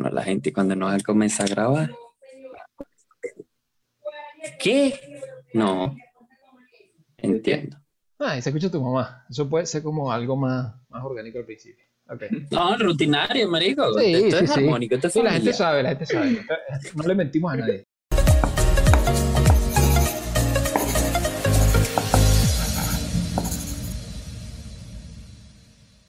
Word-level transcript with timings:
mano, 0.00 0.14
la 0.14 0.22
gente 0.22 0.52
cuando 0.52 0.74
nos 0.74 1.02
comienza 1.02 1.44
a 1.44 1.46
grabar. 1.46 1.90
¿Qué? 4.58 4.98
No. 5.52 5.94
Entiendo. 7.18 7.76
Ah, 8.18 8.36
y 8.36 8.42
se 8.42 8.50
escucha 8.50 8.70
tu 8.70 8.80
mamá. 8.80 9.26
Eso 9.28 9.48
puede 9.48 9.66
ser 9.66 9.82
como 9.82 10.10
algo 10.10 10.36
más, 10.36 10.74
más 10.88 11.04
orgánico 11.04 11.38
al 11.38 11.44
principio. 11.44 11.84
Okay. 12.08 12.28
No, 12.50 12.76
rutinario, 12.76 13.48
marico. 13.48 13.98
Sí, 13.98 14.14
esto 14.14 14.38
sí, 14.38 14.44
es 14.44 14.52
sí. 14.52 14.60
armónico, 14.60 14.94
esto 14.96 15.06
es 15.06 15.12
Sí, 15.12 15.22
la 15.22 15.32
gente 15.32 15.52
sabe, 15.52 15.82
la 15.82 15.90
gente 15.90 16.06
sabe. 16.06 16.44
No 16.94 17.04
le 17.04 17.14
mentimos 17.14 17.52
a 17.52 17.56
nadie. 17.56 17.84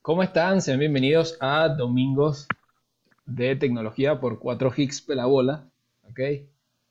¿Cómo 0.01 0.23
están? 0.23 0.61
Sean 0.61 0.79
bienvenidos 0.79 1.37
a 1.39 1.69
Domingos 1.69 2.47
de 3.35 3.55
Tecnología 3.55 4.19
por 4.19 4.39
4 4.39 4.71
Higgs 4.75 5.01
Pelabola. 5.01 5.69
¿Ok? 6.09 6.19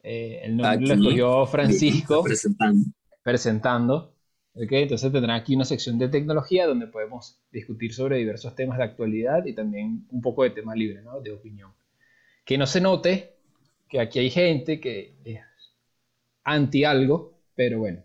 Eh, 0.02 0.40
el 0.44 0.56
nombre 0.56 0.86
lo 0.86 0.94
Aquí. 0.94 1.02
escogió 1.02 1.46
Francisco 1.46 2.22
Presentando. 2.24 2.86
presentando. 3.22 4.14
¿ok? 4.54 4.72
Entonces 4.72 5.12
tendrán 5.12 5.36
aquí 5.40 5.54
una 5.54 5.64
sección 5.64 5.98
de 5.98 6.08
tecnología 6.08 6.66
donde 6.66 6.86
podemos 6.86 7.38
discutir 7.52 7.92
sobre 7.94 8.18
diversos 8.18 8.54
temas 8.54 8.78
de 8.78 8.84
actualidad 8.84 9.44
y 9.46 9.54
también 9.54 10.06
un 10.10 10.20
poco 10.20 10.42
de 10.42 10.50
tema 10.50 10.74
libre, 10.74 11.02
¿no? 11.02 11.20
De 11.20 11.32
opinión. 11.32 11.70
Que 12.44 12.58
no 12.58 12.66
se 12.66 12.80
note 12.80 13.36
que 13.88 14.00
aquí 14.00 14.18
hay 14.18 14.30
gente 14.30 14.80
que 14.80 15.14
es 15.24 15.40
anti 16.44 16.84
algo, 16.84 17.34
pero 17.54 17.78
bueno. 17.78 18.02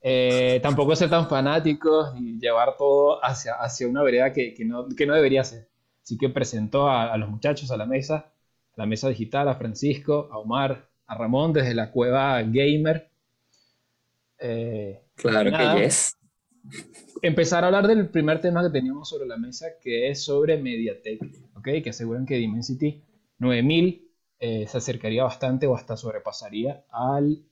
Eh, 0.00 0.60
tampoco 0.62 0.94
ser 0.94 1.10
tan 1.10 1.28
fanáticos 1.28 2.14
y 2.18 2.38
llevar 2.38 2.76
todo 2.76 3.24
hacia, 3.24 3.54
hacia 3.54 3.88
una 3.88 4.02
vereda 4.02 4.32
que, 4.32 4.54
que 4.54 4.64
no, 4.64 4.86
que 4.88 5.06
no 5.06 5.14
debería 5.14 5.42
ser. 5.42 5.68
Así 6.06 6.16
que 6.16 6.28
presentó 6.28 6.88
a, 6.88 7.12
a 7.12 7.16
los 7.16 7.28
muchachos 7.28 7.72
a 7.72 7.76
la 7.76 7.84
mesa, 7.84 8.32
a 8.76 8.76
la 8.76 8.86
mesa 8.86 9.08
digital, 9.08 9.48
a 9.48 9.56
Francisco, 9.56 10.28
a 10.30 10.38
Omar, 10.38 10.88
a 11.08 11.14
Ramón 11.16 11.52
desde 11.52 11.74
la 11.74 11.90
cueva 11.90 12.40
gamer. 12.42 13.10
Eh, 14.38 15.02
Claro 15.16 15.50
Nada. 15.50 15.74
que 15.74 15.82
yes. 15.82 16.16
empezar 17.22 17.64
a 17.64 17.66
hablar 17.66 17.88
del 17.88 18.08
primer 18.08 18.40
tema 18.40 18.62
que 18.62 18.70
teníamos 18.70 19.08
sobre 19.08 19.26
la 19.26 19.36
mesa, 19.36 19.66
que 19.82 20.08
es 20.10 20.22
sobre 20.24 20.58
MediaTek, 20.58 21.20
¿ok? 21.56 21.68
Que 21.82 21.90
aseguran 21.90 22.24
que 22.24 22.36
Dimensity 22.36 23.02
9000 23.38 24.08
eh, 24.38 24.66
se 24.68 24.78
acercaría 24.78 25.24
bastante 25.24 25.66
o 25.66 25.74
hasta 25.74 25.96
sobrepasaría 25.96 26.84
al 26.90 27.42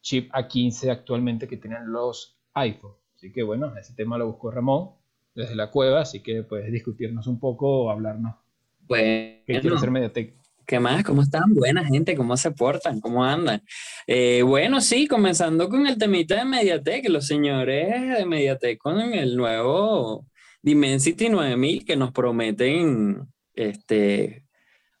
chip 0.00 0.30
A15 0.32 0.90
actualmente 0.90 1.48
que 1.48 1.56
tienen 1.56 1.90
los 1.90 2.38
iPhone. 2.54 2.92
Así 3.16 3.32
que 3.32 3.42
bueno, 3.42 3.76
ese 3.76 3.94
tema 3.94 4.16
lo 4.16 4.28
buscó 4.28 4.52
Ramón 4.52 4.90
desde 5.36 5.54
la 5.54 5.70
cueva, 5.70 6.00
así 6.00 6.22
que 6.22 6.42
puedes 6.42 6.72
discutirnos 6.72 7.26
un 7.26 7.38
poco 7.38 7.84
o 7.84 7.90
hablarnos 7.90 8.34
Bueno, 8.80 9.42
qué 9.46 9.60
quiere 9.60 9.76
hacer 9.76 9.90
MediaTek. 9.90 10.34
¿Qué 10.66 10.80
más? 10.80 11.04
¿Cómo 11.04 11.22
están? 11.22 11.54
Buena 11.54 11.84
gente, 11.84 12.16
¿cómo 12.16 12.36
se 12.36 12.50
portan? 12.50 13.00
¿Cómo 13.00 13.22
andan? 13.22 13.62
Eh, 14.06 14.42
bueno, 14.42 14.80
sí, 14.80 15.06
comenzando 15.06 15.68
con 15.68 15.86
el 15.86 15.96
temita 15.96 16.34
de 16.34 16.44
Mediatek, 16.44 17.08
los 17.08 17.26
señores 17.26 18.18
de 18.18 18.26
Mediatek 18.26 18.78
con 18.78 18.98
el 18.98 19.36
nuevo 19.36 20.26
Dimensity 20.62 21.28
9000 21.28 21.84
que 21.84 21.94
nos 21.96 22.10
prometen 22.10 23.28
este, 23.54 24.44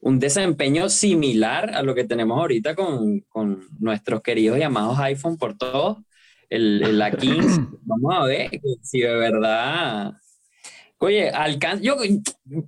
un 0.00 0.20
desempeño 0.20 0.88
similar 0.88 1.74
a 1.74 1.82
lo 1.82 1.94
que 1.96 2.04
tenemos 2.04 2.38
ahorita 2.38 2.76
con, 2.76 3.20
con 3.22 3.64
nuestros 3.80 4.20
queridos 4.20 4.58
llamados 4.58 4.98
iPhone 5.00 5.36
por 5.36 5.56
todos, 5.56 5.98
el, 6.48 6.82
el 6.84 7.00
A15. 7.00 7.78
Vamos 7.82 8.14
a 8.14 8.24
ver 8.26 8.50
si 8.82 9.00
de 9.00 9.16
verdad... 9.16 10.12
Oye, 10.98 11.30
alcanza... 11.30 11.82
Yo, 11.82 11.96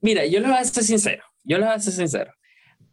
mira, 0.03 0.27
yo 0.27 0.41
les 0.41 0.49
voy 0.49 0.59
a 0.59 0.65
ser 0.65 0.85
sincero, 0.85 1.23
yo 1.45 1.59
les 1.59 1.67
voy 1.67 1.77
a 1.77 1.81
ser 1.81 1.93
sincero. 1.93 2.33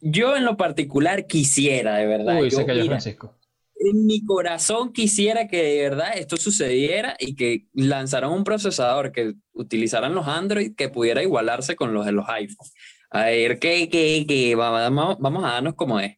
Yo 0.02 0.36
en 0.36 0.46
lo 0.46 0.58
particular 0.58 1.28
quisiera, 1.28 1.98
de 1.98 2.06
verdad. 2.06 2.40
Uy, 2.40 2.50
yo, 2.50 2.58
se 2.58 2.66
cayó 2.66 2.82
mira, 2.82 3.00
Francisco. 3.00 3.38
en 3.78 4.06
mi 4.06 4.24
corazón 4.24 4.94
quisiera 4.94 5.48
que 5.48 5.62
de 5.62 5.82
verdad 5.82 6.18
esto 6.18 6.38
sucediera 6.38 7.16
y 7.20 7.36
que 7.36 7.68
lanzaran 7.74 8.32
un 8.32 8.44
procesador 8.44 9.12
que 9.12 9.34
utilizaran 9.54 10.14
los 10.14 10.28
Android 10.28 10.76
que 10.76 10.90
pudiera 10.90 11.24
igualarse 11.24 11.76
con 11.76 11.94
los 11.94 12.06
de 12.06 12.12
los 12.12 12.28
iPhone. 12.30 12.68
A 13.10 13.26
ver, 13.26 13.60
qué, 13.60 13.90
qué, 13.90 14.26
qué, 14.28 14.56
vamos, 14.56 15.18
vamos 15.20 15.44
a 15.44 15.54
darnos 15.54 15.76
como 15.76 16.00
es. 16.00 16.18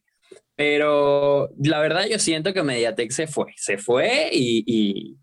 Pero 0.56 1.50
la 1.62 1.78
verdad 1.78 2.06
yo 2.10 2.18
siento 2.18 2.52
que 2.52 2.64
Mediatek 2.64 3.12
se 3.12 3.28
fue, 3.28 3.52
se 3.56 3.78
fue 3.78 4.28
y, 4.32 4.64
y 4.66 5.16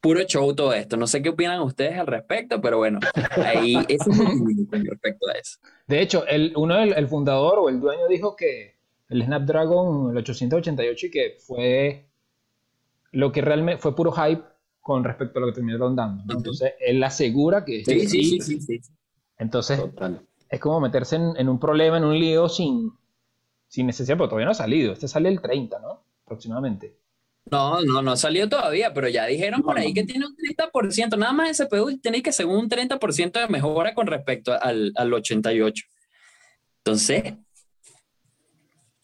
puro 0.00 0.22
show 0.24 0.54
todo 0.54 0.72
esto. 0.72 0.96
No 0.96 1.06
sé 1.06 1.22
qué 1.22 1.30
opinan 1.30 1.60
ustedes 1.60 1.98
al 1.98 2.06
respecto, 2.06 2.60
pero 2.60 2.78
bueno, 2.78 3.00
ahí 3.44 3.76
eso 3.88 4.10
es 4.10 4.40
mi 4.40 4.66
respecto 4.88 5.28
a 5.28 5.32
eso. 5.32 5.58
De 5.86 6.00
hecho, 6.00 6.26
el, 6.26 6.52
uno 6.56 6.78
el 6.78 7.08
fundador 7.08 7.58
o 7.58 7.68
el 7.68 7.80
dueño 7.80 8.06
dijo 8.08 8.36
que 8.36 8.76
el 9.08 9.24
Snapdragon, 9.24 10.10
el 10.10 10.16
888, 10.18 11.06
y 11.06 11.10
que 11.10 11.36
fue 11.38 12.06
lo 13.12 13.32
que 13.32 13.40
realmente 13.40 13.80
fue 13.80 13.94
puro 13.94 14.12
hype 14.12 14.42
con 14.80 15.04
respecto 15.04 15.38
a 15.38 15.40
lo 15.40 15.46
que 15.48 15.54
terminaron 15.54 15.96
dando. 15.96 16.24
¿no? 16.24 16.38
Entonces, 16.38 16.74
él 16.80 17.02
asegura 17.02 17.64
que 17.64 17.80
es 17.80 17.86
Sí, 17.86 18.08
sí, 18.08 18.40
sí, 18.40 18.40
sí, 18.40 18.60
sí. 18.60 18.80
Entonces, 19.38 19.78
Total. 19.78 20.20
es 20.48 20.60
como 20.60 20.80
meterse 20.80 21.16
en, 21.16 21.36
en 21.36 21.48
un 21.48 21.58
problema, 21.58 21.98
en 21.98 22.04
un 22.04 22.18
lío 22.18 22.48
sin, 22.48 22.92
sin 23.68 23.86
necesidad, 23.86 24.16
pero 24.16 24.28
todavía 24.28 24.46
no 24.46 24.52
ha 24.52 24.54
salido. 24.54 24.92
Este 24.92 25.08
sale 25.08 25.28
el 25.28 25.40
30, 25.40 25.78
¿no? 25.80 26.04
Aproximadamente. 26.24 26.96
No, 27.50 27.80
no, 27.80 28.02
no 28.02 28.16
salió 28.16 28.48
todavía, 28.48 28.92
pero 28.92 29.08
ya 29.08 29.26
dijeron 29.26 29.62
por 29.62 29.78
ahí 29.78 29.94
que 29.94 30.02
tiene 30.02 30.26
un 30.26 30.36
30%, 30.36 31.16
nada 31.16 31.32
más 31.32 31.50
ese 31.50 31.68
CPU 31.68 31.96
tiene 31.98 32.20
que 32.20 32.32
ser 32.32 32.46
un 32.46 32.68
30% 32.68 33.40
de 33.40 33.48
mejora 33.48 33.94
con 33.94 34.08
respecto 34.08 34.52
al, 34.60 34.92
al 34.96 35.14
88. 35.14 35.84
Entonces, 36.78 37.34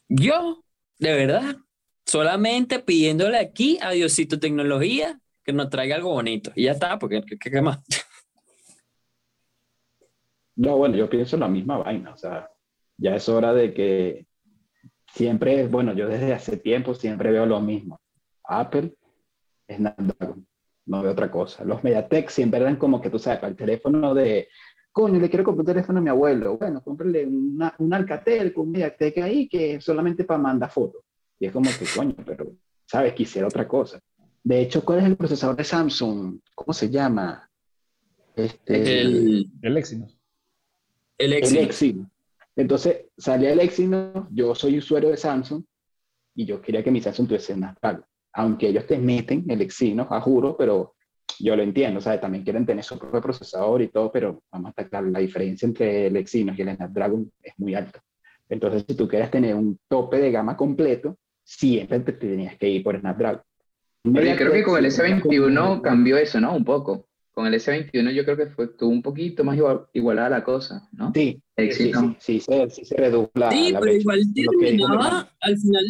yo, 0.09 0.65
de 0.99 1.13
verdad, 1.15 1.57
solamente 2.05 2.81
pidiéndole 2.81 3.39
aquí 3.39 3.79
a 3.81 3.93
Diosito 3.93 4.41
Tecnología 4.41 5.21
que 5.45 5.53
nos 5.53 5.71
traiga 5.71 5.97
algo 5.97 6.11
bonito. 6.11 6.53
Y 6.55 6.65
ya 6.65 6.73
está, 6.73 6.99
porque 6.99 7.23
¿qué, 7.23 7.39
qué 7.39 7.63
más? 7.63 7.81
No, 10.55 10.77
bueno, 10.77 10.97
yo 10.97 11.09
pienso 11.09 11.39
la 11.39 11.49
misma 11.49 11.79
vaina, 11.79 12.13
o 12.13 12.17
sea, 12.17 12.51
ya 12.99 13.17
es 13.17 13.27
hora 13.29 13.55
de 13.55 13.73
que 13.73 14.27
siempre, 15.15 15.67
bueno, 15.67 15.95
yo 15.95 16.07
desde 16.07 16.35
hace 16.35 16.59
tiempo 16.59 16.95
siempre 16.95 17.31
veo 17.31 17.47
lo 17.47 17.59
mismo. 17.61 18.02
Apple, 18.45 18.95
Snapdragon, 19.69 20.47
no 20.87 21.03
veo 21.03 21.13
otra 21.13 21.31
cosa. 21.31 21.65
Los 21.65 21.83
Mediatek 21.83 22.29
siempre 22.29 22.61
eran 22.61 22.77
como 22.77 23.01
que 23.01 23.11
tú 23.11 23.19
sabes, 23.19 23.41
para 23.41 23.51
el 23.51 23.57
teléfono 23.57 24.15
de, 24.15 24.49
coño, 24.93 25.19
le 25.19 25.29
quiero 25.29 25.45
comprar 25.45 25.63
un 25.63 25.67
teléfono 25.67 25.99
a 25.99 26.03
mi 26.03 26.11
abuelo, 26.11 26.59
bueno, 26.59 26.83
cómprale 26.83 27.27
una, 27.27 27.75
un 27.79 27.95
Alcatel 27.95 28.53
con 28.53 28.67
un 28.67 28.73
Mediatek 28.73 29.19
ahí 29.19 29.49
que 29.49 29.75
es 29.75 29.85
solamente 29.85 30.25
para 30.25 30.41
mandar 30.41 30.71
fotos. 30.71 31.03
Y 31.39 31.47
es 31.47 31.53
como 31.53 31.71
que, 31.79 31.87
coño, 31.95 32.15
pero, 32.25 32.53
¿sabes? 32.87 33.15
Quisiera 33.15 33.49
otra 33.49 33.67
cosa. 33.67 34.01
De 34.45 34.61
hecho, 34.61 34.85
¿cuál 34.85 35.01
es 35.01 35.05
el 35.07 35.17
procesador 35.17 35.57
de 35.57 35.65
Samsung? 35.65 36.41
¿Cómo 36.55 36.73
se 36.73 36.91
llama? 36.91 37.49
Este, 38.35 39.01
El, 39.03 39.51
El 39.63 39.77
Exynos. 39.77 40.19
el 41.19 41.33
el 41.33 41.39
Exynos. 41.39 41.65
Exynos. 41.65 42.09
Entonces 42.57 43.07
salía 43.17 43.53
el 43.53 43.61
Exynos, 43.61 44.27
yo 44.31 44.55
soy 44.55 44.79
usuario 44.79 45.11
de 45.11 45.17
Samsung 45.17 45.65
y 46.35 46.45
yo 46.45 46.61
quería 46.61 46.83
que 46.83 46.91
mi 46.91 47.01
Samsung 47.01 47.29
tuviese 47.29 47.55
Snapdragon. 47.55 48.05
Aunque 48.35 48.69
ellos 48.69 48.87
te 48.87 48.99
meten 48.99 49.45
el 49.49 49.61
Exynos, 49.61 50.07
a 50.11 50.21
juro, 50.21 50.57
pero 50.57 50.95
yo 51.39 51.57
lo 51.57 51.63
entiendo, 51.63 52.01
¿sabes? 52.01 52.21
También 52.21 52.45
quieren 52.45 52.65
tener 52.67 52.85
su 52.85 52.99
propio 52.99 53.21
procesador 53.21 53.83
y 53.83 53.89
todo, 53.89 54.11
pero 54.13 54.43
vamos 54.51 54.69
a 54.69 54.71
estar 54.71 54.89
claro, 54.89 55.09
la 55.11 55.19
diferencia 55.19 55.67
entre 55.67 56.07
el 56.07 56.17
Exynos 56.17 56.59
y 56.59 56.63
el 56.63 56.75
Snapdragon 56.77 57.31
es 57.43 57.53
muy 57.59 57.75
alta. 57.75 58.03
Entonces, 58.49 58.85
si 58.87 58.95
tú 58.95 59.09
quieres 59.09 59.31
tener 59.31 59.55
un 59.55 59.79
tope 59.89 60.19
de 60.19 60.31
gama 60.31 60.57
completo, 60.57 61.17
siempre 61.43 62.01
te 62.01 62.13
tenías 62.13 62.57
que 62.59 62.69
ir 62.69 62.83
por 62.83 62.99
Snapdragon. 62.99 63.43
Pero 64.03 64.27
yo 64.27 64.37
creo 64.37 64.53
que 64.53 64.63
con 64.65 64.85
el 64.85 64.91
Sí, 64.91 65.01
S21 65.01 65.81
cambió 65.81 66.17
eso, 66.17 66.41
¿no? 66.41 66.55
Un 66.55 66.65
poco. 66.65 67.07
Con 67.33 67.47
el 67.47 67.55
S21 67.55 68.13
yo 68.13 68.25
creo 68.25 68.37
que 68.37 68.47
fue, 68.49 68.69
tuvo 68.69 68.91
un 68.91 69.01
poquito 69.01 69.43
más 69.43 69.57
igual, 69.57 69.87
igualada 69.95 70.29
la 70.29 70.45
cosa, 70.45 70.89
¿no? 70.93 71.13
Sí, 71.15 71.41
sí, 71.57 71.73
sí, 71.73 71.93
sí, 71.93 72.17
sí, 72.19 72.41
se, 72.41 72.69
sí 72.71 72.85
se 72.85 72.97
redujo 72.97 73.31
la, 73.35 73.51
Sí, 73.51 73.71
la 73.73 73.81
pero 73.81 73.93
brecha. 73.93 74.01
igual 74.01 74.21
terminaba, 74.61 75.31
al 75.41 75.57
final, 75.57 75.85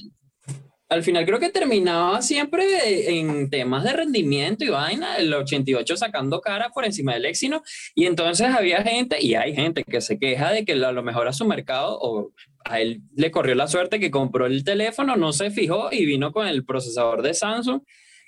al 0.93 1.03
final 1.03 1.25
creo 1.25 1.39
que 1.39 1.49
terminaba 1.49 2.21
siempre 2.21 3.19
en 3.19 3.49
temas 3.49 3.83
de 3.83 3.95
rendimiento 3.95 4.63
y 4.63 4.69
vaina, 4.69 5.17
el 5.17 5.33
88 5.33 5.97
sacando 5.97 6.43
cara 6.43 6.69
por 6.69 6.85
encima 6.85 7.15
del 7.15 7.25
Exynos, 7.25 7.63
y 7.95 8.05
entonces 8.05 8.49
había 8.49 8.83
gente, 8.83 9.17
y 9.19 9.35
hay 9.35 9.55
gente 9.55 9.85
que 9.85 10.03
se 10.03 10.19
queja 10.19 10.53
de 10.53 10.67
que 10.67 10.73
a 10.73 10.93
lo 10.93 11.03
mejor 11.03 11.29
a 11.29 11.33
su 11.33 11.47
mercado, 11.47 11.99
o 11.99 12.33
a 12.67 12.81
él 12.81 13.01
le 13.17 13.31
corrió 13.31 13.55
la 13.55 13.69
suerte 13.69 14.01
que 14.01 14.11
compró 14.11 14.45
el 14.45 14.65
teléfono, 14.65 15.17
no 15.17 15.33
se 15.33 15.51
fijó 15.51 15.89
y 15.91 16.05
vino 16.05 16.31
con 16.31 16.47
el 16.47 16.67
procesador 16.67 17.23
de 17.23 17.33
Samsung, 17.33 17.81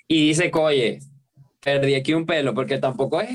y 0.07 0.29
dice, 0.29 0.49
oye, 0.55 0.99
perdí 1.61 1.93
aquí 1.93 2.15
un 2.15 2.25
pelo, 2.25 2.55
porque 2.55 2.79
tampoco 2.79 3.21
es 3.21 3.29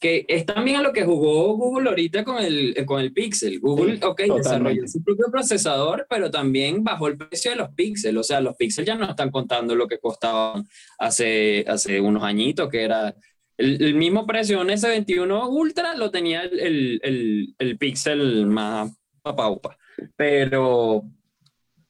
que 0.00 0.24
es 0.28 0.46
también 0.46 0.78
a 0.78 0.82
lo 0.82 0.92
que 0.94 1.04
jugó 1.04 1.54
Google 1.56 1.90
ahorita 1.90 2.24
con 2.24 2.42
el, 2.42 2.72
eh, 2.76 2.86
con 2.86 3.00
el 3.00 3.12
Pixel. 3.12 3.60
Google, 3.60 3.96
Sí, 3.98 4.00
ok, 4.02 4.16
totalmente. 4.22 4.36
desarrolló 4.38 4.88
su 4.88 5.04
propio 5.04 5.26
procesador, 5.30 6.06
pero 6.08 6.30
también 6.30 6.82
bajó 6.82 7.08
el 7.08 7.18
precio 7.18 7.50
de 7.50 7.58
los 7.58 7.68
Pixel. 7.74 8.16
O 8.16 8.22
sea, 8.22 8.40
los 8.40 8.56
Pixel 8.56 8.86
ya 8.86 8.94
no 8.94 9.10
están 9.10 9.30
contando 9.30 9.74
lo 9.74 9.86
que 9.86 9.98
costaban 9.98 10.66
hace, 10.98 11.64
hace 11.68 12.00
unos 12.00 12.22
añitos, 12.24 12.70
que 12.70 12.82
era 12.82 13.14
el, 13.58 13.82
el 13.82 13.94
mismo 13.94 14.26
precio. 14.26 14.60
Un 14.60 14.68
S21 14.70 15.48
Ultra 15.50 15.94
lo 15.94 16.10
tenía 16.10 16.42
el, 16.44 16.58
el, 16.58 17.00
el, 17.02 17.54
el 17.58 17.78
Pixel 17.78 18.46
más, 18.46 18.90
upa, 19.22 19.50
upa. 19.50 19.76
Pero 20.16 21.04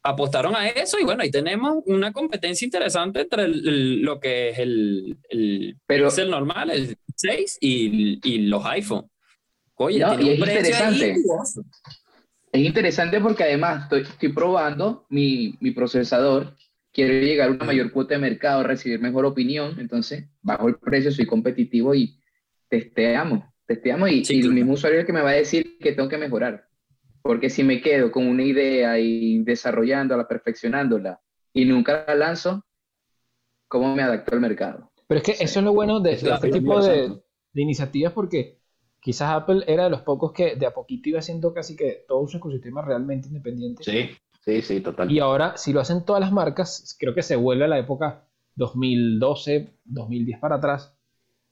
apostaron 0.02 0.56
a 0.56 0.68
eso 0.68 0.98
y 0.98 1.04
bueno, 1.04 1.22
ahí 1.22 1.30
tenemos 1.30 1.82
una 1.86 2.12
competencia 2.12 2.64
interesante 2.64 3.20
entre 3.20 3.48
lo 3.48 4.18
que 4.18 4.48
es 4.50 4.58
el, 4.58 5.18
el 5.28 5.76
Pero- 5.86 6.06
Pixel 6.08 6.30
normal, 6.30 6.70
el 6.70 6.96
6 7.16 7.58
y, 7.60 8.18
y 8.28 8.38
los 8.46 8.64
iPhone. 8.66 9.06
Oye, 9.74 9.98
No, 10.00 10.16
tiene 10.16 10.34
y 10.34 10.36
un 10.36 10.42
es 10.42 10.48
ahí 10.48 10.56
interesante. 10.58 11.14
jugoso. 11.22 11.64
Es 12.52 12.60
interesante 12.62 13.20
porque 13.20 13.44
además 13.44 13.84
estoy, 13.84 14.02
estoy 14.02 14.32
probando 14.32 15.06
mi, 15.08 15.54
mi 15.60 15.70
procesador, 15.70 16.56
quiero 16.92 17.12
llegar 17.14 17.48
a 17.48 17.52
una 17.52 17.64
mayor 17.64 17.92
cuota 17.92 18.14
de 18.14 18.20
mercado, 18.20 18.62
recibir 18.64 19.00
mejor 19.00 19.24
opinión, 19.24 19.78
entonces 19.78 20.24
bajo 20.42 20.68
el 20.68 20.76
precio, 20.76 21.12
soy 21.12 21.26
competitivo 21.26 21.94
y 21.94 22.18
testeamos, 22.68 23.44
testeamos 23.66 24.10
y, 24.10 24.24
Sí, 24.24 24.34
y 24.34 24.36
el 24.38 24.42
claro. 24.42 24.54
mismo 24.54 24.72
usuario 24.72 24.98
es 24.98 25.02
el 25.02 25.06
que 25.06 25.12
me 25.12 25.22
va 25.22 25.30
a 25.30 25.34
decir 25.34 25.78
que 25.78 25.92
tengo 25.92 26.08
que 26.08 26.18
mejorar. 26.18 26.66
Porque 27.22 27.50
si 27.50 27.62
me 27.64 27.80
quedo 27.80 28.10
con 28.10 28.26
una 28.26 28.42
idea 28.42 28.98
y 28.98 29.42
desarrollándola, 29.42 30.26
perfeccionándola 30.26 31.20
y 31.52 31.64
nunca 31.64 32.04
la 32.06 32.14
lanzo, 32.14 32.64
¿cómo 33.68 33.94
me 33.94 34.02
adapto 34.02 34.34
al 34.34 34.40
mercado? 34.40 34.90
Pero 35.06 35.18
es 35.18 35.24
que 35.24 35.44
eso 35.44 35.58
es 35.60 35.64
lo 35.64 35.72
bueno 35.72 36.00
de, 36.00 36.10
de 36.10 36.30
este 36.30 36.48
es 36.48 36.52
tipo 36.52 36.82
de, 36.82 37.08
de 37.52 37.62
iniciativas 37.62 38.12
porque 38.12 38.58
quizás 39.00 39.30
Apple 39.30 39.64
era 39.66 39.84
de 39.84 39.90
los 39.90 40.02
pocos 40.02 40.32
que 40.32 40.56
de 40.56 40.66
a 40.66 40.74
poquito 40.74 41.08
iba 41.08 41.18
haciendo 41.18 41.52
casi 41.52 41.76
que 41.76 42.04
todo 42.06 42.26
su 42.28 42.36
ecosistema 42.36 42.82
realmente 42.82 43.28
independiente. 43.28 43.82
Sí, 43.82 44.10
sí, 44.44 44.62
sí, 44.62 44.80
total. 44.80 45.10
Y 45.10 45.18
ahora, 45.18 45.56
si 45.56 45.72
lo 45.72 45.80
hacen 45.80 46.04
todas 46.04 46.20
las 46.20 46.32
marcas, 46.32 46.96
creo 46.98 47.14
que 47.14 47.22
se 47.22 47.36
vuelve 47.36 47.64
a 47.64 47.68
la 47.68 47.78
época 47.78 48.26
2012, 48.56 49.70
2010 49.84 50.38
para 50.38 50.56
atrás, 50.56 50.94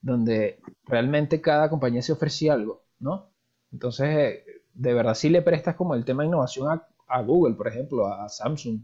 donde 0.00 0.60
realmente 0.84 1.40
cada 1.40 1.70
compañía 1.70 2.02
se 2.02 2.12
ofrecía 2.12 2.52
algo, 2.52 2.84
¿no? 3.00 3.30
Entonces, 3.72 4.08
eh, 4.08 4.44
de 4.78 4.94
verdad 4.94 5.14
sí 5.14 5.28
le 5.28 5.42
prestas 5.42 5.74
como 5.74 5.94
el 5.94 6.04
tema 6.04 6.22
de 6.22 6.28
innovación 6.28 6.70
a, 6.70 6.86
a 7.08 7.22
Google, 7.22 7.54
por 7.54 7.66
ejemplo, 7.66 8.06
a 8.06 8.28
Samsung 8.28 8.80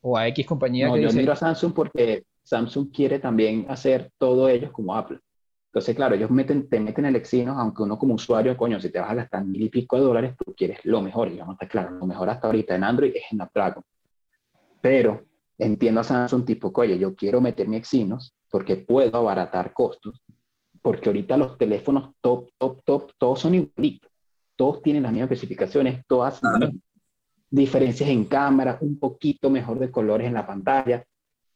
o 0.00 0.16
a 0.16 0.28
X 0.28 0.46
compañía 0.46 0.86
No, 0.86 0.94
que 0.94 1.02
yo 1.02 1.08
dice, 1.08 1.18
miro 1.18 1.32
a 1.32 1.36
Samsung 1.36 1.72
porque 1.74 2.24
Samsung 2.44 2.92
quiere 2.92 3.18
también 3.18 3.66
hacer 3.68 4.12
todo 4.18 4.48
ellos 4.48 4.70
como 4.70 4.94
Apple. 4.94 5.18
Entonces, 5.66 5.96
claro, 5.96 6.14
ellos 6.14 6.30
meten, 6.30 6.68
te 6.68 6.78
meten 6.78 7.06
el 7.06 7.16
Exynos, 7.16 7.56
aunque 7.58 7.82
uno 7.82 7.98
como 7.98 8.14
usuario, 8.14 8.56
coño, 8.56 8.78
si 8.78 8.90
te 8.90 9.00
vas 9.00 9.10
a 9.10 9.14
gastar 9.14 9.44
mil 9.44 9.62
y 9.62 9.68
pico 9.68 9.96
de 9.96 10.02
dólares, 10.02 10.34
tú 10.36 10.54
quieres 10.54 10.78
lo 10.84 11.00
mejor, 11.00 11.28
y 11.28 11.38
vamos 11.38 11.54
a 11.54 11.64
estar 11.64 11.68
claro, 11.68 11.96
lo 11.98 12.06
mejor 12.06 12.28
hasta 12.28 12.46
ahorita 12.46 12.74
en 12.74 12.84
Android 12.84 13.12
es 13.14 13.24
Snapdragon. 13.30 13.82
Pero 14.80 15.22
entiendo 15.58 16.00
a 16.00 16.04
Samsung 16.04 16.44
tipo, 16.44 16.70
oye, 16.74 16.98
yo 16.98 17.14
quiero 17.14 17.40
meter 17.40 17.68
mi 17.68 17.76
Exynos 17.76 18.34
porque 18.50 18.76
puedo 18.76 19.16
abaratar 19.16 19.72
costos, 19.72 20.22
porque 20.82 21.08
ahorita 21.08 21.36
los 21.36 21.56
teléfonos 21.56 22.10
top, 22.20 22.50
top, 22.58 22.82
top, 22.84 23.12
todos 23.16 23.40
son 23.40 23.54
igualitos, 23.54 24.11
todos 24.62 24.80
tienen 24.80 25.02
las 25.02 25.10
mismas 25.10 25.32
especificaciones, 25.32 26.06
todas 26.06 26.38
Claro. 26.38 26.66
mismo. 26.66 26.80
diferencias 27.50 28.08
en 28.08 28.26
cámara, 28.26 28.78
un 28.80 28.96
poquito 28.96 29.50
mejor 29.50 29.80
de 29.80 29.90
colores 29.90 30.28
en 30.28 30.34
la 30.34 30.46
pantalla, 30.46 31.04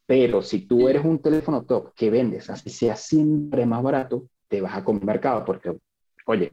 pero 0.05 0.43
si 0.43 0.67
tú 0.67 0.89
eres 0.89 1.05
un 1.05 1.21
teléfono 1.21 1.65
top 1.65 1.95
que 1.95 2.11
vendes, 2.11 2.51
así 2.51 2.69
sea 2.69 2.97
siempre 2.97 3.65
más 3.65 3.81
barato, 3.81 4.27
te 4.49 4.61
vas 4.61 4.77
a 4.77 4.83
comer 4.83 5.05
mercado, 5.05 5.45
porque, 5.45 5.79
oye, 6.27 6.51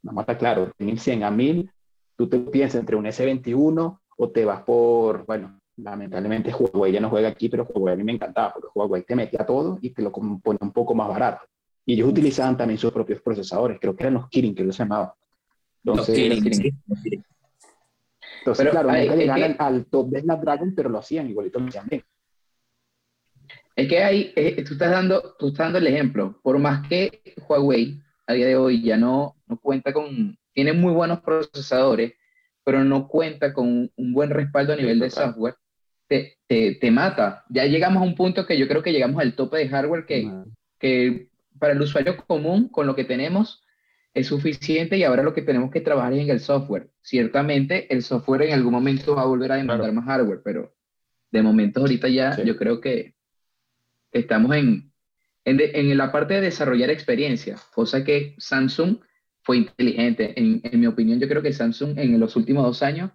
vamos 0.00 0.20
a 0.20 0.22
estar 0.22 0.38
claros, 0.38 0.70
de 0.78 0.84
1100 0.84 1.24
a 1.24 1.30
1000, 1.32 1.68
tú 2.16 2.28
te 2.28 2.38
piensas 2.38 2.78
entre 2.78 2.94
un 2.94 3.04
S21 3.06 4.00
o 4.16 4.30
te 4.30 4.44
vas 4.44 4.62
por, 4.62 5.26
bueno, 5.26 5.58
lamentablemente 5.76 6.54
Huawei 6.54 6.92
ya 6.92 7.00
no 7.00 7.10
juega 7.10 7.28
aquí, 7.30 7.48
pero 7.48 7.64
Huawei 7.64 7.94
a 7.94 7.96
mí 7.96 8.04
me 8.04 8.12
encantaba, 8.12 8.52
porque 8.54 8.68
Huawei 8.72 9.02
te 9.02 9.16
metía 9.16 9.44
todo 9.44 9.76
y 9.82 9.90
te 9.90 10.02
lo 10.02 10.12
pone 10.12 10.58
un 10.60 10.72
poco 10.72 10.94
más 10.94 11.08
barato. 11.08 11.44
Y 11.84 11.94
ellos 11.94 12.08
utilizaban 12.08 12.56
también 12.56 12.78
sus 12.78 12.92
propios 12.92 13.20
procesadores, 13.20 13.78
creo 13.80 13.94
que 13.96 14.04
eran 14.04 14.14
los 14.14 14.28
Kirin, 14.28 14.54
que 14.54 14.62
se 14.72 14.78
llamaban. 14.78 15.10
Los 15.86 16.08
Entonces, 16.08 16.44
entonces 16.44 17.22
Pero, 18.56 18.70
claro, 18.72 18.90
ay, 18.90 19.02
nunca 19.02 19.14
es 19.14 19.20
llegaban 19.20 19.54
que- 19.54 19.62
al, 19.62 19.74
al 19.74 19.86
top 19.86 20.08
de 20.10 20.20
Snapdragon, 20.20 20.74
pero 20.74 20.88
lo 20.88 20.98
hacían, 20.98 21.30
igualito 21.30 21.60
lo 21.60 21.68
hacían 21.68 21.86
bien. 21.88 22.02
Es 23.76 23.88
que 23.88 24.02
ahí, 24.02 24.32
eh, 24.34 24.64
tú, 24.64 24.72
estás 24.72 24.90
dando, 24.90 25.36
tú 25.38 25.48
estás 25.48 25.66
dando 25.66 25.78
el 25.78 25.86
ejemplo. 25.86 26.40
Por 26.42 26.58
más 26.58 26.86
que 26.88 27.22
Huawei 27.48 28.00
a 28.26 28.32
día 28.32 28.46
de 28.46 28.56
hoy 28.56 28.82
ya 28.82 28.96
no, 28.96 29.36
no 29.46 29.58
cuenta 29.58 29.92
con, 29.92 30.36
tiene 30.52 30.72
muy 30.72 30.92
buenos 30.92 31.20
procesadores, 31.20 32.14
pero 32.64 32.82
no 32.82 33.06
cuenta 33.06 33.52
con 33.52 33.68
un, 33.68 33.92
un 33.96 34.12
buen 34.12 34.30
respaldo 34.30 34.72
a 34.72 34.76
nivel 34.76 34.98
de 34.98 35.08
total. 35.10 35.26
software, 35.28 35.54
te, 36.08 36.38
te, 36.48 36.74
te 36.80 36.90
mata. 36.90 37.44
Ya 37.50 37.64
llegamos 37.66 38.02
a 38.02 38.06
un 38.06 38.16
punto 38.16 38.44
que 38.46 38.58
yo 38.58 38.66
creo 38.66 38.82
que 38.82 38.92
llegamos 38.92 39.20
al 39.20 39.36
tope 39.36 39.58
de 39.58 39.68
hardware 39.68 40.04
que, 40.06 40.32
que 40.80 41.28
para 41.60 41.74
el 41.74 41.80
usuario 41.80 42.16
común, 42.26 42.68
con 42.68 42.86
lo 42.86 42.96
que 42.96 43.04
tenemos, 43.04 43.62
es 44.16 44.26
suficiente 44.28 44.96
y 44.96 45.04
ahora 45.04 45.22
lo 45.22 45.34
que 45.34 45.42
tenemos 45.42 45.70
que 45.70 45.80
trabajar 45.82 46.12
es 46.14 46.20
en 46.22 46.30
el 46.30 46.40
software. 46.40 46.88
Ciertamente 47.02 47.92
el 47.94 48.02
software 48.02 48.42
en 48.42 48.54
algún 48.54 48.72
momento 48.72 49.14
va 49.14 49.22
a 49.22 49.26
volver 49.26 49.52
a 49.52 49.56
demandar 49.56 49.90
Claro. 49.90 49.92
más 49.92 50.06
hardware, 50.06 50.40
pero 50.42 50.74
de 51.30 51.42
momento 51.42 51.80
ahorita 51.80 52.08
ya 52.08 52.32
Sí. 52.34 52.42
yo 52.44 52.56
creo 52.56 52.80
que 52.80 53.14
estamos 54.12 54.54
en, 54.56 54.92
en, 55.44 55.56
de- 55.58 55.72
en 55.74 55.96
la 55.96 56.10
parte 56.12 56.34
de 56.34 56.40
desarrollar 56.40 56.90
experiencia, 56.90 57.56
cosa 57.74 58.04
que 58.04 58.34
Samsung 58.38 58.98
fue 59.42 59.58
inteligente. 59.58 60.32
En, 60.40 60.60
en 60.64 60.80
mi 60.80 60.86
opinión, 60.86 61.20
yo 61.20 61.28
creo 61.28 61.42
que 61.42 61.52
Samsung 61.52 61.98
en 61.98 62.18
los 62.18 62.36
últimos 62.36 62.64
dos 62.64 62.82
años, 62.82 63.10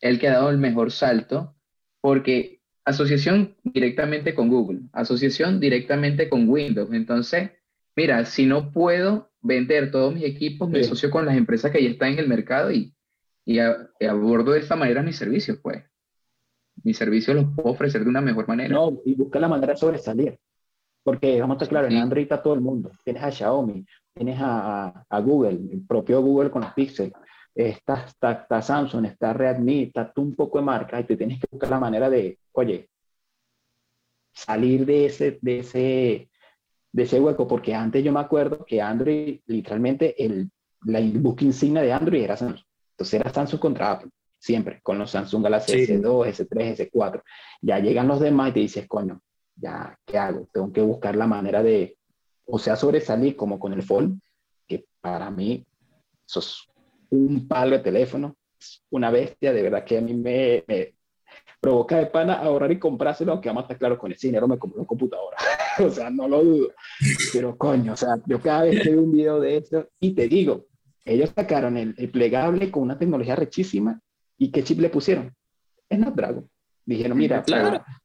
el 0.00 0.18
que 0.18 0.28
ha 0.28 0.34
dado 0.34 0.50
el 0.50 0.58
mejor 0.58 0.92
salto, 0.92 1.56
porque 2.00 2.60
asociación 2.84 3.56
directamente 3.64 4.34
con 4.34 4.48
Google, 4.48 4.82
asociación 4.92 5.58
directamente 5.58 6.28
con 6.28 6.48
Windows. 6.48 6.92
Entonces, 6.92 7.50
mira, 7.96 8.24
si 8.26 8.46
no 8.46 8.70
puedo 8.70 9.32
vender 9.46 9.90
todos 9.90 10.12
mis 10.14 10.24
equipos, 10.24 10.68
me 10.68 10.80
asocio 10.80 11.10
con 11.10 11.24
las 11.26 11.36
empresas 11.36 11.70
que 11.70 11.82
ya 11.82 11.90
están 11.90 12.12
en 12.12 12.18
el 12.20 12.28
mercado 12.28 12.70
y, 12.72 12.94
y, 13.44 13.58
a- 13.58 13.88
y 14.00 14.06
abordo 14.06 14.52
de 14.52 14.60
esta 14.60 14.76
manera 14.76 15.02
mis 15.02 15.16
servicios, 15.16 15.58
pues. 15.62 15.82
Mis 16.82 16.96
servicios 16.98 17.34
los 17.36 17.46
puedo 17.54 17.70
ofrecer 17.70 18.02
de 18.04 18.10
una 18.10 18.20
mejor 18.20 18.46
manera. 18.48 18.74
No, 18.74 19.00
y 19.04 19.14
busca 19.14 19.38
la 19.38 19.48
manera 19.48 19.72
de 19.72 19.78
sobresalir. 19.78 20.38
Porque 21.02 21.40
vamos 21.40 21.54
a 21.54 21.56
estar 21.56 21.68
claros, 21.68 21.88
Sí. 21.90 21.96
en 21.96 22.02
Android 22.02 22.24
está 22.24 22.42
todo 22.42 22.54
el 22.54 22.60
mundo. 22.60 22.90
Tienes 23.04 23.22
a 23.22 23.30
Xiaomi, 23.30 23.86
tienes 24.12 24.38
a, 24.40 24.86
a- 24.88 25.06
a 25.08 25.20
Google, 25.20 25.58
el 25.72 25.86
propio 25.86 26.20
Google 26.20 26.50
con 26.50 26.62
los 26.62 26.72
Pixel, 26.74 27.12
está, 27.54 28.04
está, 28.06 28.32
está 28.32 28.60
Samsung, 28.60 29.06
está 29.06 29.32
Redmi, 29.32 29.84
está 29.84 30.12
tú 30.12 30.22
un 30.22 30.34
poco 30.34 30.58
de 30.58 30.64
marca 30.64 31.00
y 31.00 31.04
tú 31.04 31.16
tienes 31.16 31.38
que 31.40 31.46
buscar 31.50 31.70
la 31.70 31.78
manera 31.80 32.10
de, 32.10 32.38
oye, 32.52 32.88
salir 34.32 34.84
de 34.84 35.06
ese, 35.06 35.38
de 35.40 35.58
ese, 35.60 36.28
de 36.96 37.02
ese 37.02 37.20
hueco, 37.20 37.46
porque 37.46 37.74
antes 37.74 38.02
yo 38.02 38.10
me 38.10 38.20
acuerdo 38.20 38.64
que 38.64 38.80
Android, 38.80 39.40
literalmente, 39.44 40.14
el, 40.24 40.50
la 40.86 40.98
buque 41.02 41.44
insignia 41.44 41.82
de 41.82 41.92
Android 41.92 42.22
era 42.22 42.38
Samsung. 42.38 42.64
Entonces 42.92 43.20
era 43.20 43.30
Samsung 43.30 43.60
contra 43.60 43.90
Apple, 43.92 44.10
siempre, 44.38 44.80
con 44.82 44.98
los 44.98 45.10
Samsung 45.10 45.42
Galaxy 45.42 45.84
Sí. 45.84 45.92
S2, 45.92 46.26
S3, 46.26 46.90
S4. 46.90 47.22
Ya 47.60 47.80
llegan 47.80 48.08
los 48.08 48.18
demás 48.18 48.48
y 48.48 48.52
te 48.52 48.60
dices, 48.60 48.86
coño, 48.88 49.20
ya, 49.56 49.94
¿qué 50.06 50.16
hago? 50.16 50.48
Tengo 50.50 50.72
que 50.72 50.80
buscar 50.80 51.16
la 51.16 51.26
manera 51.26 51.62
de, 51.62 51.98
o 52.46 52.58
sea, 52.58 52.76
sobresalir 52.76 53.36
como 53.36 53.58
con 53.58 53.74
el 53.74 53.82
Fold, 53.82 54.18
que 54.66 54.86
para 55.02 55.30
mí, 55.30 55.66
eso 56.26 56.40
es 56.40 56.66
un 57.10 57.46
palo 57.46 57.76
de 57.76 57.82
teléfono, 57.82 58.36
una 58.88 59.10
bestia, 59.10 59.52
de 59.52 59.62
verdad 59.62 59.84
que 59.84 59.98
a 59.98 60.00
mí 60.00 60.14
me, 60.14 60.64
me 60.66 60.94
provoca 61.60 61.98
de 61.98 62.06
pana 62.06 62.34
ahorrar 62.34 62.70
y 62.72 62.78
comprárselo, 62.78 63.32
aunque 63.32 63.48
vamos 63.48 63.62
a 63.62 63.64
estar 63.64 63.78
claros 63.78 63.98
con 63.98 64.12
ese 64.12 64.28
dinero 64.28 64.46
me 64.46 64.58
compro 64.58 64.78
una 64.80 64.86
computadora, 64.86 65.36
o 65.84 65.90
sea, 65.90 66.10
no 66.10 66.28
lo 66.28 66.42
dudo, 66.44 66.68
pero 67.32 67.56
coño, 67.56 67.92
o 67.94 67.96
sea, 67.96 68.16
yo 68.26 68.40
cada 68.40 68.62
vez 68.64 68.82
que 68.82 68.90
veo 68.90 69.02
un 69.02 69.12
video 69.12 69.40
de 69.40 69.56
esto, 69.56 69.88
y 70.00 70.14
te 70.14 70.28
digo, 70.28 70.66
ellos 71.04 71.30
sacaron 71.34 71.76
el, 71.76 71.94
el 71.98 72.10
plegable 72.10 72.70
con 72.70 72.82
una 72.82 72.98
tecnología 72.98 73.36
rechísima, 73.36 74.00
¿y 74.38 74.50
qué 74.50 74.62
chip 74.64 74.80
le 74.80 74.90
pusieron? 74.90 75.34
Snapdragon. 75.92 76.48
Dijeron, 76.84 77.16
mira, 77.18 77.42
Claro. 77.42 77.64
para, 77.64 77.78
para 77.80 77.96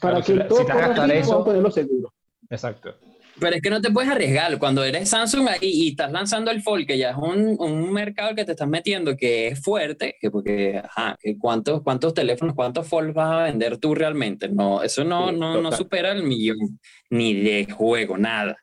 Claro, 0.00 0.22
si 0.22 0.32
que 0.32 0.38
la- 0.38 0.48
todo 0.48 0.58
si 0.58 0.64
te 0.64 0.72
vas 0.72 0.76
a 0.76 0.80
corra 0.82 0.88
gastar 0.88 1.10
así, 1.10 1.18
eso- 1.20 1.30
vamos 1.30 1.42
a 1.42 1.46
ponerlo 1.46 1.70
seguro. 1.70 2.12
Exacto. 2.50 2.94
Pero 3.38 3.56
es 3.56 3.62
que 3.62 3.70
no 3.70 3.80
te 3.80 3.90
puedes 3.90 4.10
arriesgar. 4.10 4.58
Cuando 4.58 4.82
eres 4.82 5.10
Samsung 5.10 5.48
ahí 5.48 5.58
y 5.62 5.88
estás 5.90 6.10
lanzando 6.10 6.50
el 6.50 6.62
Fold, 6.62 6.86
que 6.86 6.96
ya 6.96 7.10
es 7.10 7.16
un, 7.16 7.56
un 7.58 7.92
mercado 7.92 8.34
que 8.34 8.44
te 8.44 8.52
estás 8.52 8.68
metiendo 8.68 9.16
que 9.16 9.48
es 9.48 9.62
fuerte, 9.62 10.16
que 10.20 10.30
porque, 10.30 10.80
ajá, 10.82 11.16
que 11.20 11.36
¿cuántos, 11.38 11.82
¿cuántos 11.82 12.14
teléfonos, 12.14 12.54
cuántos 12.54 12.88
Fold 12.88 13.12
vas 13.12 13.32
a 13.32 13.42
vender 13.44 13.76
tú 13.78 13.94
realmente? 13.94 14.48
No, 14.48 14.82
eso 14.82 15.04
no, 15.04 15.30
Sí, 15.30 15.36
no, 15.36 15.60
no 15.60 15.72
supera 15.72 16.12
el 16.12 16.22
millón, 16.22 16.78
ni 17.10 17.34
de 17.34 17.70
juego, 17.70 18.16
nada. 18.16 18.56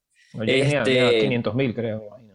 Este- 0.45 1.19
500 1.21 1.55
mil, 1.55 1.75
creo. 1.75 2.03
imagino. 2.07 2.33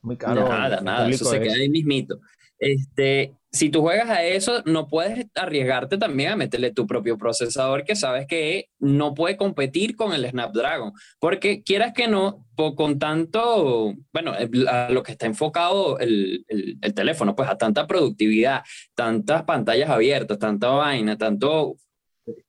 Muy 0.00 0.16
caro. 0.16 0.48
nada, 0.48 0.80
nada, 0.80 1.08
eso 1.10 1.24
se 1.26 1.40
queda 1.40 1.54
ahí 1.54 1.68
mismito. 1.68 2.20
Este, 2.58 3.34
si 3.56 3.70
tú 3.70 3.80
juegas 3.80 4.08
a 4.10 4.22
eso, 4.24 4.62
no 4.66 4.86
puedes 4.86 5.26
arriesgarte 5.34 5.98
también 5.98 6.30
a 6.32 6.36
meterle 6.36 6.72
tu 6.72 6.86
propio 6.86 7.18
procesador 7.18 7.84
que 7.84 7.96
sabes 7.96 8.26
que 8.26 8.68
no 8.78 9.14
puede 9.14 9.36
competir 9.36 9.96
con 9.96 10.12
el 10.12 10.28
Snapdragon, 10.28 10.92
porque 11.18 11.62
quieras 11.62 11.92
que 11.92 12.06
no, 12.08 12.46
con 12.76 12.98
tanto, 12.98 13.94
bueno, 14.12 14.32
a 14.68 14.90
lo 14.90 15.02
que 15.02 15.12
está 15.12 15.26
enfocado 15.26 15.98
el, 15.98 16.44
el- 16.48 16.78
el 16.80 16.94
teléfono, 16.94 17.34
pues 17.34 17.48
a 17.48 17.58
tanta 17.58 17.86
productividad, 17.86 18.62
tantas 18.94 19.42
pantallas 19.44 19.90
abiertas, 19.90 20.38
tanta 20.38 20.68
vaina, 20.68 21.16
tanto 21.18 21.76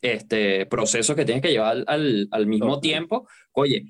este 0.01 0.65
proceso 0.65 1.15
que 1.15 1.25
tienes 1.25 1.41
que 1.41 1.51
llevar 1.51 1.83
al, 1.87 2.27
al 2.31 2.47
mismo 2.47 2.67
Total. 2.75 2.81
tiempo, 2.81 3.27
oye, 3.51 3.85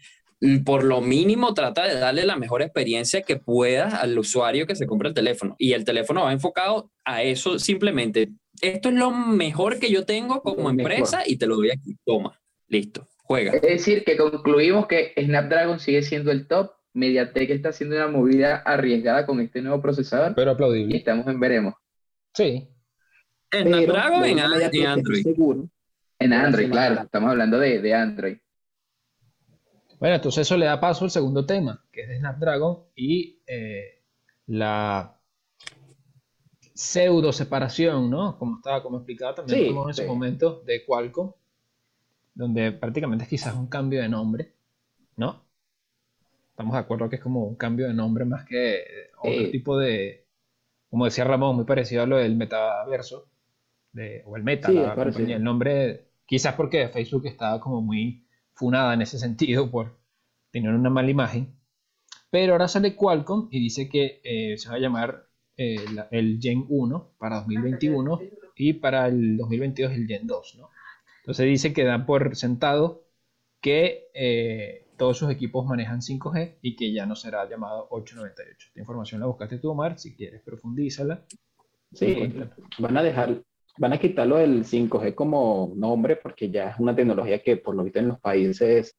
por 0.63 0.83
lo 0.83 1.01
mínimo 1.01 1.53
trata 1.53 1.87
de 1.87 1.99
darle 1.99 2.25
la 2.25 2.35
mejor 2.35 2.61
experiencia 2.61 3.21
que 3.21 3.37
pueda 3.37 3.97
al 3.97 4.17
usuario 4.17 4.67
que 4.67 4.75
se 4.75 4.85
compra 4.85 5.09
el 5.09 5.15
teléfono. 5.15 5.55
Y 5.57 5.73
el 5.73 5.83
teléfono 5.83 6.23
va 6.23 6.33
enfocado 6.33 6.91
a 7.05 7.23
eso 7.23 7.57
simplemente. 7.59 8.29
Esto 8.61 8.89
es 8.89 8.95
lo 8.95 9.11
mejor 9.11 9.79
que 9.79 9.91
yo 9.91 10.05
tengo 10.05 10.41
como 10.41 10.69
empresa 10.69 11.23
y 11.25 11.37
te 11.37 11.47
lo 11.47 11.55
doy 11.55 11.71
aquí. 11.71 11.95
Toma, 12.05 12.39
listo, 12.67 13.07
juega. 13.23 13.53
Es 13.53 13.61
decir, 13.61 14.03
que 14.03 14.17
concluimos 14.17 14.87
que 14.87 15.13
Snapdragon 15.17 15.79
sigue 15.79 16.03
siendo 16.03 16.31
el 16.31 16.47
top. 16.47 16.71
MediaTek 16.93 17.51
está 17.51 17.69
haciendo 17.69 17.95
una 17.95 18.07
movida 18.07 18.57
arriesgada 18.57 19.25
con 19.25 19.39
este 19.39 19.61
nuevo 19.61 19.81
procesador. 19.81 20.33
Pero 20.35 20.51
aplaudible. 20.51 20.95
Y 20.95 20.97
estamos 20.97 21.27
en 21.27 21.39
veremos. 21.39 21.75
Sí. 22.33 22.67
Snapdragon 23.51 24.25
en, 24.25 24.39
Android. 24.39 25.23
Seguro. 25.23 25.69
En 26.19 26.33
Android, 26.33 26.69
claro. 26.71 27.01
Estamos 27.03 27.29
hablando 27.31 27.59
de, 27.59 27.79
de 27.81 27.93
Android. 27.93 28.37
Bueno, 29.99 30.15
entonces 30.15 30.41
eso 30.41 30.57
le 30.57 30.65
da 30.65 30.79
paso 30.79 31.05
al 31.05 31.11
segundo 31.11 31.45
tema, 31.45 31.83
que 31.91 32.01
es 32.01 32.09
de 32.09 32.19
Snapdragon 32.19 32.83
y 32.95 33.39
eh, 33.47 34.03
la 34.45 35.19
pseudo 36.73 37.33
separación, 37.33 38.09
¿no? 38.09 38.37
Como 38.37 38.57
estaba, 38.57 38.83
como 38.83 38.97
explicaba 38.97 39.33
también 39.33 39.75
en 39.75 39.89
ese 39.89 40.05
momento 40.05 40.61
de 40.65 40.85
Qualcomm, 40.85 41.31
donde 42.35 42.71
prácticamente 42.71 43.23
es 43.23 43.29
quizás 43.29 43.55
un 43.55 43.67
cambio 43.67 44.01
de 44.01 44.09
nombre, 44.09 44.53
¿no? 45.15 45.43
Estamos 46.51 46.73
de 46.73 46.79
acuerdo 46.79 47.09
que 47.09 47.15
es 47.15 47.21
como 47.21 47.45
un 47.45 47.55
cambio 47.55 47.87
de 47.87 47.93
nombre 47.93 48.25
más 48.25 48.45
que 48.45 48.83
otro 49.19 49.49
tipo 49.49 49.77
de, 49.79 50.27
como 50.89 51.05
decía 51.05 51.23
Ramón, 51.23 51.55
muy 51.55 51.65
parecido 51.65 52.03
a 52.03 52.05
lo 52.05 52.17
del 52.17 52.35
metaverso, 52.35 53.27
de, 53.91 54.21
o 54.27 54.37
el 54.37 54.43
meta, 54.43 54.69
el 54.71 55.43
nombre, 55.43 56.09
quizás 56.27 56.53
porque 56.53 56.87
Facebook 56.89 57.25
estaba 57.25 57.59
como 57.59 57.81
muy 57.81 58.26
funada 58.57 58.93
en 58.93 59.01
ese 59.01 59.19
sentido 59.25 59.71
por 59.71 59.97
tener 60.51 60.73
una 60.73 60.89
mala 60.89 61.09
imagen. 61.09 61.55
Pero 62.29 62.53
ahora 62.53 62.67
sale 62.67 62.95
Qualcomm 62.95 63.47
y 63.51 63.59
dice 63.59 63.87
que 63.87 64.19
eh, 64.23 64.57
se 64.57 64.69
va 64.69 64.75
a 64.75 64.79
llamar 64.79 65.27
eh, 65.55 65.77
el 66.11 66.39
Gen 66.41 66.65
1 66.67 67.13
para 67.17 67.37
2021 67.37 68.19
y 68.55 68.73
para 68.73 69.07
el 69.07 69.37
2022 69.37 69.93
el 69.93 70.07
Gen 70.07 70.27
2. 70.27 70.55
¿no? 70.59 70.69
Entonces 71.21 71.45
dice 71.45 71.73
que 71.73 71.85
dan 71.85 72.05
por 72.05 72.35
sentado 72.35 73.05
que 73.61 74.09
eh, 74.13 74.87
todos 74.97 75.17
sus 75.17 75.31
equipos 75.31 75.65
manejan 75.65 76.01
5G 76.01 76.57
y 76.61 76.75
que 76.75 76.91
ya 76.91 77.05
no 77.05 77.15
será 77.15 77.47
llamado 77.49 77.87
898. 77.91 78.67
Esta 78.69 78.79
información 78.79 79.21
la 79.21 79.27
buscaste 79.27 79.59
tú, 79.59 79.71
Omar, 79.71 79.97
si 79.97 80.15
quieres 80.15 80.41
profundízala. 80.41 81.23
Sí, 81.93 82.33
van 82.79 82.97
a 82.97 83.03
dejar 83.03 83.41
van 83.77 83.93
a 83.93 83.99
quitarlo 83.99 84.37
del 84.37 84.63
5G 84.63 85.13
como 85.15 85.73
nombre 85.75 86.15
porque 86.15 86.49
ya 86.49 86.71
es 86.71 86.79
una 86.79 86.95
tecnología 86.95 87.41
que 87.41 87.57
por 87.57 87.75
lo 87.75 87.83
visto 87.83 87.99
en 87.99 88.09
los 88.09 88.19
países 88.19 88.97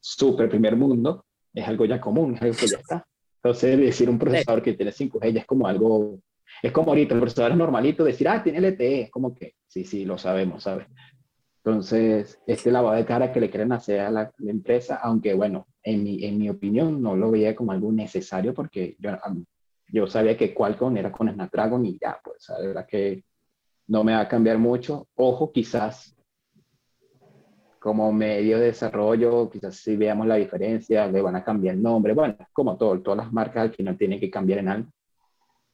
super 0.00 0.48
primer 0.48 0.76
mundo 0.76 1.24
es 1.54 1.66
algo 1.66 1.84
ya 1.84 2.00
común, 2.00 2.34
es 2.34 2.42
algo 2.42 2.56
que 2.56 2.66
ya 2.66 2.78
está. 2.78 3.06
Entonces 3.36 3.78
decir 3.78 4.08
un 4.08 4.18
procesador 4.18 4.62
que 4.62 4.74
tiene 4.74 4.92
5G 4.92 5.32
ya 5.32 5.40
es 5.40 5.46
como 5.46 5.66
algo, 5.66 6.20
es 6.62 6.72
como 6.72 6.90
ahorita 6.90 7.14
el 7.14 7.20
procesador 7.20 7.52
es 7.52 7.58
normalito, 7.58 8.04
decir, 8.04 8.28
ah, 8.28 8.42
tiene 8.42 8.60
LTE, 8.60 9.02
es 9.02 9.10
como 9.10 9.34
que, 9.34 9.54
sí, 9.66 9.84
sí, 9.84 10.04
lo 10.04 10.16
sabemos, 10.16 10.62
¿sabes? 10.62 10.86
Entonces, 11.64 12.40
este 12.46 12.70
lavado 12.72 12.96
de 12.96 13.04
cara 13.04 13.32
que 13.32 13.40
le 13.40 13.50
quieren 13.50 13.72
hacer 13.72 14.00
a 14.00 14.10
la, 14.10 14.32
empresa, 14.46 14.96
aunque 15.02 15.34
bueno, 15.34 15.66
en 15.82 16.02
mi, 16.02 16.24
en 16.24 16.38
mi 16.38 16.48
opinión 16.48 17.02
no 17.02 17.16
lo 17.16 17.30
veía 17.30 17.54
como 17.54 17.72
algo 17.72 17.92
necesario 17.92 18.54
porque 18.54 18.96
yo, 18.98 19.10
yo 19.88 20.06
sabía 20.06 20.36
que 20.36 20.54
Qualcomm 20.54 20.96
era 20.96 21.12
con 21.12 21.32
Snapdragon 21.32 21.84
y 21.86 21.98
ya, 22.00 22.18
pues, 22.22 22.48
la 22.48 22.66
verdad 22.66 22.86
que 22.86 23.24
no 23.86 24.04
me 24.04 24.12
va 24.12 24.20
a 24.20 24.28
cambiar 24.28 24.58
mucho. 24.58 25.08
Ojo, 25.14 25.52
quizás 25.52 26.16
como 27.82 28.12
medio 28.12 28.58
de 28.60 28.66
desarrollo, 28.66 29.50
quizás 29.50 29.76
si 29.76 29.96
veamos 29.96 30.26
la 30.26 30.36
diferencia, 30.36 31.08
le 31.08 31.20
van 31.20 31.34
a 31.34 31.44
cambiar 31.44 31.74
el 31.74 31.82
nombre. 31.82 32.14
Bueno, 32.14 32.36
como 32.52 32.76
todo, 32.76 33.00
todas 33.00 33.24
las 33.24 33.32
marcas 33.32 33.62
al 33.64 33.74
final 33.74 33.98
tienen 33.98 34.20
que 34.20 34.30
cambiar 34.30 34.60
en 34.60 34.68
algo. 34.68 34.92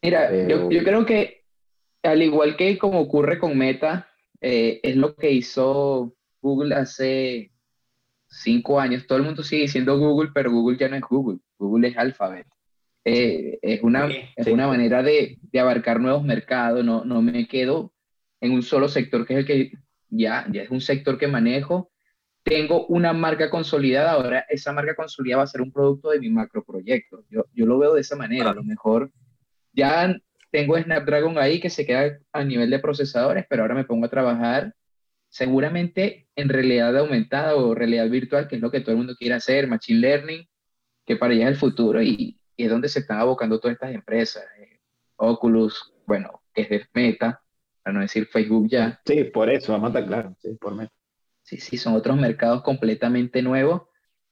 Mira, 0.00 0.34
yo, 0.46 0.68
creo 0.68 1.04
que 1.04 1.42
al 2.02 2.22
igual 2.22 2.56
que 2.56 2.78
como 2.78 3.00
ocurre 3.00 3.38
con 3.38 3.58
Meta, 3.58 4.08
eh, 4.40 4.80
es 4.82 4.96
lo 4.96 5.14
que 5.14 5.30
hizo 5.32 6.14
Google 6.40 6.74
hace 6.74 7.52
cinco 8.26 8.80
años. 8.80 9.06
Todo 9.06 9.18
el 9.18 9.24
mundo 9.24 9.42
sigue 9.42 9.62
diciendo 9.62 9.98
Google, 9.98 10.30
pero 10.32 10.50
Google 10.50 10.78
ya 10.78 10.88
no 10.88 10.96
es 10.96 11.02
Google. 11.02 11.40
Google 11.58 11.88
es 11.88 11.98
Alphabet. 11.98 12.46
Eh, 13.04 13.58
es 13.60 13.82
una, 13.82 14.08
es 14.36 14.46
una 14.46 14.66
manera 14.66 15.02
de, 15.02 15.38
de, 15.40 15.60
abarcar 15.60 16.00
nuevos 16.00 16.24
mercados. 16.24 16.84
No, 16.84 17.04
no 17.04 17.20
me 17.20 17.46
quedo 17.46 17.92
en 18.40 18.52
un 18.52 18.62
solo 18.62 18.88
sector, 18.88 19.26
que 19.26 19.34
es 19.34 19.38
el 19.40 19.46
que 19.46 19.72
ya, 20.08 20.46
ya 20.50 20.62
es 20.62 20.70
un 20.70 20.80
sector 20.80 21.18
que 21.18 21.26
manejo. 21.26 21.90
Tengo 22.42 22.86
una 22.86 23.12
marca 23.12 23.50
consolidada, 23.50 24.12
ahora 24.12 24.46
esa 24.48 24.72
marca 24.72 24.94
consolidada 24.94 25.38
va 25.38 25.44
a 25.44 25.48
ser 25.48 25.60
un 25.60 25.72
producto 25.72 26.10
de 26.10 26.20
mi 26.20 26.30
macro 26.30 26.64
proyecto. 26.64 27.24
Yo, 27.30 27.44
yo 27.52 27.66
lo 27.66 27.78
veo 27.78 27.94
de 27.94 28.00
esa 28.00 28.16
manera, 28.16 28.50
a 28.50 28.54
lo 28.54 28.64
mejor 28.64 29.12
ya 29.72 30.16
tengo 30.50 30.78
Snapdragon 30.78 31.38
ahí 31.38 31.60
que 31.60 31.70
se 31.70 31.84
queda 31.84 32.18
a 32.32 32.44
nivel 32.44 32.70
de 32.70 32.78
procesadores, 32.78 33.44
pero 33.48 33.62
ahora 33.62 33.74
me 33.74 33.84
pongo 33.84 34.06
a 34.06 34.10
trabajar 34.10 34.74
seguramente 35.28 36.28
en 36.36 36.48
realidad 36.48 36.96
aumentada 36.96 37.54
o 37.56 37.74
realidad 37.74 38.08
virtual, 38.08 38.48
que 38.48 38.56
es 38.56 38.62
lo 38.62 38.70
que 38.70 38.80
todo 38.80 38.92
el 38.92 38.98
mundo 38.98 39.14
quiere 39.16 39.34
hacer, 39.34 39.66
machine 39.66 40.00
learning, 40.00 40.48
que 41.04 41.16
para 41.16 41.34
allá 41.34 41.44
es 41.44 41.50
el 41.50 41.56
futuro 41.56 42.02
y, 42.02 42.40
es 42.56 42.68
donde 42.68 42.88
se 42.88 43.00
están 43.00 43.20
abocando 43.20 43.60
todas 43.60 43.74
estas 43.74 43.94
empresas. 43.94 44.44
Eh, 44.58 44.80
Oculus, 45.16 45.94
bueno, 46.06 46.42
que 46.52 46.62
es 46.62 46.70
de 46.70 46.86
Meta, 46.92 47.40
no 47.92 48.00
decir 48.00 48.26
Facebook 48.26 48.68
ya. 48.68 49.00
Sí, 49.04 49.24
por 49.24 49.50
eso, 49.50 49.72
vamos 49.72 49.86
a 49.86 49.98
estar 49.98 50.06
claro, 50.06 50.36
sí, 50.40 50.56
por 50.60 50.74
mí. 50.74 50.86
Sí, 51.42 51.58
sí, 51.58 51.78
son 51.78 51.94
otros 51.94 52.16
mercados 52.18 52.62
completamente 52.62 53.40
nuevos 53.42 53.82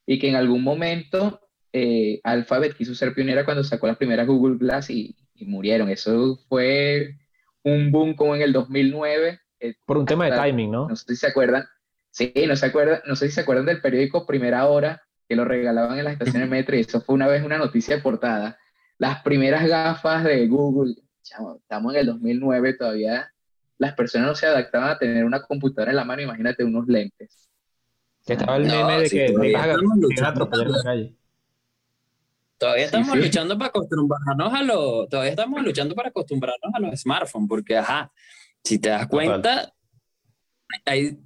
y 0.05 0.19
que 0.19 0.29
en 0.29 0.35
algún 0.35 0.63
momento 0.63 1.41
eh, 1.73 2.21
Alphabet 2.23 2.75
quiso 2.75 2.95
ser 2.95 3.13
pionera 3.13 3.43
cuando 3.45 3.63
sacó 3.63 3.87
las 3.87 3.97
primeras 3.97 4.27
Google 4.27 4.57
Glass 4.57 4.89
y, 4.89 5.15
murieron. 5.39 5.89
Eso 5.89 6.39
fue 6.49 7.15
un 7.63 7.91
boom 7.91 8.15
como 8.15 8.35
en 8.35 8.41
el 8.41 8.53
2009. 8.53 9.39
Eh, 9.59 9.75
por 9.85 9.97
un 9.97 10.05
tema 10.05 10.25
de 10.25 10.37
timing, 10.37 10.71
¿no? 10.71 10.87
No 10.89 10.95
sé 10.95 11.05
si 11.09 11.15
se 11.15 11.27
acuerdan. 11.27 11.65
Sí, 12.09 12.33
no, 12.47 12.55
se 12.55 12.65
acuerdan, 12.65 13.01
no 13.05 13.15
sé 13.15 13.27
si 13.27 13.35
se 13.35 13.41
acuerdan 13.41 13.67
del 13.67 13.81
periódico 13.81 14.25
Primera 14.25 14.67
Hora 14.67 15.03
que 15.27 15.35
lo 15.35 15.45
regalaban 15.45 15.99
en 15.99 16.05
las 16.05 16.13
estaciones 16.13 16.49
metro 16.49 16.75
y 16.75 16.79
eso 16.79 17.01
fue 17.01 17.15
una 17.15 17.27
vez 17.27 17.43
una 17.43 17.57
noticia 17.57 17.95
de 17.95 18.01
portada. 18.01 18.57
Las 18.97 19.21
primeras 19.21 19.67
gafas 19.67 20.23
de 20.23 20.47
Google, 20.47 20.95
estamos 21.21 21.93
en 21.93 21.99
el 21.99 22.05
2009 22.07 22.73
todavía 22.73 23.31
las 23.77 23.93
personas 23.93 24.27
no 24.27 24.35
se 24.35 24.47
adaptaban 24.47 24.89
a 24.89 24.97
tener 24.97 25.23
una 25.23 25.41
computadora 25.43 25.91
en 25.91 25.97
la 25.97 26.03
mano, 26.03 26.21
imagínate 26.21 26.63
unos 26.63 26.87
lentes. 26.87 27.49
Que 28.25 28.33
estaba 28.33 28.57
el 28.57 28.65
meme 28.65 29.01
de 29.01 29.09
que 29.09 29.27
todavía 29.31 29.73
estamos 29.73 30.83
calle. 30.83 31.15
Todavía 32.57 32.85
estamos 32.85 33.17
luchando 33.17 33.57
para 33.57 33.69
acostumbrarnos 33.69 34.53
a 34.53 34.63
los, 34.63 35.09
todavía 35.09 35.29
estamos 35.31 35.61
luchando 35.61 35.93
para 35.93 36.09
acostumbrarnos 36.09 36.73
a 36.73 36.79
los 36.79 36.99
smartphones, 36.99 37.47
porque 37.47 37.77
ajá, 37.77 38.11
si 38.63 38.79
te 38.79 38.89
das 38.89 39.07
cuenta, 39.07 39.71
hay 40.85 41.19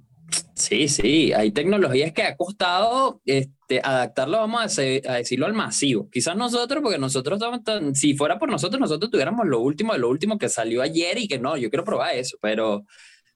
Sí, 0.54 0.88
sí, 0.88 1.32
hay 1.32 1.50
tecnologías 1.50 2.12
que 2.12 2.22
ha 2.22 2.36
costado 2.36 3.20
este, 3.24 3.80
adaptarlo, 3.82 4.38
vamos 4.38 4.78
a, 4.78 4.82
decirlo, 4.82 5.46
al 5.46 5.54
masivo. 5.54 6.08
Quizás 6.10 6.36
nosotros, 6.36 6.82
porque 6.82 6.98
nosotros 6.98 7.38
estamos 7.38 7.64
tan, 7.64 7.94
si 7.94 8.14
fuera 8.14 8.38
por 8.38 8.50
nosotros, 8.50 8.80
nosotros 8.80 9.10
tuviéramos 9.10 9.46
lo 9.46 9.60
último 9.60 9.92
de 9.92 9.98
lo 9.98 10.08
último 10.08 10.38
que 10.38 10.48
salió 10.48 10.82
ayer 10.82 11.18
y 11.18 11.28
que 11.28 11.38
no, 11.38 11.56
yo 11.56 11.70
quiero 11.70 11.84
probar 11.84 12.14
eso, 12.14 12.38
pero 12.40 12.84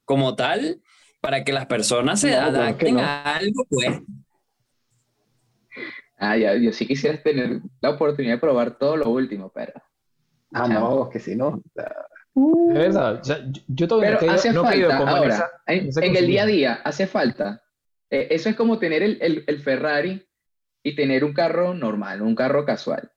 como 0.05 0.37
tal, 0.37 0.81
para 1.21 1.43
que 1.43 1.53
las 1.53 1.67
personas 1.67 2.21
se 2.21 2.35
adapten 2.35 3.01
a 3.01 3.37
algo, 3.37 3.65
pues. 3.69 4.01
Ah, 6.19 6.37
ya, 6.37 6.55
yo 6.55 6.73
sí 6.73 6.87
quisiera 6.87 7.21
tener 7.23 7.61
la 7.81 7.91
oportunidad 7.91 8.35
de 8.35 8.41
probar 8.41 8.79
todo 8.79 8.97
lo 8.97 9.11
último, 9.11 9.51
pero. 9.55 9.73
Ah, 10.53 10.69
no, 10.69 11.11
que 11.11 11.19
si 11.19 11.35
no. 11.35 11.61
Es 12.37 12.75
verdad, 12.75 13.23
yo, 13.67 13.89
todavía 13.89 14.19
Pero 14.19 14.33
hace 14.33 14.53
falta, 14.53 14.99
ahora, 14.99 15.51
en, 15.67 16.17
el 16.17 16.27
día 16.27 16.43
a 16.43 16.47
día, 16.47 16.75
hace 16.85 17.07
falta. 17.07 17.63
Eh, 18.11 18.29
eso 18.31 18.51
es 18.51 18.57
como 18.57 18.79
tener 18.79 19.03
el, 19.03 19.45
el, 19.47 19.61
Ferrari 19.61 20.23
y 20.83 20.95
tener 20.95 21.25
un 21.25 21.33
carro 21.33 21.73
normal, 21.73 22.21
un 22.21 22.35
carro 22.35 22.67
casual. 22.67 23.11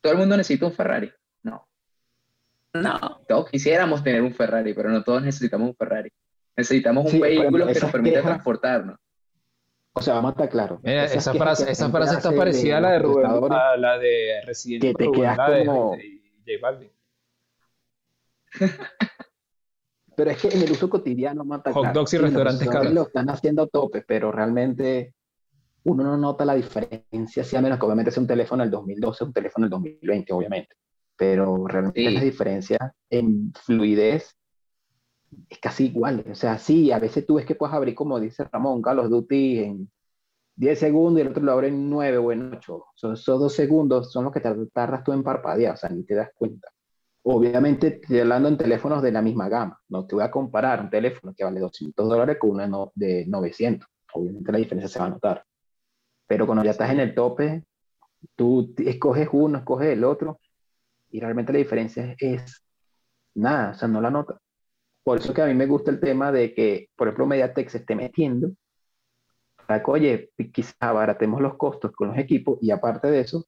¿Todo 0.00 0.14
el 0.14 0.18
mundo 0.18 0.36
necesita 0.36 0.66
un 0.66 0.72
Ferrari? 0.72 1.12
No. 1.44 1.68
No. 2.74 3.20
Todos 3.28 3.48
quisiéramos 3.48 4.02
tener 4.02 4.22
un 4.22 4.34
Ferrari, 4.34 4.74
pero 4.74 4.90
no 4.90 5.04
todos 5.04 5.22
necesitamos 5.22 5.68
un 5.68 5.76
Ferrari. 5.76 6.10
Necesitamos 6.56 7.12
un 7.12 7.20
vehículo 7.20 7.64
que 7.68 7.78
nos 7.78 7.92
permita 7.92 8.22
transportarnos. 8.22 8.96
O 9.92 10.02
sea, 10.02 10.14
vamos 10.14 10.30
a 10.30 10.32
estar 10.32 10.48
claro. 10.48 10.80
esa 10.82 11.32
frase, 11.32 11.70
esa 11.70 11.90
frase 11.90 12.16
está 12.16 12.32
parecida 12.32 12.78
a 12.78 12.80
la 12.80 12.90
de 12.92 12.98
Rubén, 12.98 13.52
a 13.52 13.76
la 13.76 13.98
de 13.98 14.42
Resident 14.44 14.82
Que 14.82 14.94
te 14.94 15.12
quedas 15.12 15.38
como... 15.38 15.92
J 15.92 16.52
Balvin. 16.60 16.97
Pero 20.16 20.30
es 20.30 20.40
que 20.40 20.48
en 20.48 20.62
el 20.62 20.70
uso 20.70 20.88
cotidiano 20.88 21.44
mata 21.44 21.72
Hot 21.72 21.92
dogs 21.92 22.14
y 22.14 22.18
restaurantes 22.18 22.68
caros. 22.68 22.92
Lo 22.92 23.02
están 23.02 23.30
haciendo 23.30 23.62
a 23.62 23.66
tope, 23.66 24.04
pero 24.06 24.32
realmente 24.32 25.14
uno 25.84 26.04
no 26.04 26.16
nota 26.16 26.44
la 26.44 26.54
diferencia, 26.54 27.44
si 27.44 27.56
a 27.56 27.60
menos 27.60 27.78
que 27.78 27.86
obviamente 27.86 28.10
sea 28.10 28.20
un 28.20 28.26
teléfono 28.26 28.62
del 28.62 28.70
2012, 28.70 29.24
un 29.24 29.32
teléfono 29.32 29.64
del 29.64 29.70
2020, 29.70 30.32
obviamente. 30.32 30.76
Pero 31.16 31.66
realmente 31.66 32.10
la 32.10 32.20
diferencia 32.20 32.94
en 33.10 33.52
fluidez 33.52 34.36
es 35.48 35.58
casi 35.58 35.86
igual. 35.86 36.24
O 36.30 36.34
sea, 36.34 36.58
sí, 36.58 36.92
a 36.92 36.98
veces 36.98 37.26
tú 37.26 37.34
ves 37.34 37.46
que 37.46 37.54
puedes 37.54 37.74
abrir, 37.74 37.94
como 37.94 38.20
dice 38.20 38.44
Ramón, 38.44 38.82
Carlos 38.82 39.10
Duty 39.10 39.58
en, 39.58 39.90
10 40.58 40.76
segundos 40.76 41.18
y 41.18 41.22
el 41.22 41.28
otro 41.28 41.42
lo 41.44 41.52
abre 41.52 41.68
en 41.68 41.88
9 41.88 42.18
o 42.18 42.32
en 42.32 42.52
8. 42.54 42.86
Son, 42.96 43.12
esos 43.14 43.40
dos 43.40 43.54
segundos 43.54 44.10
son 44.10 44.24
los 44.24 44.32
que 44.32 44.40
tardas 44.40 45.04
tú 45.04 45.12
en 45.12 45.22
parpadear, 45.22 45.74
o 45.74 45.76
sea, 45.76 45.88
ni 45.88 46.02
te 46.02 46.16
das 46.16 46.30
cuenta. 46.34 46.68
Obviamente, 47.30 48.00
estoy 48.00 48.20
hablando 48.20 48.48
en 48.48 48.56
teléfonos 48.56 49.02
de 49.02 49.12
la 49.12 49.20
misma 49.20 49.50
gama. 49.50 49.78
No 49.90 50.06
te 50.06 50.14
voy 50.14 50.24
a 50.24 50.30
comparar 50.30 50.80
un 50.80 50.88
teléfono 50.88 51.34
que 51.36 51.44
vale 51.44 51.60
200 51.60 52.08
dólares 52.08 52.38
con 52.40 52.52
uno 52.52 52.90
de 52.94 53.26
900. 53.26 53.86
Obviamente 54.14 54.50
la 54.50 54.56
diferencia 54.56 54.88
se 54.88 54.98
va 54.98 55.04
a 55.04 55.10
notar. 55.10 55.44
Pero 56.26 56.46
cuando 56.46 56.64
ya 56.64 56.70
estás 56.70 56.90
en 56.90 57.00
el 57.00 57.14
tope, 57.14 57.64
tú 58.34 58.74
escoges 58.78 59.28
uno, 59.30 59.58
escoges 59.58 59.88
el 59.88 60.04
otro, 60.04 60.40
y 61.10 61.20
realmente 61.20 61.52
la 61.52 61.58
diferencia 61.58 62.16
es 62.18 62.64
nada, 63.34 63.72
o 63.72 63.74
sea, 63.74 63.88
no 63.88 64.00
la 64.00 64.10
nota. 64.10 64.38
Por 65.02 65.18
eso 65.18 65.34
que 65.34 65.42
a 65.42 65.46
mí 65.46 65.52
me 65.52 65.66
gusta 65.66 65.90
el 65.90 66.00
tema 66.00 66.32
de 66.32 66.54
que, 66.54 66.88
por 66.96 67.08
ejemplo, 67.08 67.26
Mediatek 67.26 67.68
se 67.68 67.78
esté 67.78 67.94
metiendo 67.94 68.52
para 69.66 69.82
que, 69.82 69.90
oye, 69.90 70.30
quizás 70.50 70.76
abaratemos 70.80 71.42
los 71.42 71.58
costos 71.58 71.92
con 71.92 72.08
los 72.08 72.16
equipos 72.16 72.58
y 72.62 72.70
aparte 72.70 73.10
de 73.10 73.20
eso, 73.20 73.44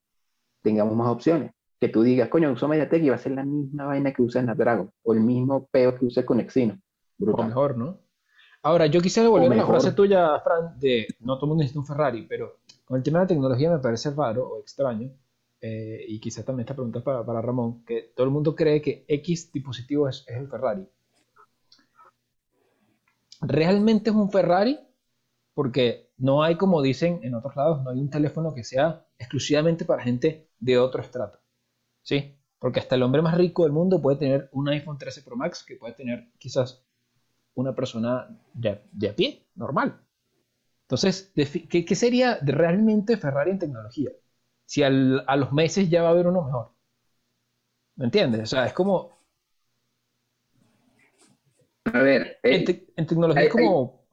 tengamos 0.61 0.95
más 0.95 1.09
opciones. 1.09 1.53
Que 1.81 1.89
tú 1.89 2.03
digas, 2.03 2.29
coño, 2.29 2.53
uso 2.53 2.69
Mediatek 2.69 3.03
y 3.03 3.09
va 3.09 3.17
a 3.17 3.19
ser 3.19 3.33
la 3.33 3.45
misma 3.45 3.87
vaina 3.87 4.13
que 4.13 4.23
usa 4.23 4.43
Snapdragon 4.43 4.93
o 5.03 5.15
el 5.15 5.21
mismo 5.21 5.67
peo 5.73 5.97
que 5.99 6.05
usa 6.05 6.27
con 6.27 6.39
Exynos. 6.39 6.79
O 7.19 7.43
mejor, 7.43 7.77
¿no? 7.77 7.99
Ahora, 8.63 8.87
yo 8.87 9.01
quisiera 9.01 9.29
volver 9.29 9.53
a 9.53 9.57
la 9.57 9.67
frase 9.67 9.93
tuya, 9.93 10.39
Fran, 10.41 10.79
de 10.79 11.09
no 11.21 11.37
todo 11.37 11.47
el 11.47 11.49
mundo 11.49 11.63
necesita 11.63 11.81
un 11.81 11.87
Ferrari, 11.87 12.27
pero 12.29 12.59
con 12.85 12.99
el 12.99 13.03
tema 13.03 13.21
de 13.21 13.25
la 13.25 13.29
tecnología 13.29 13.71
me 13.71 13.79
parece 13.79 14.11
raro 14.11 14.47
o 14.47 14.61
extraño, 14.61 15.11
eh, 15.63 16.05
y 16.09 16.21
quizás 16.21 16.45
también 16.45 16.65
esta 16.65 16.75
pregunta 16.75 17.03
para, 17.03 17.25
para, 17.25 17.41
Ramón, 17.41 17.85
que 17.85 18.13
todo 18.15 18.27
el 18.27 18.33
mundo 18.33 18.55
cree 18.55 18.83
que 18.83 19.05
X 19.09 19.51
dispositivo 19.53 20.09
es, 20.09 20.25
es 20.27 20.37
el 20.37 20.49
Ferrari. 20.49 20.87
¿Realmente 23.41 24.11
es 24.11 24.17
un 24.17 24.31
Ferrari? 24.31 24.79
Porque 25.55 26.11
no 26.19 26.43
hay, 26.43 26.57
como 26.57 26.83
dicen 26.83 27.21
en 27.23 27.35
otros 27.35 27.57
lados, 27.57 27.83
no 27.83 27.91
hay 27.91 27.99
un 27.99 28.11
teléfono 28.11 28.55
que 28.55 28.65
sea 28.65 29.07
exclusivamente 29.19 29.85
para 29.85 30.03
gente 30.03 30.49
de 30.59 30.79
otro 30.79 31.03
estrato. 31.03 31.40
¿Sí? 32.03 32.37
Porque 32.59 32.81
hasta 32.81 32.95
el 32.95 33.03
hombre 33.03 33.23
más 33.23 33.37
rico 33.37 33.65
del 33.65 33.73
mundo 33.73 34.01
puede 34.01 34.19
tener 34.19 34.49
un 34.53 34.69
iPhone 34.69 34.99
13 34.99 35.23
Pro 35.23 35.37
Max 35.37 35.65
que 35.65 35.77
puede 35.77 35.95
tener 35.95 36.29
quizás 36.39 36.85
una 37.55 37.75
persona 37.75 38.29
de, 38.53 38.81
de 38.93 39.09
a 39.09 39.17
pie, 39.17 39.47
normal. 39.55 40.01
Entonces, 40.83 41.33
¿qué, 41.35 41.85
¿qué, 41.85 41.95
sería 41.95 42.39
realmente 42.43 43.17
Ferrari 43.17 43.53
en 43.53 43.59
tecnología? 43.59 44.11
Si 44.67 44.83
al, 44.83 45.25
a 45.27 45.37
los 45.37 45.53
meses 45.53 45.89
ya 45.89 46.03
va 46.03 46.09
a 46.09 46.13
haber 46.13 46.27
uno 46.27 46.43
mejor. 46.43 46.73
¿Me 47.97 48.07
entiendes? 48.07 48.43
O 48.43 48.47
sea, 48.47 48.67
es 48.67 48.73
como... 48.73 49.19
A 51.85 52.03
ver, 52.03 52.39
en, 52.43 52.87
en 52.97 53.07
tecnología 53.07 53.45
es 53.45 53.51
como 53.51 54.05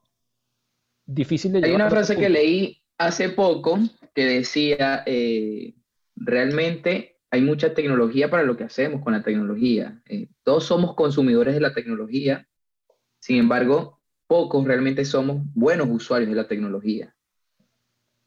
difícil 1.04 1.52
de 1.52 1.64
Hay 1.64 1.72
una 1.72 1.90
frase 1.90 2.16
que 2.16 2.28
leí 2.28 2.82
hace 2.98 3.28
poco 3.30 3.78
que 4.14 4.24
decía, 4.24 5.02
eh, 5.06 5.74
realmente 6.16 7.17
hay 7.30 7.42
mucha 7.42 7.74
tecnología 7.74 8.30
para 8.30 8.42
lo 8.42 8.56
que 8.56 8.64
hacemos 8.64 9.02
con 9.02 9.12
la 9.12 9.22
tecnología. 9.22 10.00
Eh, 10.06 10.28
todos 10.42 10.64
somos 10.64 10.94
consumidores 10.94 11.54
de 11.54 11.60
la 11.60 11.74
tecnología, 11.74 12.48
sin 13.18 13.36
embargo, 13.36 14.00
pocos 14.26 14.64
realmente 14.64 15.04
somos 15.04 15.42
buenos 15.54 15.88
usuarios 15.90 16.30
de 16.30 16.36
la 16.36 16.48
tecnología, 16.48 17.14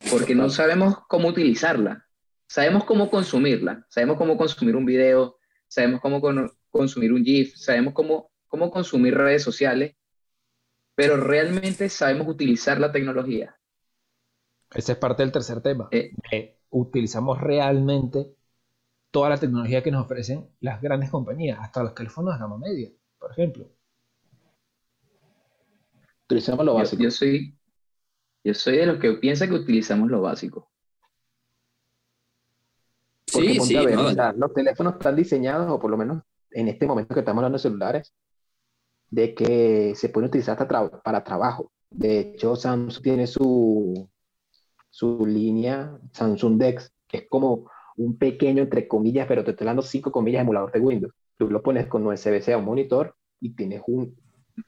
porque 0.10 0.36
no 0.36 0.50
sabemos 0.50 0.98
cómo 1.08 1.30
utilizarla. 1.30 2.06
Sabemos 2.48 2.84
cómo 2.84 3.10
consumirla, 3.10 3.86
sabemos 3.88 4.18
cómo 4.18 4.36
consumir 4.36 4.76
un 4.76 4.86
video, 4.86 5.38
sabemos 5.70 6.02
cómo 6.02 6.20
consumir 6.70 7.14
un 7.14 7.24
GIF, 7.24 7.56
sabemos 7.56 7.94
cómo, 7.94 8.30
cómo 8.48 8.70
consumir 8.70 9.16
redes 9.16 9.42
sociales, 9.42 9.96
pero 10.94 11.16
realmente 11.16 11.88
sabemos 11.88 12.28
utilizar 12.28 12.78
la 12.78 12.92
tecnología. 12.92 13.58
Ese 14.76 14.92
es 14.92 14.98
parte 14.98 15.24
del 15.24 15.32
tercer 15.32 15.62
tema. 15.62 15.88
Eh, 15.92 16.58
utilizamos 16.72 17.40
realmente 17.40 18.36
toda 19.12 19.30
la 19.30 19.38
tecnología 19.38 19.84
que 19.84 19.92
nos 19.92 20.06
ofrecen 20.06 20.50
las 20.62 20.82
grandes 20.82 21.12
compañías, 21.12 21.60
hasta 21.62 21.84
los 21.84 21.94
teléfonos 21.94 22.34
de 22.34 22.40
gama 22.40 22.58
media, 22.58 22.90
por 23.20 23.32
ejemplo. 23.32 23.70
Utilizamos 26.24 26.66
lo 26.66 26.76
básico. 26.76 27.04
Yo, 27.04 27.12
soy, 27.12 27.54
yo 28.44 28.54
soy 28.54 28.78
de 28.78 28.86
los 28.86 28.98
que 29.00 29.14
piensa 29.16 29.48
que 29.48 29.54
utilizamos 29.54 30.10
lo 30.10 30.22
básico. 30.22 30.70
sí, 33.26 33.60
sí, 33.60 33.76
los 34.36 34.54
teléfonos 34.54 34.94
están 34.94 35.16
diseñados, 35.16 35.70
o 35.70 35.80
por 35.80 35.92
lo 35.92 35.98
menos 35.98 36.24
en 36.52 36.70
este 36.70 36.88
momento 36.88 37.14
que 37.14 37.20
estamos 37.20 37.40
hablando 37.40 37.58
de 37.58 37.64
celulares, 37.64 38.14
de 39.10 39.36
que 39.36 39.94
se 39.96 40.08
pueden 40.10 40.30
utilizar 40.30 40.58
hasta 40.58 41.02
para 41.02 41.24
trabajo. 41.24 41.72
De 41.90 42.20
hecho, 42.20 42.56
Samsung 42.56 43.04
tiene 43.04 43.28
su, 43.28 44.10
su 44.90 45.26
línea 45.26 46.00
Samsung 46.14 46.58
Dex, 46.58 46.94
que 47.08 47.18
es 47.18 47.26
como 47.30 47.70
un 48.04 48.18
pequeño, 48.18 48.64
entre 48.64 48.88
comillas, 48.88 49.28
pero 49.28 49.44
te 49.44 49.52
estoy 49.52 49.68
dando 49.68 49.82
cinco 49.82 50.12
comillas, 50.12 50.42
emulador 50.42 50.72
de 50.72 50.80
Windows. 50.80 51.14
Tú 51.38 51.50
lo 51.50 51.62
pones 51.62 51.88
con 51.88 52.06
USB-C 52.06 52.54
a 52.54 52.58
un 52.58 52.66
monitor 52.66 53.16
y 53.40 53.54
tienes 53.56 53.82
un 53.88 54.16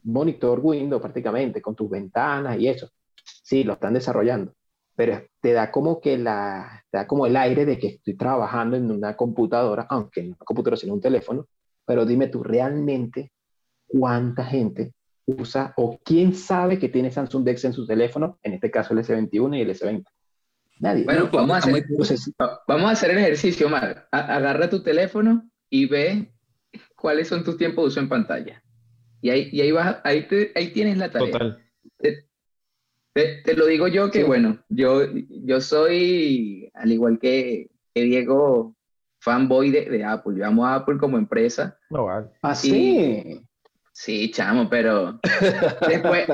monitor 0.04 0.60
Windows 0.62 1.02
prácticamente, 1.02 1.62
con 1.62 1.76
tus 1.76 1.90
ventanas 1.90 2.60
y 2.60 2.68
eso. 2.68 2.90
Sí, 3.26 3.64
lo 3.64 3.74
están 3.74 3.94
desarrollando, 3.94 4.54
pero 4.96 5.22
te 5.42 5.54
da 5.54 5.72
como 5.72 6.00
que 6.00 6.18
la, 6.18 6.84
te 6.92 6.98
da 7.00 7.08
como 7.08 7.26
el 7.26 7.36
aire 7.36 7.66
de 7.66 7.78
que 7.80 7.88
estoy 7.88 8.16
trabajando 8.16 8.76
en 8.76 8.90
una 8.92 9.16
computadora, 9.16 9.88
aunque 9.90 10.22
no 10.24 10.30
una 10.30 10.38
computadora, 10.38 10.78
sino 10.78 10.94
un 10.94 11.02
teléfono, 11.02 11.48
pero 11.86 12.06
dime 12.06 12.28
tú, 12.28 12.44
¿realmente 12.44 13.32
cuánta 13.88 14.46
gente 14.46 14.94
usa 15.26 15.74
o 15.78 15.98
quién 16.04 16.34
sabe 16.34 16.80
que 16.80 16.90
tiene 16.90 17.12
Samsung 17.12 17.44
Dex 17.44 17.66
en 17.66 17.74
su 17.74 17.86
teléfono, 17.86 18.38
en 18.44 18.54
este 18.54 18.70
caso 18.70 18.94
el 18.94 19.00
S21 19.00 19.58
y 19.58 19.62
el 19.62 19.70
S20? 19.70 20.04
Nadie. 20.80 21.04
Bueno, 21.06 21.30
vamos, 21.32 21.56
a 21.56 21.58
hacer, 21.60 21.86
vamos 22.68 22.90
a 22.90 22.92
hacer 22.92 23.12
el 23.12 23.20
ejercicio, 23.20 23.70
Mar. 23.70 24.08
Agarra 24.12 24.70
tu 24.70 24.84
teléfono 24.84 25.50
y 25.70 25.86
ve 25.86 26.34
cuáles 26.96 27.28
son 27.28 27.44
tus 27.44 27.58
tiempos 27.58 27.84
de 27.84 27.88
uso 27.88 28.00
en 28.00 28.10
pantalla. 28.10 28.64
Y 29.22 29.30
ahí, 29.30 29.50
y 29.52 29.62
ahí, 29.62 29.72
vas, 29.72 29.98
ahí, 30.04 30.28
ahí 30.56 30.74
tienes 30.74 30.98
la 30.98 31.10
tarea. 31.10 31.32
Total. 31.32 31.64
Te, 33.14 33.56
lo 33.56 33.68
digo 33.68 33.88
yo 33.88 34.10
que, 34.10 34.24
bueno, 34.24 34.60
yo, 34.70 35.02
yo 35.30 35.62
soy, 35.62 36.72
al 36.74 36.92
igual 36.92 37.20
que, 37.20 37.70
Diego, 37.94 38.76
fanboy 39.20 39.70
de, 39.70 39.86
de, 39.86 40.04
Apple. 40.04 40.34
Yo 40.38 40.46
amo 40.46 40.66
a 40.66 40.76
Apple 40.76 40.98
como 40.98 41.18
empresa. 41.18 41.78
No, 41.92 42.06
vale. 42.06 42.28
Ah, 42.42 42.56
sí. 42.56 43.40
Sí, 43.94 44.32
chamo, 44.32 44.68
pero 44.70 45.20
después, 45.88 46.26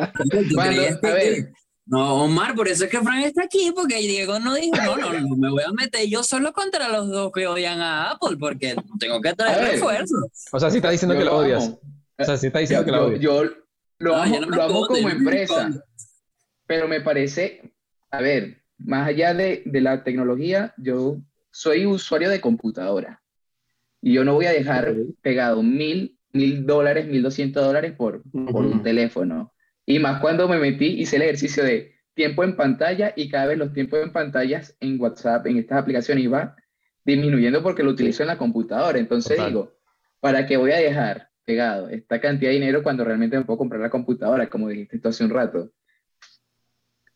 cuando, 0.56 0.82
a 0.82 1.14
ver, 1.14 1.52
no, 1.90 2.24
Omar, 2.24 2.56
por 2.56 2.68
eso 2.68 2.86
es 2.86 2.92
que 2.92 3.00
Frank 3.00 3.26
está 3.26 3.44
aquí, 3.44 3.72
porque 3.76 3.98
Diego 3.98 4.40
no 4.40 4.56
dijo, 4.56 4.76
no, 4.76 4.96
no, 4.96 5.14
no, 5.14 5.36
me 5.36 5.50
voy 5.50 5.64
a 5.64 5.72
meter 5.72 6.08
yo 6.08 6.24
solo 6.24 6.54
contra 6.54 6.90
los 6.90 7.10
dos 7.10 7.32
que 7.32 7.48
odian 7.48 7.82
a 7.82 8.12
Apple, 8.12 8.38
porque 8.40 8.76
tengo 9.00 9.20
que 9.22 9.34
traer 9.34 9.74
refuerzo. 9.74 10.16
O 10.52 10.60
sea, 10.60 10.70
sí 10.70 10.78
está 10.78 10.92
diciendo 10.92 11.18
que 11.18 11.26
lo 11.26 11.38
odias. 11.38 11.76
O 12.18 12.24
sea, 12.24 12.38
sí 12.38 12.48
está 12.48 12.60
diciendo 12.60 12.86
que 12.86 12.92
lo 12.92 13.08
odias. 13.08 13.20
Yo, 13.22 13.44
lo 13.98 14.16
amo, 14.16 14.40
lo 14.42 14.64
amo 14.64 14.88
como 14.88 15.10
empresa, 15.10 15.70
pero 16.66 16.88
me 16.88 17.02
parece, 17.02 17.74
a 18.12 18.22
ver, 18.22 18.62
más 18.78 19.08
allá 19.08 19.34
de, 19.34 19.64
de 19.66 19.82
la 19.82 20.04
tecnología, 20.04 20.74
yo 20.78 21.18
soy 21.52 21.86
usuario 21.86 22.30
de 22.30 22.40
computadora 22.40 23.22
y 24.02 24.14
yo 24.14 24.24
no 24.24 24.36
voy 24.36 24.46
a 24.46 24.52
dejar 24.52 24.96
pegado 25.22 25.62
mil 25.64 26.20
mil 26.34 26.66
dólares, 26.66 27.08
mil 27.08 27.22
doscientos 27.22 27.64
dólares 27.64 27.94
por, 27.98 28.22
por 28.32 28.66
un 28.66 28.84
teléfono. 28.84 29.54
Y 29.90 29.98
más 29.98 30.22
cuando 30.22 30.48
me 30.48 30.60
metí, 30.60 30.86
hice 31.02 31.16
el 31.16 31.24
ejercicio 31.24 31.64
de 31.64 31.96
tiempo 32.14 32.44
en 32.44 32.56
pantalla 32.56 33.12
y 33.16 33.28
cada 33.28 33.48
vez 33.48 33.58
los 33.58 33.74
tiempos 33.74 34.00
en 34.04 34.14
pantallas 34.14 34.78
en 34.80 35.02
WhatsApp, 35.02 35.48
en 35.48 35.58
estas 35.58 35.80
aplicaciones, 35.80 36.26
iba 36.26 36.56
disminuyendo 37.04 37.64
porque 37.64 37.82
lo 37.82 37.90
utilizo 37.90 38.22
en 38.22 38.28
la 38.28 38.38
computadora. 38.38 39.00
Entonces 39.00 39.44
digo, 39.44 39.74
¿para 40.20 40.46
qué 40.46 40.58
voy 40.58 40.74
a 40.74 40.78
dejar 40.78 41.30
pegado 41.44 41.90
esta 41.90 42.22
cantidad 42.22 42.52
de 42.52 42.60
dinero 42.60 42.84
cuando 42.84 43.04
realmente 43.04 43.36
me 43.36 43.46
puedo 43.46 43.58
comprar 43.58 43.82
la 43.82 43.90
computadora, 43.90 44.48
como 44.48 44.68
dijiste 44.68 45.00
tú 45.00 45.10
hace 45.10 45.24
un 45.24 45.32
rato? 45.32 45.72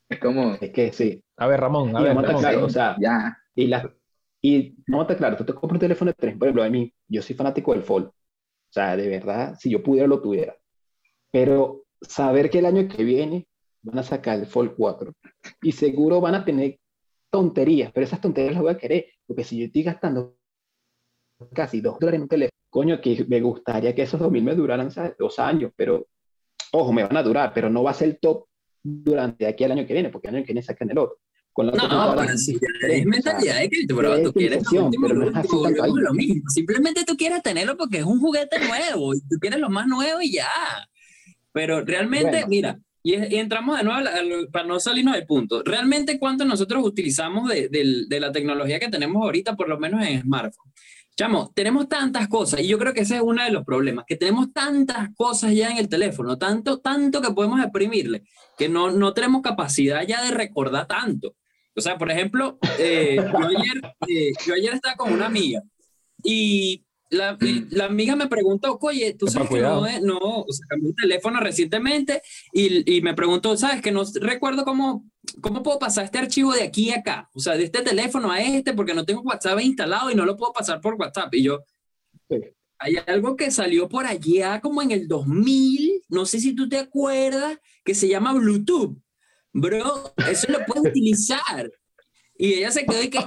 Es 0.08 0.18
como... 0.18 0.54
Es 0.60 0.72
que 0.72 0.92
sí. 0.92 1.22
A 1.36 1.46
ver, 1.46 1.60
Ramón, 1.60 1.96
a 1.96 2.00
ver, 2.00 2.16
Claro, 2.40 2.64
o 2.64 2.70
sea, 2.70 2.96
ya. 2.98 3.38
Y, 3.54 3.68
la, 3.68 3.88
y 4.42 4.74
no 4.88 5.02
está 5.02 5.16
claro, 5.16 5.36
tú 5.36 5.44
te 5.44 5.54
compras 5.54 5.74
un 5.74 5.78
teléfono 5.78 6.10
de 6.10 6.16
tres, 6.18 6.36
por 6.36 6.48
ejemplo, 6.48 6.64
a 6.64 6.68
mí, 6.68 6.92
yo 7.06 7.22
soy 7.22 7.36
fanático 7.36 7.72
del 7.72 7.84
Fold. 7.84 8.06
O 8.06 8.12
sea, 8.68 8.96
de 8.96 9.08
verdad, 9.08 9.54
si 9.60 9.70
yo 9.70 9.80
pudiera, 9.80 10.08
lo 10.08 10.20
tuviera. 10.20 10.56
Pero 11.30 11.83
saber 12.08 12.50
que 12.50 12.58
el 12.58 12.66
año 12.66 12.88
que 12.88 13.04
viene 13.04 13.46
van 13.82 13.98
a 13.98 14.02
sacar 14.02 14.38
el 14.38 14.46
Fold 14.46 14.74
4 14.76 15.12
y 15.62 15.72
seguro 15.72 16.20
van 16.20 16.34
a 16.34 16.44
tener 16.44 16.78
tonterías, 17.30 17.92
pero 17.92 18.06
esas 18.06 18.20
tonterías 18.20 18.54
las 18.54 18.62
voy 18.62 18.72
a 18.72 18.78
querer, 18.78 19.06
porque 19.26 19.44
si 19.44 19.58
yo 19.58 19.66
estoy 19.66 19.82
gastando 19.82 20.36
casi 21.52 21.80
dos 21.80 21.98
dólares 21.98 22.18
en 22.18 22.22
un 22.22 22.28
teléfono, 22.28 22.58
coño, 22.70 23.00
que 23.00 23.24
me 23.28 23.40
gustaría 23.40 23.94
que 23.94 24.02
esos 24.02 24.20
2000 24.20 24.44
me 24.44 24.54
duraran 24.54 24.90
dos 25.18 25.38
años, 25.38 25.72
pero 25.76 26.06
ojo, 26.72 26.92
me 26.92 27.02
van 27.02 27.16
a 27.16 27.22
durar, 27.22 27.52
pero 27.54 27.68
no 27.68 27.82
va 27.82 27.90
a 27.90 27.94
ser 27.94 28.18
top 28.20 28.46
durante 28.82 29.46
aquí 29.46 29.64
al 29.64 29.72
año 29.72 29.86
que 29.86 29.94
viene, 29.94 30.10
porque 30.10 30.28
el 30.28 30.36
año 30.36 30.44
que 30.44 30.52
viene 30.52 30.62
sacan 30.62 30.90
el 30.90 30.98
otro 30.98 31.18
no, 31.62 31.72
no, 31.72 32.16
pero 32.16 32.36
si 32.36 32.58
es 32.90 33.06
mentalidad 33.06 33.60
de 33.60 33.68
crédito, 33.68 33.96
pero 33.96 34.22
tú 34.22 34.32
quieres 34.32 34.64
lo 34.72 36.14
mismo. 36.14 36.50
Simplemente 36.50 37.04
tú 37.04 37.16
quieres 37.16 37.42
tenerlo 37.42 37.76
porque 37.76 37.98
es 37.98 38.04
un 38.04 38.18
juguete 38.18 38.58
nuevo 38.58 39.14
y 39.14 39.20
tú 39.20 39.36
quieres 39.40 39.60
lo 39.60 39.70
más 39.70 39.86
nuevo 39.86 40.20
y 40.20 40.32
ya. 40.32 40.48
Pero 41.54 41.84
realmente, 41.84 42.44
mira, 42.48 42.80
y, 43.00 43.14
entramos 43.14 43.78
de 43.78 43.84
nuevo 43.84 44.08
para 44.50 44.66
no 44.66 44.80
salirnos 44.80 45.14
del 45.14 45.24
punto. 45.24 45.62
¿Realmente 45.62 46.18
cuánto 46.18 46.44
nosotros 46.44 46.84
utilizamos 46.84 47.48
de, 47.48 47.68
de, 48.08 48.20
la 48.20 48.32
tecnología 48.32 48.80
que 48.80 48.88
tenemos 48.88 49.22
ahorita, 49.22 49.54
por 49.54 49.68
lo 49.68 49.78
menos 49.78 50.04
en 50.04 50.22
smartphone? 50.22 50.72
Chamo, 51.16 51.52
tenemos 51.54 51.88
tantas 51.88 52.26
cosas 52.26 52.60
y 52.60 52.66
yo 52.66 52.76
creo 52.76 52.92
que 52.92 53.02
ese 53.02 53.16
es 53.16 53.22
uno 53.22 53.44
de 53.44 53.52
los 53.52 53.64
problemas, 53.64 54.04
que 54.04 54.16
tenemos 54.16 54.52
tantas 54.52 55.14
cosas 55.14 55.54
ya 55.54 55.70
en 55.70 55.76
el 55.76 55.88
teléfono, 55.88 56.38
tanto, 56.38 56.80
tanto 56.80 57.22
que 57.22 57.30
podemos 57.30 57.60
exprimirle, 57.60 58.24
que 58.58 58.68
no, 58.68 58.90
no 58.90 59.14
tenemos 59.14 59.40
capacidad 59.40 60.04
ya 60.04 60.24
de 60.24 60.32
recordar 60.32 60.88
tanto. 60.88 61.36
O 61.76 61.80
sea, 61.80 61.98
por 61.98 62.10
ejemplo, 62.10 62.58
eh, 62.80 63.16
yo, 63.16 63.46
ayer, 63.46 63.94
eh, 64.08 64.32
yo 64.44 64.54
ayer 64.54 64.74
estaba 64.74 64.96
con 64.96 65.12
una 65.12 65.26
amiga 65.26 65.62
y 66.24 66.83
la, 67.10 67.36
la, 67.70 67.84
amiga 67.84 68.16
me 68.16 68.28
preguntó, 68.28 68.78
oye, 68.80 69.14
tú 69.14 69.26
sabes 69.26 69.48
que 69.48 69.60
no, 69.60 69.86
no, 70.00 70.18
o 70.18 70.52
sea, 70.52 70.66
cambié 70.68 70.90
el 70.90 70.96
teléfono 70.96 71.40
recientemente 71.40 72.22
y, 72.52 72.96
y, 72.96 73.00
me 73.02 73.14
preguntó, 73.14 73.56
¿sabes? 73.56 73.82
Que 73.82 73.92
no 73.92 74.02
recuerdo 74.20 74.64
cómo, 74.64 75.04
cómo 75.40 75.62
puedo 75.62 75.78
pasar 75.78 76.04
este 76.04 76.18
archivo 76.18 76.52
de 76.52 76.62
aquí 76.62 76.90
a 76.90 76.98
acá, 76.98 77.30
o 77.34 77.40
sea, 77.40 77.56
de 77.56 77.64
este 77.64 77.82
teléfono 77.82 78.30
a 78.30 78.40
este, 78.40 78.72
porque 78.72 78.94
no 78.94 79.04
tengo 79.04 79.22
WhatsApp 79.22 79.60
instalado 79.60 80.10
y 80.10 80.14
no 80.14 80.24
lo 80.24 80.36
puedo 80.36 80.52
pasar 80.52 80.80
por 80.80 80.94
WhatsApp. 80.94 81.32
Y 81.34 81.42
yo, 81.44 81.64
hay 82.78 82.96
algo 83.06 83.36
que 83.36 83.50
salió 83.50 83.88
por 83.88 84.06
allá 84.06 84.60
como 84.60 84.82
en 84.82 84.90
el 84.90 85.08
2000, 85.08 86.02
no 86.08 86.26
sé 86.26 86.40
si 86.40 86.54
tú 86.54 86.68
te 86.68 86.78
acuerdas, 86.78 87.58
que 87.84 87.94
se 87.94 88.08
llama 88.08 88.32
Bluetooth. 88.32 88.96
Bro, 89.52 90.14
eso 90.28 90.50
lo 90.50 90.64
puedes 90.66 90.84
utilizar. 90.90 91.70
Y 92.36 92.54
ella 92.54 92.72
se 92.72 92.84
quedó 92.84 93.02
y 93.02 93.08
que, 93.08 93.20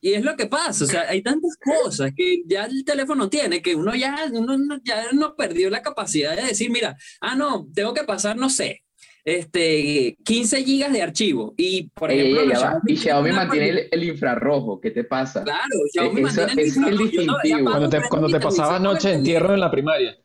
y 0.00 0.14
es 0.14 0.24
lo 0.24 0.36
que 0.36 0.46
pasa, 0.46 0.84
o 0.84 0.86
sea, 0.86 1.02
hay 1.08 1.22
tantas 1.22 1.56
cosas 1.56 2.12
que 2.16 2.42
ya 2.46 2.64
el 2.64 2.84
teléfono 2.84 3.28
tiene 3.28 3.60
que 3.60 3.74
uno 3.74 3.94
ya, 3.94 4.26
uno 4.32 4.78
ya 4.82 5.12
no 5.12 5.36
perdió 5.36 5.68
la 5.68 5.82
capacidad 5.82 6.34
de 6.34 6.42
decir, 6.42 6.70
mira, 6.70 6.96
ah, 7.20 7.36
no, 7.36 7.68
tengo 7.74 7.92
que 7.92 8.04
pasar, 8.04 8.36
no 8.36 8.48
sé, 8.48 8.82
este, 9.24 10.16
15 10.24 10.64
gigas 10.64 10.92
de 10.92 11.02
archivo. 11.02 11.54
Y, 11.56 11.90
por 11.90 12.10
ejemplo, 12.10 12.42
y 12.86 12.96
Xiaomi 12.96 13.32
mantiene 13.32 13.88
el, 13.90 14.04
infrarrojo, 14.04 14.80
¿qué 14.80 14.90
te 14.90 15.04
pasa? 15.04 15.44
Claro, 15.44 15.76
Xiaomi 15.92 16.22
mantiene 16.22 16.52
el 16.52 17.00
infrarrojo. 17.00 17.40
Es 17.42 17.50
el 17.50 17.64
cuando 17.64 17.88
te, 17.88 18.00
cuando 18.08 18.28
te 18.28 18.40
pasaba 18.40 18.78
noche 18.78 19.12
entierro 19.12 19.54
en 19.54 19.60
la 19.60 19.70
primaria. 19.70 20.16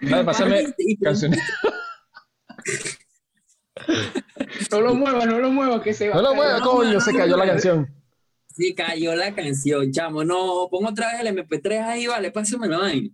Dale, 0.00 0.24
pásame 0.24 0.74
canciones. 1.00 1.40
no 4.70 4.80
lo 4.80 4.94
muevas, 4.94 5.26
no 5.26 5.38
lo 5.38 5.50
muevas, 5.50 5.80
que 5.80 5.92
se 5.92 6.08
va. 6.08 6.16
No 6.16 6.22
lo 6.22 6.34
muevas, 6.34 6.60
coño, 6.60 7.00
se 7.00 7.14
cayó 7.14 7.36
la 7.36 7.46
canción. 7.46 7.97
Sí, 8.58 8.74
cayó 8.74 9.14
la 9.14 9.32
canción, 9.36 9.92
chamo. 9.92 10.24
No, 10.24 10.66
pongo 10.68 10.88
otra 10.88 11.12
vez 11.12 11.20
el 11.20 11.28
MP3 11.28 11.80
ahí, 11.80 12.06
vale, 12.08 12.32
pásamelo 12.32 12.82
ahí. 12.82 13.12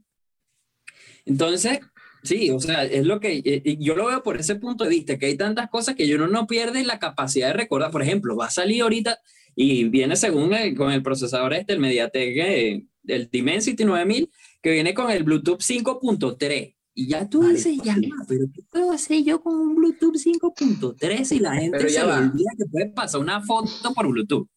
Entonces, 1.27 1.81
sí, 2.23 2.51
o 2.51 2.59
sea, 2.59 2.85
es 2.85 3.05
lo 3.05 3.21
que 3.21 3.43
eh, 3.45 3.77
yo 3.79 3.95
lo 3.95 4.07
veo 4.07 4.23
por 4.23 4.39
ese 4.39 4.55
punto 4.55 4.85
de 4.85 4.91
vista, 4.91 5.19
que 5.19 5.27
hay 5.27 5.37
tantas 5.37 5.69
cosas 5.69 5.97
que 5.97 6.15
uno 6.15 6.29
no 6.29 6.47
pierde 6.47 6.83
la 6.83 6.99
capacidad 6.99 7.49
de 7.49 7.53
recordar. 7.53 7.91
Por 7.91 8.01
ejemplo, 8.01 8.37
va 8.37 8.47
a 8.47 8.51
salir 8.51 8.81
ahorita 8.81 9.19
y 9.55 9.85
viene 9.91 10.17
según 10.17 10.51
con 10.77 10.91
el 10.91 11.03
procesador 11.03 11.53
este, 11.53 11.75
el 11.75 11.81
MediaTek, 11.81 12.37
eh, 12.39 12.87
el 13.07 13.29
Dimensity 13.31 13.85
9000, 13.85 14.31
que 14.63 14.71
viene 14.71 14.95
con 14.95 15.11
el 15.11 15.25
Bluetooth 15.25 15.61
5.3. 15.61 16.75
Y 16.95 17.09
ya 17.09 17.29
tú 17.29 17.47
dices, 17.47 17.77
ya, 17.85 17.97
pero 18.27 18.47
¿qué 18.55 18.63
puedo 18.71 18.93
hacer 18.93 19.23
yo 19.23 19.43
con 19.43 19.57
un 19.57 19.75
Bluetooth 19.75 20.17
5.3 20.17 21.37
y 21.37 21.39
la 21.39 21.57
gente 21.57 21.87
se 21.91 22.03
olvida 22.03 22.51
que 22.57 22.65
puede 22.65 22.87
pasar 22.87 23.21
una 23.21 23.43
foto 23.43 23.93
por 23.93 24.09
Bluetooth? 24.09 24.49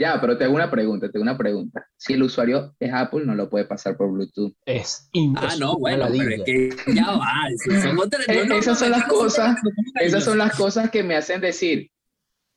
Ya, 0.00 0.18
pero 0.18 0.38
te 0.38 0.44
hago 0.44 0.54
una 0.54 0.70
pregunta, 0.70 1.10
te 1.10 1.18
hago 1.18 1.22
una 1.22 1.36
pregunta. 1.36 1.86
Si 1.94 2.14
el 2.14 2.22
usuario 2.22 2.74
es 2.80 2.90
Apple, 2.90 3.26
no 3.26 3.34
lo 3.34 3.50
puede 3.50 3.66
pasar 3.66 3.98
por 3.98 4.10
Bluetooth. 4.10 4.54
Es 4.64 5.10
Ah, 5.36 5.56
no, 5.58 5.76
bueno, 5.78 6.06
pero 6.10 6.30
es 6.30 6.42
que 6.42 6.70
ya 6.94 7.06
va. 7.12 7.28
Eh, 8.28 8.48
esas 8.58 8.78
son 8.78 8.92
las 8.92 9.04
cosas, 9.04 9.56
esas 10.00 10.24
son 10.24 10.38
las 10.38 10.56
cosas 10.56 10.90
que 10.90 11.02
me 11.02 11.16
hacen 11.16 11.42
decir, 11.42 11.90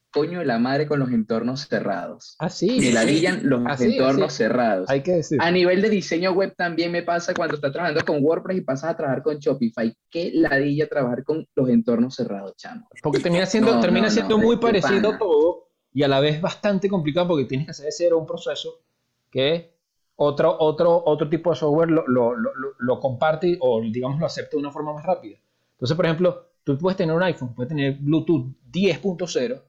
coño 0.09 0.39
de 0.39 0.45
la 0.45 0.57
madre 0.57 0.87
con 0.87 0.99
los 0.99 1.09
entornos 1.09 1.67
cerrados. 1.67 2.35
Ah, 2.39 2.49
sí. 2.49 2.79
Me 2.79 2.93
ladillan 2.93 3.41
los 3.43 3.81
entornos 3.81 4.31
cerrados. 4.31 4.89
Hay 4.89 5.01
que 5.01 5.11
decir. 5.11 5.37
A 5.41 5.51
nivel 5.51 5.81
de 5.81 5.89
diseño 5.89 6.31
web 6.31 6.53
también 6.55 6.93
me 6.93 7.03
pasa 7.03 7.33
cuando 7.33 7.55
estás 7.55 7.73
trabajando 7.73 8.05
con 8.05 8.23
WordPress 8.23 8.57
y 8.57 8.61
pasas 8.61 8.91
a 8.91 8.97
trabajar 8.97 9.21
con 9.21 9.37
Shopify. 9.39 9.93
Qué 10.09 10.31
ladilla 10.33 10.87
trabajar 10.87 11.25
con 11.25 11.45
los 11.55 11.69
entornos 11.69 12.15
cerrados, 12.15 12.55
chamo. 12.55 12.87
Porque 13.01 13.19
termina 13.19 13.45
siendo, 13.45 13.81
termina 13.81 14.09
siendo 14.09 14.37
muy 14.37 14.57
parecido 14.57 15.17
todo 15.17 15.62
y 15.93 16.03
a 16.03 16.07
la 16.07 16.19
vez 16.19 16.41
bastante 16.41 16.89
complicado 16.89 17.29
porque 17.29 17.45
tienes 17.45 17.67
que 17.67 17.71
hacer 17.71 17.85
de 17.85 17.91
cero 17.91 18.17
un 18.17 18.25
proceso 18.25 18.81
que 19.29 19.73
otro, 20.15 20.55
otro, 20.59 21.03
otro 21.05 21.29
tipo 21.29 21.51
de 21.51 21.55
software 21.55 21.89
lo, 21.89 22.07
lo, 22.07 22.35
lo, 22.35 22.51
lo, 22.77 22.99
comparte 22.99 23.57
o 23.59 23.81
digamos 23.81 24.19
lo 24.19 24.25
acepta 24.25 24.51
de 24.51 24.57
una 24.57 24.71
forma 24.71 24.93
más 24.93 25.05
rápida. 25.05 25.37
Entonces, 25.73 25.95
por 25.95 26.05
ejemplo, 26.05 26.45
tú 26.63 26.77
puedes 26.77 26.97
tener 26.97 27.15
un 27.15 27.23
iPhone, 27.23 27.53
puedes 27.53 27.69
tener 27.69 27.97
Bluetooth 27.99 28.55
10.0 28.71 29.61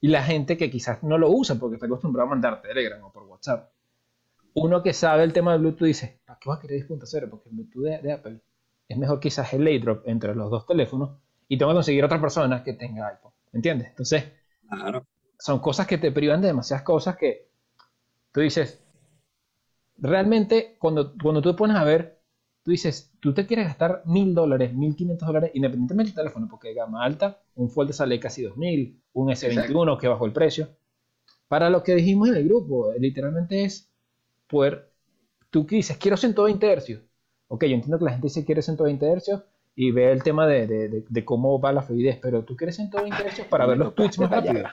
y 0.00 0.08
la 0.08 0.22
gente 0.22 0.56
que 0.56 0.70
quizás 0.70 1.02
no 1.02 1.18
lo 1.18 1.30
usa 1.30 1.56
porque 1.56 1.76
está 1.76 1.86
acostumbrado 1.86 2.26
a 2.26 2.30
mandar 2.30 2.62
Telegram 2.62 3.02
o 3.04 3.12
por 3.12 3.24
WhatsApp. 3.24 3.70
Uno 4.54 4.82
que 4.82 4.92
sabe 4.92 5.24
el 5.24 5.32
tema 5.32 5.52
de 5.52 5.58
Bluetooth 5.58 5.86
dice, 5.86 6.20
¿para 6.26 6.38
qué 6.38 6.48
va 6.48 6.56
a 6.56 6.60
querer 6.60 6.86
10.0? 6.86 7.30
Porque 7.30 7.48
el 7.48 7.54
Bluetooth 7.54 8.02
de, 8.02 8.12
Apple 8.12 8.40
es 8.88 8.98
mejor 8.98 9.20
quizás 9.20 9.52
el 9.54 9.80
drop 9.80 10.06
entre 10.06 10.34
los 10.34 10.50
dos 10.50 10.66
teléfonos 10.66 11.10
y 11.48 11.56
tengo 11.56 11.70
que 11.72 11.76
conseguir 11.76 12.04
otra 12.04 12.20
persona 12.20 12.62
que 12.62 12.74
tenga 12.74 13.08
iPhone. 13.08 13.32
¿Entiendes? 13.52 13.88
Entonces, 13.88 14.32
claro 14.68 15.06
son 15.42 15.58
cosas 15.58 15.88
que 15.88 15.98
te 15.98 16.12
privan 16.12 16.40
de 16.40 16.46
demasiadas 16.46 16.84
cosas 16.84 17.16
que 17.16 17.48
tú 18.30 18.42
dices, 18.42 18.80
realmente 19.98 20.76
cuando, 20.78 21.14
cuando 21.20 21.42
tú 21.42 21.50
te 21.50 21.58
pones 21.58 21.76
a 21.76 21.82
ver, 21.82 22.20
tú 22.62 22.70
dices, 22.70 23.12
tú 23.18 23.34
te 23.34 23.44
quieres 23.44 23.66
gastar 23.66 24.02
mil 24.04 24.36
dólares, 24.36 24.72
mil 24.72 24.94
quinientos 24.94 25.26
dólares, 25.26 25.50
independientemente 25.54 26.10
del 26.10 26.16
teléfono, 26.16 26.46
porque 26.48 26.72
gama 26.74 27.04
alta, 27.04 27.42
un 27.56 27.68
Fold 27.68 27.90
sale 27.90 28.20
casi 28.20 28.42
dos 28.42 28.56
mil, 28.56 29.02
un 29.14 29.30
S21 29.30 29.98
que 29.98 30.06
bajó 30.06 30.26
el 30.26 30.32
precio. 30.32 30.68
Para 31.48 31.70
lo 31.70 31.82
que 31.82 31.96
dijimos 31.96 32.28
en 32.28 32.36
el 32.36 32.44
grupo, 32.44 32.92
literalmente 32.96 33.64
es 33.64 33.90
poder, 34.46 34.92
tú 35.50 35.66
que 35.66 35.74
dices, 35.74 35.96
quiero 35.96 36.16
120 36.16 36.76
Hz. 36.76 37.00
Ok, 37.48 37.64
yo 37.64 37.74
entiendo 37.74 37.98
que 37.98 38.04
la 38.04 38.12
gente 38.12 38.28
dice 38.28 38.44
quiere 38.44 38.62
120 38.62 39.16
Hz 39.16 39.42
y 39.74 39.90
ve 39.90 40.12
el 40.12 40.22
tema 40.22 40.46
de, 40.46 40.68
de, 40.68 41.04
de, 41.08 41.24
cómo 41.24 41.60
va 41.60 41.72
la 41.72 41.82
fluidez, 41.82 42.20
pero 42.22 42.44
tú 42.44 42.54
quieres 42.54 42.76
120 42.76 43.28
Hz 43.28 43.46
para 43.46 43.66
ver 43.66 43.78
los 43.78 43.92
tweets 43.96 44.20
más 44.20 44.30
rápido 44.30 44.68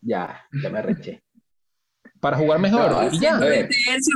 ya, 0.00 0.44
ya 0.62 0.70
me 0.70 0.82
reché. 0.82 1.22
Para 2.20 2.36
jugar 2.36 2.58
mejor. 2.58 3.12
y 3.12 3.20
ya. 3.20 3.38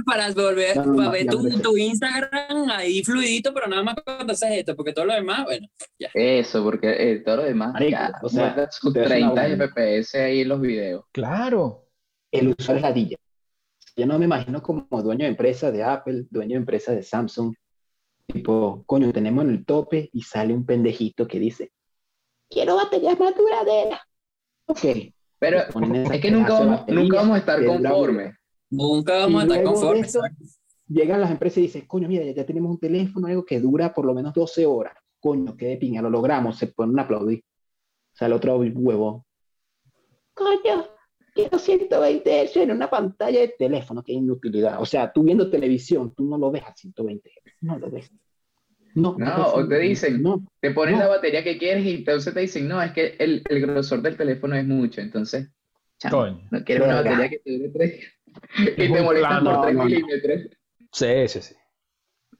Para 0.04 0.32
volver, 0.32 0.74
para 0.74 1.10
ver 1.10 1.26
tu, 1.26 1.76
Instagram 1.76 2.68
ahí 2.70 3.02
fluidito, 3.04 3.54
pero 3.54 3.68
nada 3.68 3.82
más 3.82 3.94
cuando 4.04 4.32
haces 4.32 4.50
esto, 4.50 4.74
porque 4.74 4.92
todo 4.92 5.04
lo 5.04 5.14
demás, 5.14 5.44
bueno, 5.44 5.68
ya. 5.98 6.10
Eso, 6.14 6.64
porque 6.64 6.90
eh, 6.98 7.20
todo 7.20 7.36
lo 7.36 7.44
demás, 7.44 7.74
o 8.22 8.28
sea, 8.28 8.68
sus 8.70 8.92
30 8.92 9.56
FPS 9.56 10.16
ahí 10.16 10.40
en 10.40 10.48
los 10.48 10.60
videos. 10.60 11.04
Claro. 11.12 11.86
El 12.30 12.48
usuario 12.48 12.78
es 12.78 12.82
ladilla. 12.82 13.16
Yo 13.94 14.06
no 14.06 14.18
me 14.18 14.24
imagino 14.24 14.62
como 14.62 14.86
dueño 15.02 15.24
de 15.24 15.30
empresa 15.30 15.70
de 15.70 15.84
Apple, 15.84 16.24
dueño 16.30 16.54
de 16.54 16.60
empresa 16.60 16.92
de 16.92 17.02
Samsung, 17.02 17.54
tipo, 18.26 18.82
coño, 18.86 19.12
tenemos 19.12 19.44
en 19.44 19.50
el 19.50 19.64
tope 19.64 20.08
y 20.12 20.22
sale 20.22 20.54
un 20.54 20.64
pendejito 20.64 21.28
que 21.28 21.38
dice, 21.38 21.72
quiero 22.48 22.76
baterías 22.76 23.18
más 23.20 23.36
duraderas. 23.36 24.00
Ok, 24.66 25.12
pero 25.42 25.58
es 25.58 26.20
que 26.20 26.30
nunca 26.30 26.52
vamos, 26.52 26.84
nunca 26.86 27.16
vamos 27.16 27.34
a 27.34 27.38
estar 27.38 27.66
conformes. 27.66 28.36
Nunca 28.70 29.16
vamos 29.16 29.42
a 29.42 29.46
estar 29.46 29.64
conformes. 29.64 30.16
Llegan 30.86 31.20
las 31.20 31.32
empresas 31.32 31.58
y 31.58 31.62
dicen, 31.62 31.84
coño, 31.88 32.06
mira, 32.06 32.24
ya, 32.30 32.46
tenemos 32.46 32.70
un 32.70 32.78
teléfono 32.78 33.26
algo 33.26 33.44
que 33.44 33.58
dura 33.58 33.92
por 33.92 34.04
lo 34.04 34.14
menos 34.14 34.32
12 34.34 34.64
horas. 34.66 34.94
Coño, 35.18 35.56
qué 35.56 35.66
de 35.66 35.78
piña, 35.78 36.00
lo 36.00 36.10
logramos, 36.10 36.58
se 36.58 36.68
ponen 36.68 36.96
a 37.00 37.02
aplaudir. 37.02 37.40
O 37.40 38.16
sea, 38.16 38.26
el 38.28 38.34
otro 38.34 38.56
huevo. 38.56 39.26
Coño, 40.32 40.86
quiero 41.34 41.58
120 41.58 42.46
Hz 42.46 42.56
en 42.58 42.70
una 42.70 42.88
pantalla 42.88 43.40
de 43.40 43.48
teléfono, 43.58 44.04
qué 44.04 44.12
inutilidad. 44.12 44.80
O 44.80 44.86
sea, 44.86 45.12
tú 45.12 45.24
viendo 45.24 45.50
televisión, 45.50 46.14
tú 46.14 46.24
no 46.24 46.38
lo 46.38 46.52
ves 46.52 46.62
a 46.62 46.72
120 46.72 47.28
Hz, 47.28 47.52
no 47.62 47.80
lo 47.80 47.90
ves. 47.90 48.12
No, 48.94 49.16
no, 49.18 49.46
o 49.46 49.66
te 49.66 49.78
dicen, 49.78 50.22
no, 50.22 50.44
te 50.60 50.70
pones 50.70 50.98
la 50.98 51.08
batería 51.08 51.42
que 51.42 51.58
quieres 51.58 51.84
y 51.84 51.94
entonces 51.94 52.34
te 52.34 52.40
dicen, 52.40 52.68
no, 52.68 52.82
es 52.82 52.92
que 52.92 53.16
el, 53.18 53.42
el 53.48 53.60
grosor 53.60 54.02
del 54.02 54.16
teléfono 54.16 54.54
es 54.54 54.66
mucho, 54.66 55.00
entonces, 55.00 55.48
no 56.10 56.64
quieres 56.64 56.86
una 56.86 57.02
batería 57.02 57.28
que 57.28 57.38
te 57.38 57.58
dure 57.58 57.68
3 57.70 58.12
y 58.76 58.92
te 58.92 59.02
molesta 59.02 59.40
por 59.40 59.62
3 59.62 59.74
milímetros. 59.74 60.40
Sí, 60.90 61.28
sí, 61.28 61.40
sí. 61.40 61.54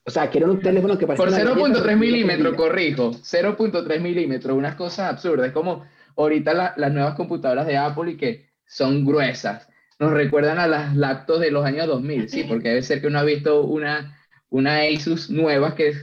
O 0.05 0.11
sea, 0.11 0.29
quiero 0.31 0.51
un 0.51 0.61
teléfono 0.61 0.99
que 0.99 1.07
Por 1.07 1.31
0.3 1.31 1.97
milímetros, 1.97 2.55
corrijo, 2.55 3.13
0.3 3.13 4.01
milímetros, 4.01 4.57
unas 4.57 4.75
cosas 4.75 5.11
absurdas. 5.13 5.49
Es 5.49 5.53
como 5.53 5.85
ahorita 6.17 6.75
las 6.77 6.93
nuevas 6.93 7.15
computadoras 7.15 7.67
de 7.67 7.77
Apple 7.77 8.13
y 8.13 8.17
que 8.17 8.51
son 8.67 9.05
gruesas. 9.05 9.69
Nos 10.01 10.13
recuerdan 10.13 10.59
a 10.59 10.67
las 10.67 10.97
laptops 10.97 11.41
de 11.41 11.53
los 11.53 11.65
años 11.65 11.87
2000, 11.87 12.29
sí, 12.29 12.45
porque 12.45 12.71
debe 12.71 12.83
ser 12.83 13.01
que 13.01 13.07
uno 13.07 13.21
ha 13.21 13.25
visto 13.25 13.63
una, 13.63 14.19
una 14.49 14.81
Asus 14.83 15.31
nueva 15.31 15.77
que 15.77 15.95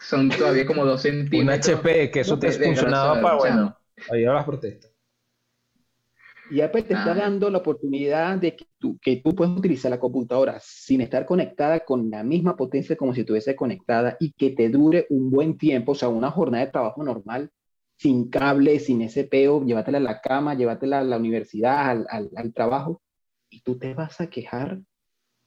son 0.00 0.28
todavía 0.28 0.66
como 0.66 0.84
dos 0.84 1.02
centímetros. 1.02 1.68
Un 1.68 1.74
HP, 1.74 2.10
que 2.10 2.20
eso 2.20 2.38
te 2.38 2.50
funcionaba 2.52 3.20
para, 3.20 3.36
bueno, 3.36 3.76
ahí 4.10 4.22
las 4.22 4.44
protestas. 4.44 4.92
Y 6.50 6.62
Apple 6.62 6.82
te 6.84 6.94
está 6.94 7.12
Ah. 7.12 7.14
dando 7.14 7.50
la 7.50 7.58
oportunidad 7.58 8.38
de 8.38 8.56
que 8.56 8.64
tú, 8.78 8.98
que 9.02 9.16
tú 9.16 9.34
puedas 9.34 9.56
utilizar 9.58 9.90
la 9.90 10.00
computadora 10.00 10.58
sin 10.62 11.02
estar 11.02 11.26
conectada 11.26 11.80
con 11.80 12.10
la 12.10 12.22
misma 12.24 12.56
potencia 12.56 12.96
como 12.96 13.12
si 13.14 13.20
estuviese 13.20 13.54
conectada 13.54 14.16
y 14.18 14.32
que 14.32 14.50
te 14.50 14.70
dure 14.70 15.06
un 15.10 15.30
buen 15.30 15.58
tiempo, 15.58 15.92
o 15.92 15.94
sea, 15.94 16.08
una 16.08 16.30
jornada 16.30 16.64
de 16.64 16.70
trabajo 16.72 17.02
normal, 17.04 17.50
sin 17.96 18.30
cable, 18.30 18.78
sin 18.78 19.02
ese 19.02 19.24
peo, 19.24 19.62
llévatela 19.62 19.98
a 19.98 20.00
la 20.00 20.20
cama, 20.22 20.54
llévatela 20.54 21.00
a 21.00 21.04
la 21.04 21.18
universidad, 21.18 21.90
al, 21.90 22.06
al- 22.08 22.30
al 22.34 22.54
trabajo, 22.54 23.02
y 23.50 23.60
tú 23.60 23.76
te 23.78 23.92
vas 23.92 24.18
a 24.22 24.30
quejar 24.30 24.80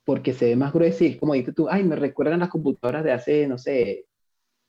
porque 0.04 0.34
se 0.34 0.46
ve 0.46 0.56
más 0.56 0.74
grueso 0.74 1.04
y 1.06 1.18
como 1.18 1.34
dices 1.34 1.56
tú, 1.56 1.68
ay, 1.70 1.84
me 1.84 1.96
recuerdan 1.96 2.40
las 2.42 2.50
computadoras 2.50 3.04
de 3.04 3.12
hace, 3.12 3.48
no 3.48 3.58
sé, 3.58 4.06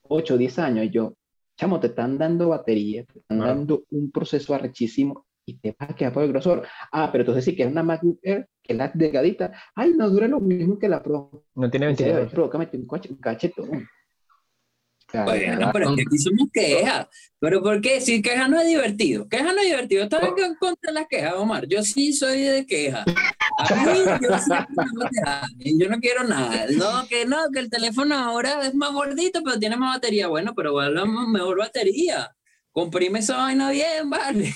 8 0.07 0.35
o 0.35 0.37
10 0.37 0.59
años. 0.59 0.85
Y 0.85 0.89
yo, 0.89 1.13
chamo, 1.57 1.79
te 1.79 1.87
están 1.87 2.17
dando 2.17 2.49
batería, 2.49 3.03
te 3.05 3.19
están 3.19 3.39
dando 3.39 3.83
un 3.91 4.11
proceso 4.11 4.53
arrechísimo 4.53 5.25
y 5.45 5.57
te 5.59 5.75
vas 5.77 5.89
a 5.89 5.95
quedar 5.95 6.13
por 6.13 6.23
el 6.23 6.29
grosor. 6.29 6.65
Ah, 6.91 7.09
pero 7.11 7.23
entonces 7.23 7.43
sí 7.45 7.55
que 7.55 7.63
es 7.63 7.69
una 7.71 7.83
MacBook 7.83 8.19
Air, 8.23 8.47
que 8.61 8.73
es 8.73 8.77
la 8.79 8.91
delgadita, 8.93 9.51
ay, 9.75 9.93
no 9.95 10.09
dura 10.09 10.27
lo 10.27 10.39
mismo 10.39 10.79
que 10.79 10.87
la 10.89 11.03
Pro. 11.03 11.45
No 11.55 11.69
tiene 11.69 11.89
En 11.89 11.97
serio, 11.97 12.13
ventilador. 12.15 12.33
Pro, 12.33 12.49
que 12.49 12.57
mete 12.57 12.77
un 12.77 12.87
cache- 12.87 13.09
un 13.09 13.17
cachetón. 13.17 13.87
Bueno, 15.25 15.69
pero 15.71 15.89
es 15.91 15.95
que 15.95 16.01
aquí 16.01 16.17
somos 16.17 16.47
quejas. 16.51 17.07
¿Pero 17.39 17.61
por 17.61 17.79
qué? 17.81 18.01
Si 18.01 18.19
queja 18.21 18.47
no 18.47 18.59
es 18.59 18.67
divertido. 18.67 19.27
Queja 19.29 19.53
no 19.53 19.59
es 19.59 19.65
divertido. 19.67 20.03
¿Estás 20.03 20.23
en 20.23 20.55
contra 20.55 20.91
de 20.91 20.93
las 20.93 21.07
quejas, 21.07 21.33
Omar? 21.35 21.67
Yo 21.67 21.83
sí 21.83 22.13
soy 22.13 22.39
de 22.41 22.65
queja. 22.65 23.05
A 23.69 23.75
mí, 23.85 23.99
yo 24.21 24.37
sí 24.39 24.49
no. 24.49 25.79
Yo 25.79 25.89
no 25.89 25.99
quiero 25.99 26.23
nada. 26.23 26.65
No, 26.71 27.07
que 27.07 27.25
no, 27.25 27.37
que 27.53 27.59
el 27.59 27.69
teléfono 27.69 28.15
ahora 28.15 28.65
es 28.65 28.73
más 28.75 28.91
gordito, 28.93 29.41
pero 29.43 29.59
tiene 29.59 29.77
más 29.77 29.95
batería. 29.95 30.27
Bueno, 30.27 30.53
pero 30.55 30.79
hablamos 30.79 31.27
mejor 31.27 31.57
batería. 31.59 32.31
Comprime 32.71 33.19
esa 33.19 33.37
vaina 33.37 33.69
bien, 33.71 34.09
vale. 34.09 34.53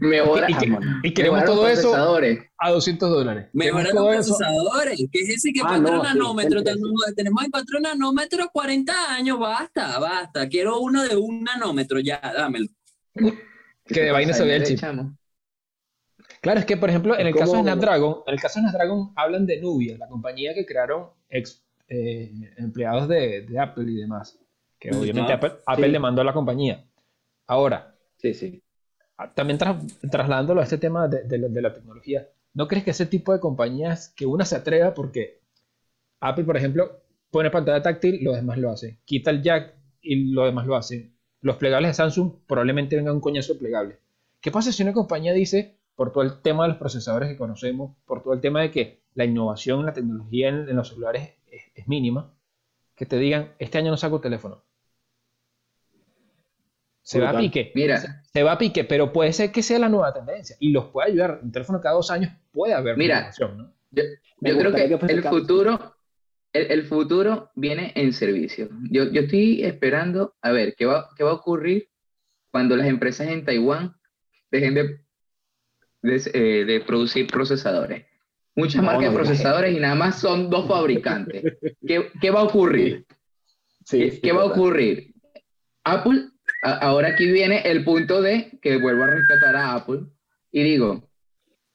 Mejora, 0.00 0.48
Y, 0.48 0.54
que- 0.54 0.78
y 1.02 1.14
queremos 1.14 1.44
todo 1.44 1.66
eso 1.68 1.82
procesadores. 1.90 2.44
a 2.58 2.70
200 2.70 3.10
dólares. 3.10 3.48
Mejora 3.52 3.86
Queremos 3.86 3.94
los 3.94 4.02
todo 4.04 4.12
eso 4.20 4.36
procesadores. 4.38 5.06
Que 5.10 5.20
es 5.20 5.28
ese 5.30 5.52
que 5.52 5.60
Ah, 5.64 5.78
4 5.78 5.82
no, 5.82 6.00
sí, 6.02 6.06
nanómetros. 6.08 6.58
el 6.58 6.62
precio. 6.64 6.80
tenemos, 6.80 7.14
tenemos 7.16 7.44
en 7.44 7.50
4 7.50 7.80
nanómetros 7.80 8.46
40 8.52 9.12
años. 9.14 9.38
Basta, 9.38 9.98
basta. 9.98 10.48
Quiero 10.48 10.78
uno 10.78 11.02
de 11.02 11.16
un 11.16 11.42
nanómetro. 11.42 11.98
Ya, 11.98 12.20
dámelo. 12.36 12.66
Que 13.84 14.00
de 14.02 14.12
vaina 14.12 14.32
se 14.32 14.44
vea 14.44 14.56
el 14.56 14.64
chip. 14.64 14.78
Chamo. 14.78 15.16
Claro, 16.44 16.60
es 16.60 16.66
que 16.66 16.76
por 16.76 16.90
ejemplo, 16.90 17.18
en 17.18 17.26
el 17.26 17.34
caso 17.34 17.54
de 17.56 17.62
Snapdragon, 17.62 18.16
en 18.26 18.34
el 18.34 18.40
caso 18.40 18.58
de 18.60 18.64
Snapdragon 18.68 19.12
hablan 19.16 19.46
de 19.46 19.60
Nubia, 19.60 19.96
la 19.98 20.06
compañía 20.08 20.52
que 20.54 20.64
crearon 20.66 21.08
ex, 21.28 21.64
eh, 21.88 22.30
empleados 22.58 23.08
de, 23.08 23.42
de 23.42 23.58
Apple 23.58 23.90
y 23.90 23.96
demás. 23.96 24.38
Que 24.78 24.90
obviamente 24.94 25.32
Apple, 25.32 25.52
Apple 25.66 25.86
Sí. 25.86 25.92
demandó 25.92 26.20
a 26.20 26.24
la 26.24 26.32
compañía. 26.34 26.84
Ahora, 27.46 27.94
Sí, 28.18 28.34
sí. 28.34 28.62
a- 29.16 29.32
también 29.32 29.58
tras- 29.58 29.98
trasladándolo 30.10 30.60
a 30.60 30.64
este 30.64 30.78
tema 30.78 31.08
de, 31.08 31.24
de 31.24 31.38
la, 31.38 31.48
de 31.48 31.62
la 31.62 31.72
tecnología, 31.72 32.28
¿no 32.52 32.68
crees 32.68 32.84
que 32.84 32.90
ese 32.90 33.06
tipo 33.06 33.32
de 33.32 33.40
compañías, 33.40 34.10
que 34.14 34.26
una 34.26 34.44
se 34.44 34.56
atreva 34.56 34.92
porque 34.94 35.40
Apple, 36.20 36.44
por 36.44 36.56
ejemplo, 36.56 37.00
pone 37.30 37.50
pantalla 37.50 37.82
táctil, 37.82 38.22
lo 38.22 38.32
demás 38.32 38.58
lo 38.58 38.70
hace, 38.70 38.98
quita 39.06 39.30
el 39.30 39.42
jack 39.42 39.74
y 40.02 40.30
lo 40.32 40.44
demás 40.44 40.66
lo 40.66 40.76
hace. 40.76 41.10
Los 41.40 41.56
plegables 41.56 41.90
de 41.90 41.94
Samsung 41.94 42.32
probablemente 42.46 42.96
venga 42.96 43.12
un 43.12 43.20
coñazo 43.20 43.54
de 43.54 43.58
plegable. 43.60 43.98
¿Qué 44.40 44.50
pasa 44.50 44.70
si 44.72 44.82
una 44.82 44.92
compañía 44.92 45.32
dice, 45.32 45.78
por 45.94 46.12
todo 46.12 46.24
el 46.24 46.40
tema 46.42 46.64
de 46.64 46.70
los 46.70 46.78
procesadores 46.78 47.28
que 47.28 47.36
conocemos, 47.36 47.96
por 48.04 48.22
todo 48.22 48.34
el 48.34 48.40
tema 48.40 48.60
de 48.60 48.70
que 48.70 49.02
la 49.14 49.24
innovación, 49.24 49.86
la 49.86 49.92
tecnología 49.92 50.48
en, 50.48 50.68
en 50.68 50.76
los 50.76 50.88
celulares 50.88 51.34
es, 51.50 51.62
es 51.74 51.88
mínima, 51.88 52.32
que 52.94 53.06
te 53.06 53.18
digan, 53.18 53.54
este 53.58 53.78
año 53.78 53.90
no 53.90 53.96
saco 53.96 54.20
teléfono? 54.20 54.62
Se 57.02 57.20
va 57.20 57.30
a 57.30 57.36
pique 57.36 57.70
Mira, 57.74 57.98
se 58.22 58.42
va 58.42 58.52
a 58.52 58.58
pique, 58.58 58.84
pero 58.84 59.12
puede 59.12 59.32
ser 59.34 59.52
que 59.52 59.62
sea 59.62 59.78
la 59.78 59.90
nueva 59.90 60.14
tendencia 60.14 60.56
y 60.58 60.70
los 60.70 60.86
puede 60.86 61.10
ayudar. 61.10 61.40
Un 61.42 61.52
teléfono 61.52 61.80
cada 61.80 61.96
dos 61.96 62.10
años 62.10 62.32
puede 62.50 62.72
haber 62.72 62.96
Mira, 62.96 63.18
innovación, 63.18 63.58
¿no? 63.58 63.74
yo, 63.90 64.02
creo 64.40 64.72
que 64.72 64.88
que 64.88 65.12
el 65.12 65.18
el 65.18 65.22
futuro, 65.22 65.96
el, 66.54 66.72
el 66.72 66.84
futuro 66.84 67.50
viene 67.54 67.92
en 67.94 68.14
servicio. 68.14 68.70
Yo, 68.90 69.04
yo 69.04 69.20
estoy 69.20 69.62
esperando 69.64 70.34
a 70.40 70.50
ver 70.50 70.74
qué 70.76 70.86
va, 70.86 71.10
qué 71.14 71.24
va 71.24 71.32
a 71.32 71.34
ocurrir 71.34 71.90
cuando 72.50 72.74
las 72.74 72.86
empresas 72.86 73.28
en 73.28 73.44
Taiwán 73.44 73.96
dejen 74.50 74.74
de, 74.74 75.03
de, 76.04 76.22
eh, 76.34 76.64
de 76.64 76.80
producir 76.80 77.26
procesadores. 77.26 78.04
Muchas 78.54 78.76
No, 78.82 78.86
marcas 78.86 79.04
no 79.06 79.10
de 79.10 79.16
procesadores 79.16 79.76
y 79.76 79.80
nada 79.80 79.94
más 79.94 80.20
son 80.20 80.48
dos 80.50 80.68
fabricantes. 80.68 81.42
¿Qué, 81.86 82.10
qué 82.20 82.30
va 82.30 82.40
a 82.40 82.44
ocurrir? 82.44 83.04
Sí, 83.84 83.98
¿Qué, 83.98 84.10
sí, 84.12 84.20
qué 84.20 84.32
va 84.32 84.42
a 84.42 84.46
ocurrir? 84.46 85.12
Apple, 85.82 86.28
a- 86.62 86.76
ahora 86.78 87.08
aquí 87.08 87.30
viene 87.30 87.62
el 87.64 87.84
punto 87.84 88.22
de 88.22 88.58
que 88.62 88.76
vuelvo 88.76 89.04
a 89.04 89.08
rescatar 89.08 89.56
a 89.56 89.74
Apple 89.74 90.00
y 90.52 90.62
digo, 90.62 91.08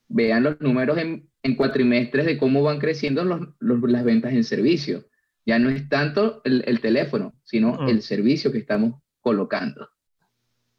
vean 0.07 0.43
los 0.43 0.61
números 0.61 0.97
en, 0.99 1.27
en 1.43 1.55
cuatrimestres 1.55 2.25
de 2.25 2.37
cómo 2.37 2.63
van 2.63 2.79
creciendo 2.79 3.25
los, 3.25 3.41
los- 3.59 3.81
las 3.91 4.03
ventas 4.03 4.31
en 4.33 4.43
servicio. 4.43 5.05
Ya 5.45 5.57
no 5.59 5.69
es 5.69 5.89
tanto 5.89 6.41
el, 6.45 6.63
el 6.67 6.79
teléfono, 6.81 7.33
sino 7.43 7.73
Mm. 7.73 7.89
el 7.89 8.01
servicio 8.03 8.51
que 8.51 8.59
estamos 8.59 9.01
colocando. 9.21 9.89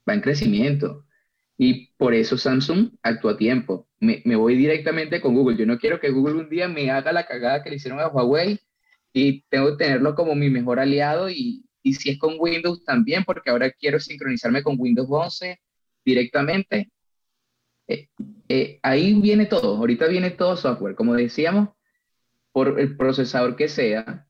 Va 0.09 0.15
en 0.15 0.21
crecimiento. 0.21 1.05
Y 1.63 1.89
por 1.99 2.15
eso 2.15 2.39
Samsung 2.39 2.93
actúa 3.03 3.33
a 3.33 3.37
tiempo. 3.37 3.87
Me, 4.01 4.23
me 4.25 4.35
voy 4.35 4.57
directamente 4.57 5.21
con 5.21 5.35
Google. 5.35 5.59
Yo 5.59 5.67
no 5.67 5.79
quiero 5.79 6.01
que 6.01 6.09
Google 6.11 6.37
un 6.37 6.49
día 6.49 6.69
me 6.69 6.91
haga 6.91 7.13
la 7.13 7.27
cagada 7.27 7.63
que 7.63 7.69
le 7.69 7.77
hicieron 7.77 8.01
a 8.01 8.09
Huawei 8.09 8.59
y 9.13 9.43
tengo 9.51 9.77
que 9.77 9.85
tenerlo 9.85 10.15
como 10.15 10.35
mi 10.35 10.49
mejor 10.49 10.81
aliado 10.81 11.29
y, 11.29 11.67
y 11.83 11.93
si 11.93 12.09
es 12.09 12.19
con 12.19 12.37
Windows 12.39 12.83
también, 12.87 13.25
porque 13.25 13.51
ahora 13.51 13.71
quiero 13.73 14.01
sincronizarme 14.01 14.63
con 14.63 14.77
Windows 14.79 15.09
11 15.11 15.61
directamente. 16.03 16.91
Eh, 17.89 18.09
eh, 18.49 18.81
ahí 18.83 19.21
viene 19.21 19.45
todo, 19.45 19.77
ahorita 19.77 20.07
viene 20.07 20.31
todo 20.31 20.57
software, 20.57 20.95
como 20.95 21.13
decíamos, 21.13 21.69
por 22.53 22.81
el 22.81 22.97
procesador 22.97 23.55
que 23.55 23.69
sea, 23.69 24.27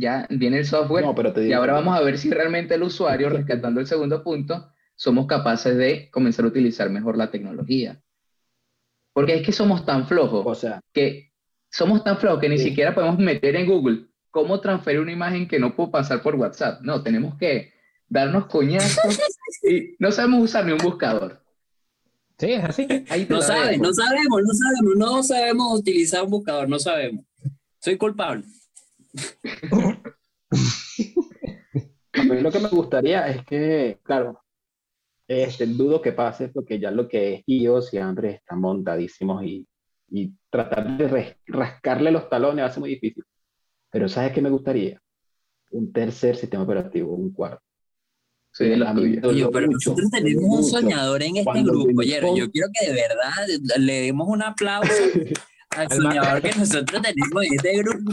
ya 0.00 0.26
viene 0.30 0.58
el 0.58 0.66
software 0.66 1.04
No, 1.04 1.14
pero 1.14 1.32
te 1.32 1.46
y 1.46 1.52
ahora 1.52 1.74
vamos 1.74 1.96
a 1.96 2.02
ver 2.02 2.18
si 2.18 2.30
realmente 2.30 2.74
el 2.74 2.82
usuario, 2.82 3.28
rescatando 3.28 3.78
el 3.80 3.86
segundo 3.86 4.24
punto, 4.24 4.73
somos 4.96 5.26
capaces 5.26 5.76
de 5.76 6.10
comenzar 6.10 6.44
a 6.44 6.48
utilizar 6.48 6.88
mejor 6.90 7.16
la 7.16 7.30
tecnología. 7.30 8.00
Porque 9.12 9.34
es 9.36 9.46
que 9.46 9.52
somos 9.52 9.84
tan 9.86 10.08
flojos 10.08 10.44
O 10.44 10.54
sea, 10.54 10.80
que 10.92 11.30
somos 11.70 12.02
tan 12.04 12.18
flojos 12.18 12.40
que 12.40 12.48
ni 12.48 12.58
Sí. 12.58 12.70
siquiera 12.70 12.94
podemos 12.94 13.18
meter 13.18 13.56
en 13.56 13.66
Google 13.66 14.06
cómo 14.30 14.60
transferir 14.60 15.00
una 15.00 15.12
imagen 15.12 15.46
que 15.48 15.58
no 15.60 15.74
puedo 15.76 15.90
pasar 15.92 16.22
por 16.22 16.34
WhatsApp. 16.36 16.80
No, 16.82 17.02
tenemos 17.02 17.36
que 17.38 17.72
darnos 18.08 18.46
coñazos 18.46 19.18
y 19.62 19.94
no 19.98 20.10
sabemos 20.12 20.42
usar 20.42 20.66
ni 20.66 20.72
un 20.72 20.78
buscador. 20.78 21.40
Sí, 22.38 22.52
es 22.52 22.64
así. 22.64 22.86
Ahí 23.10 23.26
No 23.30 23.36
dejo. 23.40 23.40
no 23.40 23.92
sabemos, 23.92 24.42
no 24.42 24.52
sabemos, 24.54 24.96
no 24.96 25.22
sabemos 25.22 25.78
utilizar 25.80 26.24
un 26.24 26.30
buscador, 26.30 26.68
no 26.68 26.78
sabemos. 26.80 27.24
Soy 27.78 27.96
culpable. 27.96 28.44
a 32.12 32.22
mí 32.22 32.40
lo 32.40 32.50
que 32.50 32.58
me 32.60 32.68
gustaría 32.68 33.28
es 33.28 33.44
que, 33.44 33.98
claro, 34.02 34.40
este, 35.28 35.66
dudo 35.66 36.00
que 36.02 36.12
pase 36.12 36.48
porque 36.48 36.78
ya 36.78 36.90
lo 36.90 37.08
que 37.08 37.34
es 37.34 37.42
iOS 37.46 37.94
y 37.94 37.98
Android 37.98 38.32
están 38.34 38.60
montadísimos 38.60 39.42
y, 39.44 39.66
y 40.10 40.32
tratar 40.50 40.96
de 40.96 41.08
res- 41.08 41.36
rascarle 41.46 42.10
los 42.10 42.28
talones 42.28 42.62
va 42.62 42.68
a 42.68 42.70
ser 42.70 42.80
muy 42.80 42.90
difícil. 42.90 43.24
Pero 43.90 44.08
¿sabes 44.08 44.32
qué 44.32 44.42
me 44.42 44.50
gustaría? 44.50 45.00
Un 45.70 45.92
tercer 45.92 46.36
sistema 46.36 46.62
operativo, 46.64 47.14
un 47.14 47.32
cuarto. 47.32 47.62
Soy 48.52 48.68
de 48.68 48.76
los 48.76 48.88
A 48.88 48.94
mí 48.94 49.00
tuyos. 49.02 49.22
me 49.22 49.28
Oye, 49.28 49.48
pero 49.52 49.66
mucho, 49.66 49.90
nosotros 49.90 50.10
tenemos 50.10 50.44
un 50.44 50.50
mucho. 50.50 50.68
soñador 50.80 51.22
en 51.22 51.36
este 51.38 51.44
Cuando 51.44 51.72
grupo. 51.72 52.00
Oye, 52.00 52.20
yo 52.36 52.50
quiero 52.50 52.68
que 52.72 52.86
de 52.86 52.92
verdad 52.92 53.78
le 53.78 53.92
demos 54.02 54.28
un 54.28 54.42
aplauso 54.42 54.92
al 55.70 55.88
Al 55.90 55.96
soñador 55.96 56.42
que 56.42 56.52
nosotros 56.56 57.02
tenemos 57.02 57.44
en 57.44 57.54
este 57.54 57.76
grupo. 57.78 58.12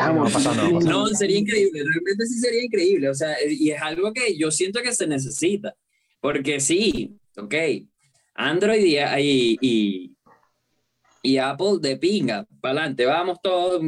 Chamo, 0.00 0.80
No 0.80 1.06
sería 1.08 1.38
increíble, 1.38 1.82
realmente 1.82 2.26
sí 2.26 2.38
sería 2.38 2.64
increíble. 2.64 3.08
O 3.08 3.14
sea, 3.14 3.36
y 3.48 3.70
es 3.70 3.80
algo 3.80 4.12
que 4.12 4.36
yo 4.36 4.50
siento 4.50 4.80
que 4.82 4.92
se 4.92 5.06
necesita. 5.06 5.74
Porque 6.20 6.60
sí, 6.60 7.16
ok, 7.36 7.54
Android 8.34 8.84
y, 8.84 8.98
y, 8.98 9.58
y, 9.60 10.16
y 11.22 11.36
Apple 11.38 11.78
de 11.80 11.96
pinga, 11.96 12.46
para 12.60 12.80
adelante, 12.80 13.06
vamos 13.06 13.38
todos 13.42 13.82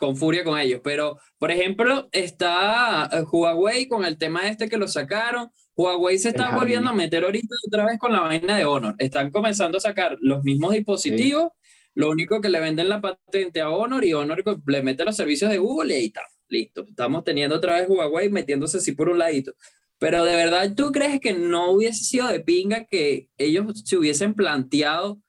con 0.00 0.16
furia 0.16 0.42
con 0.42 0.58
ellos. 0.58 0.80
Pero, 0.82 1.18
por 1.38 1.50
ejemplo, 1.50 2.08
está 2.10 3.08
eh, 3.12 3.22
Huawei 3.30 3.86
con 3.86 4.04
el 4.04 4.18
tema 4.18 4.48
este 4.48 4.68
que 4.68 4.78
lo 4.78 4.88
sacaron. 4.88 5.50
Huawei 5.76 6.18
se 6.18 6.30
está 6.30 6.56
volviendo 6.56 6.90
a 6.90 6.94
meter 6.94 7.24
ahorita 7.24 7.54
otra 7.68 7.86
vez 7.86 7.98
con 7.98 8.12
la 8.12 8.20
vaina 8.20 8.56
de 8.56 8.64
Honor. 8.64 8.94
Están 8.98 9.30
comenzando 9.30 9.78
a 9.78 9.80
sacar 9.80 10.16
los 10.20 10.42
mismos 10.42 10.72
dispositivos. 10.72 11.50
Lo 11.94 12.10
único 12.10 12.40
que 12.40 12.48
le 12.48 12.60
venden 12.60 12.88
la 12.88 13.00
patente 13.00 13.60
a 13.60 13.70
Honor 13.70 14.04
y 14.04 14.12
Honor 14.12 14.42
le 14.66 14.82
mete 14.82 15.04
los 15.04 15.16
servicios 15.16 15.50
de 15.50 15.58
Google 15.58 15.94
y 15.94 15.96
ahí 15.96 16.06
está. 16.06 16.22
Listo. 16.48 16.84
Estamos 16.88 17.24
teniendo 17.24 17.56
otra 17.56 17.80
vez 17.80 17.88
Huawei 17.88 18.28
metiéndose 18.28 18.78
así 18.78 18.92
por 18.92 19.08
un 19.08 19.18
ladito. 19.18 19.54
Pero 19.98 20.24
de 20.24 20.34
verdad, 20.34 20.72
¿tú 20.74 20.90
crees 20.92 21.20
que 21.20 21.32
no 21.32 21.72
hubiese 21.72 22.04
sido 22.04 22.28
de 22.28 22.40
pinga 22.40 22.86
que 22.86 23.28
ellos 23.36 23.82
se 23.84 23.96
hubiesen 23.96 24.34
planteado 24.34 25.20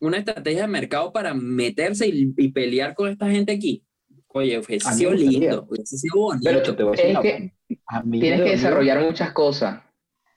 una 0.00 0.18
estrategia 0.18 0.62
de 0.62 0.68
mercado 0.68 1.12
para 1.12 1.34
meterse 1.34 2.08
y, 2.08 2.32
y 2.36 2.48
pelear 2.50 2.94
con 2.94 3.10
esta 3.10 3.30
gente 3.30 3.52
aquí? 3.52 3.84
Oye, 4.32 4.58
hubiese 4.58 4.92
sido 4.92 5.12
lindo, 5.12 5.66
hubiese 5.68 5.98
sido 5.98 6.16
bonito. 6.16 6.50
Pero 6.50 6.76
te 6.76 6.82
voy 6.82 6.98
a 6.98 7.02
decir 7.02 7.18
que. 7.20 7.54
A 7.86 8.02
mí 8.02 8.20
Tienes 8.20 8.42
que 8.42 8.50
desarrollar 8.50 9.02
muchas 9.02 9.32
cosas. 9.32 9.82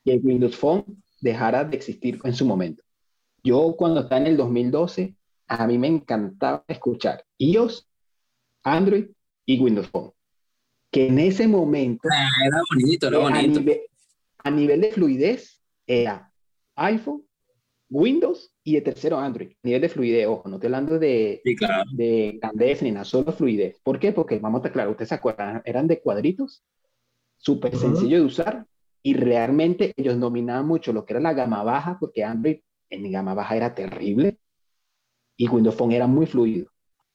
que 0.03 0.13
el 0.13 0.21
Windows 0.23 0.55
Phone 0.55 0.83
dejara 1.21 1.63
de 1.63 1.77
existir 1.77 2.19
en 2.23 2.33
su 2.33 2.45
momento. 2.45 2.83
Yo 3.43 3.75
cuando 3.77 4.01
estaba 4.01 4.21
en 4.21 4.27
el 4.27 4.37
2012, 4.37 5.15
a 5.59 5.67
mí 5.67 5.77
me 5.77 5.87
encantaba 5.87 6.63
escuchar 6.67 7.23
iOS, 7.37 7.87
Android 8.63 9.07
y 9.45 9.59
Windows 9.59 9.87
Phone. 9.87 10.11
Que 10.91 11.07
en 11.07 11.19
ese 11.19 11.47
momento... 11.47 12.07
Ah, 12.11 12.27
era 12.45 12.61
bonito, 12.69 13.07
era 13.07 13.17
eh, 13.17 13.21
bonito. 13.21 13.59
A 13.59 13.61
nivel, 13.61 13.81
a 14.43 14.51
nivel 14.51 14.81
de 14.81 14.91
fluidez, 14.91 15.61
era 15.85 16.31
iPhone, 16.75 17.23
Windows 17.89 18.51
y 18.63 18.77
el 18.77 18.83
tercero 18.83 19.19
Android. 19.19 19.51
Nivel 19.63 19.81
de 19.81 19.89
fluidez, 19.89 20.27
ojo, 20.27 20.49
no 20.49 20.55
estoy 20.55 20.67
hablando 20.67 20.99
de, 20.99 21.41
Sí, 21.43 21.55
claro. 21.55 21.83
de 21.91 22.39
grandez 22.41 22.81
ni 22.81 22.91
nada, 22.91 23.05
solo 23.05 23.31
fluidez. 23.31 23.79
¿Por 23.83 23.99
qué? 23.99 24.11
Porque 24.11 24.39
vamos 24.39 24.59
a 24.59 24.61
estar 24.61 24.71
claros, 24.71 24.91
ustedes 24.91 25.09
se 25.09 25.15
acuerdan, 25.15 25.61
eran 25.65 25.87
de 25.87 26.01
cuadritos, 26.01 26.63
súper 27.37 27.75
Ujú. 27.75 27.81
sencillo 27.81 28.17
de 28.17 28.25
usar 28.25 28.65
y 29.03 29.13
realmente 29.15 29.93
ellos 29.97 30.19
dominaban 30.19 30.65
mucho 30.65 30.93
lo 30.93 31.05
que 31.05 31.13
era 31.13 31.19
la 31.19 31.33
gama 31.33 31.63
baja, 31.63 31.97
porque 31.99 32.23
Android 32.23 32.61
en 32.89 33.11
gama 33.11 33.33
baja 33.33 33.57
era 33.57 33.75
terrible 33.75 34.37
y 35.43 35.49
Windows 35.49 35.75
Phone 35.75 35.91
era 35.93 36.07
muy 36.07 36.25
fluido. 36.25 36.67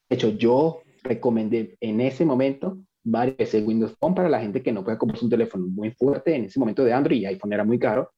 De 0.07 0.15
hecho, 0.15 0.29
yo 0.29 0.81
recomendé 1.03 1.77
en 1.81 1.99
ese 1.99 2.25
momento 2.25 2.77
varias 3.03 3.37
veces 3.37 3.65
Windows 3.65 3.95
Phone 3.99 4.13
para 4.13 4.29
la 4.29 4.39
gente 4.39 4.61
que 4.61 4.71
no 4.71 4.83
puede 4.83 4.99
comprarse 4.99 5.25
un 5.25 5.31
teléfono 5.31 5.65
muy 5.65 5.91
fuerte 5.91 6.35
en 6.35 6.45
ese 6.45 6.59
momento 6.59 6.83
de 6.83 6.93
Android 6.93 7.21
y 7.21 7.25
iPhone 7.25 7.53
era 7.53 7.63
muy 7.63 7.79
caro 7.79 8.11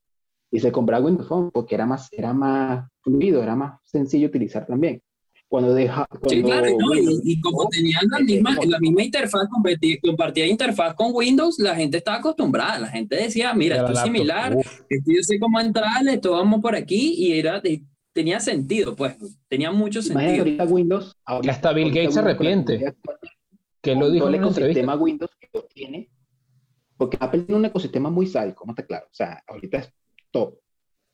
y 0.51 0.59
se 0.59 0.69
compraba 0.69 1.05
Windows 1.05 1.29
Phone 1.29 1.49
porque 1.51 1.75
era 1.75 1.85
más, 1.85 2.09
era 2.11 2.33
más 2.33 2.89
fluido, 3.01 3.41
era 3.41 3.55
más 3.55 3.79
sencillo 3.83 4.27
utilizar 4.27 4.65
también. 4.65 5.01
Cuando 5.47 5.73
deja, 5.73 6.05
Sí, 6.11 6.41
cuando 6.41 6.47
claro, 6.47 6.67
y 6.67 6.77
no, 6.77 6.93
y, 6.95 7.21
y 7.23 7.41
como 7.41 7.69
tenían 7.69 8.03
la 8.09 8.19
misma, 8.19 8.57
la 8.65 8.79
misma 8.79 9.03
interfaz, 9.03 9.47
competi- 9.49 9.99
compartía 10.01 10.45
interfaz 10.47 10.93
con 10.95 11.11
Windows, 11.13 11.57
la 11.59 11.75
gente 11.75 11.97
estaba 11.97 12.17
acostumbrada, 12.17 12.79
la 12.79 12.87
gente 12.87 13.15
decía, 13.15 13.53
mira, 13.53 13.77
esto 13.77 13.91
es 13.93 13.99
similar, 14.01 14.53
esto 14.89 15.11
yo 15.13 15.23
sé 15.23 15.39
cómo 15.39 15.59
entrarle, 15.61 16.15
esto 16.15 16.31
vamos 16.31 16.61
por 16.61 16.75
aquí, 16.75 17.15
y 17.17 17.39
era 17.39 17.61
de- 17.61 17.81
tenía 18.13 18.39
sentido, 18.39 18.95
pues, 18.95 19.15
tenía 19.47 19.71
mucho 19.71 20.01
sentido. 20.01 20.39
ahorita 20.39 20.63
Windows. 20.65 21.15
ahorita- 21.25 21.51
hasta 21.53 21.73
Bill 21.73 21.89
Gates 21.89 22.13
se 22.13 22.19
arrepiente. 22.19 22.93
que 23.81 23.95
lo 23.95 24.11
dijo 24.11 24.27
en 24.27 24.35
el 24.35 24.39
ecosistema 24.41 24.95
Windows 24.95 25.31
que 25.39 25.49
lo 25.53 25.63
tiene, 25.63 26.11
porque 26.97 27.17
Apple 27.19 27.41
tiene 27.41 27.57
un 27.59 27.65
ecosistema 27.65 28.09
muy 28.11 28.27
sádico, 28.27 28.57
¿cómo 28.61 28.73
está 28.73 28.85
claro? 28.85 29.05
O 29.07 29.13
sea, 29.13 29.41
ahorita 29.47 29.77
es 29.79 29.93
top. 30.29 30.59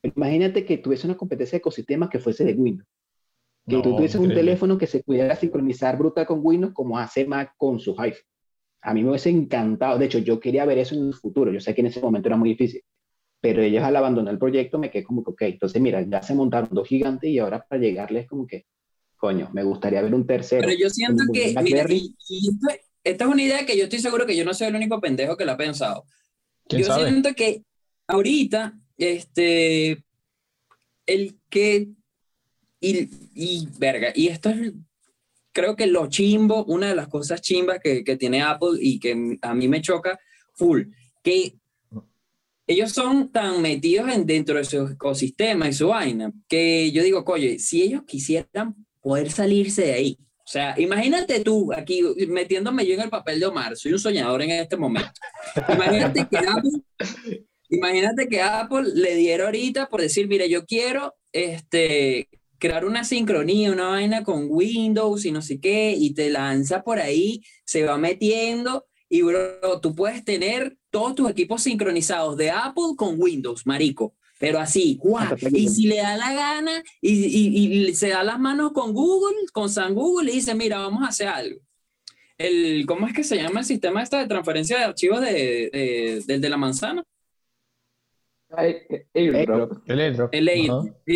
Imagínate 0.04 0.66
que 0.66 0.78
tuviese 0.78 1.08
una 1.08 1.16
competencia 1.18 1.56
de 1.56 1.60
ecosistema 1.60 2.10
que 2.10 2.20
fuese 2.20 2.44
de 2.44 2.54
Windows. 2.54 2.88
Que 3.68 3.76
No, 3.78 3.82
tú 3.82 3.96
tuvieses 3.96 4.16
un 4.18 4.26
increíble. 4.26 4.44
teléfono 4.52 4.78
que 4.78 4.88
se 4.88 5.02
pudiera 5.04 5.36
sincronizar 5.36 5.98
brutal 5.98 6.26
con 6.26 6.40
Windows 6.44 6.74
como 6.74 6.98
hace 7.00 7.26
Mac 7.26 7.54
con 7.58 7.80
su 7.80 7.96
iPhone. 8.00 8.24
A 8.82 8.94
mí 8.94 9.04
me 9.04 9.10
hubiese 9.10 9.30
encantado. 9.30 9.98
De 9.98 10.06
hecho, 10.06 10.20
yo 10.20 10.40
quería 10.40 10.64
ver 10.66 10.78
eso 10.78 10.96
en 10.96 11.08
el 11.08 11.14
futuro. 11.14 11.52
Yo 11.52 11.60
sé 11.60 11.74
que 11.76 11.82
en 11.82 11.88
ese 11.88 12.00
momento 12.00 12.30
era 12.30 12.38
muy 12.38 12.50
difícil. 12.50 12.82
Pero 13.40 13.62
ellos 13.62 13.84
al 13.84 13.96
abandonar 13.96 14.34
el 14.34 14.40
proyecto 14.40 14.80
me 14.80 14.90
quedé 14.90 15.04
como 15.04 15.24
que, 15.24 15.32
ok, 15.32 15.42
entonces 15.44 15.82
mira, 15.82 16.02
ya 16.02 16.22
se 16.22 16.34
montaron 16.34 16.70
dos 16.72 16.88
gigantes 16.88 17.30
y 17.30 17.40
ahora 17.40 17.64
para 17.68 17.82
llegarles 17.82 18.28
como 18.28 18.48
que, 18.48 18.66
coño, 19.18 19.50
me 19.54 19.64
gustaría 19.64 20.02
ver 20.02 20.14
un 20.14 20.26
tercero. 20.26 20.68
Pero 20.68 20.78
yo 20.80 20.90
siento 20.90 21.24
que, 21.34 21.54
mira, 21.62 21.86
y, 21.90 22.16
y 22.28 22.50
esto- 22.50 22.84
esta 23.04 23.24
es 23.26 23.30
una 23.32 23.42
idea 23.44 23.66
que 23.66 23.78
yo 23.78 23.84
estoy 23.86 24.00
seguro 24.00 24.26
que 24.26 24.36
yo 24.36 24.44
no 24.44 24.54
soy 24.54 24.68
el 24.68 24.76
único 24.76 25.00
pendejo 25.00 25.38
que 25.38 25.46
la 25.46 25.54
ha 25.54 25.58
pensado. 25.58 26.04
¿Quién 26.68 26.82
yo 26.82 26.88
sabe? 26.88 27.10
siento 27.10 27.34
que 27.36 27.64
ahorita, 28.08 28.74
este, 28.98 30.04
el 31.06 31.40
que, 31.50 31.90
y, 32.80 33.10
y 33.34 33.68
verga, 33.80 34.12
y 34.14 34.28
esto 34.28 34.50
es, 34.50 34.74
creo 35.52 35.76
que 35.76 35.88
lo 35.88 36.08
chimbo, 36.08 36.66
una 36.66 36.90
de 36.90 36.96
las 36.96 37.08
cosas 37.08 37.42
chimbas 37.42 37.80
que, 37.82 38.04
que 38.04 38.18
tiene 38.18 38.42
Apple 38.42 38.78
y 38.80 39.00
que 39.00 39.38
a 39.42 39.54
mí 39.54 39.68
me 39.68 39.82
choca 39.82 40.20
full, 40.54 40.84
que 41.24 41.56
ellos 42.68 42.92
son 42.92 43.32
tan 43.32 43.62
metidos 43.62 44.10
en, 44.10 44.26
dentro 44.26 44.58
de 44.58 44.66
su 44.66 44.88
ecosistema 44.88 45.70
y 45.70 45.74
su 45.74 45.88
vaina, 45.88 46.32
que 46.50 46.92
yo 46.92 47.02
digo, 47.02 47.24
oye, 47.26 47.60
si 47.60 47.82
ellos 47.82 48.04
quisieran 48.06 48.76
poder 49.02 49.32
salirse 49.32 49.84
de 49.84 49.94
ahí, 49.94 50.18
o 50.20 50.50
sea, 50.50 50.76
imagínate 50.78 51.42
tú 51.42 51.74
aquí 51.74 52.02
metiéndome 52.28 52.86
yo 52.86 52.94
en 52.94 53.02
el 53.02 53.10
papel 53.10 53.40
de 53.40 53.46
Omar, 53.48 53.76
soy 53.76 53.94
un 53.94 54.00
soñador 54.00 54.42
en 54.42 54.52
este 54.52 54.78
momento. 54.78 55.12
Imagínate 55.74 56.26
que 56.30 56.38
Apple, 56.38 56.72
imagínate 57.70 58.28
que 58.30 58.42
Apple 58.42 58.84
le 58.96 59.16
diera 59.16 59.46
ahorita 59.46 59.90
por 59.90 60.00
decir, 60.00 60.28
mire, 60.28 60.50
yo 60.50 60.66
quiero 60.66 61.16
este, 61.34 62.30
crear 62.60 62.86
una 62.86 63.04
sincronía, 63.04 63.74
una 63.74 63.90
vaina 63.90 64.24
con 64.24 64.48
Windows 64.50 65.26
y 65.26 65.32
no 65.32 65.42
sé 65.42 65.60
qué, 65.60 65.96
y 65.98 66.14
te 66.14 66.30
lanza 66.30 66.82
por 66.82 67.00
ahí, 67.00 67.42
se 67.66 67.84
va 67.84 67.98
metiendo, 67.98 68.86
y 69.10 69.24
bro, 69.24 69.82
tú 69.82 69.96
puedes 69.96 70.24
tener 70.24 70.77
todos 70.98 71.14
tus 71.16 71.30
equipos 71.30 71.62
sincronizados 71.64 72.36
de 72.38 72.50
Apple 72.50 72.96
con 72.96 73.22
Windows, 73.22 73.66
marico. 73.68 74.14
Pero 74.40 74.60
así, 74.60 74.98
guau. 75.02 75.36
Y 75.52 75.68
si 75.70 75.88
le 75.88 75.98
da 75.98 76.16
la 76.18 76.34
gana 76.34 76.84
y, 77.02 77.12
y- 77.26 77.88
y 77.90 77.94
se 77.96 78.10
da 78.10 78.24
las 78.24 78.40
manos 78.40 78.72
con 78.72 78.94
Google, 78.94 79.36
con 79.54 79.70
San 79.70 79.94
Google, 79.96 80.32
y 80.32 80.36
dice, 80.36 80.54
mira, 80.56 80.80
vamos 80.80 81.04
a 81.04 81.08
hacer 81.10 81.28
algo. 81.28 81.60
El, 82.38 82.86
¿Cómo 82.86 83.08
es 83.08 83.14
que 83.14 83.24
se 83.24 83.36
llama 83.38 83.60
el 83.62 83.66
sistema 83.66 84.02
este 84.04 84.18
de 84.18 84.28
transferencia 84.28 84.78
de 84.78 84.84
archivos 84.86 85.22
de, 85.22 85.34
de- 85.74 86.24
del 86.28 86.40
de 86.42 86.50
la 86.50 86.58
manzana? 86.58 87.04
Eh, 88.60 89.08
airdrop. 89.14 89.72
El 89.90 90.00
airdrop. 90.00 90.34
El. 90.34 90.50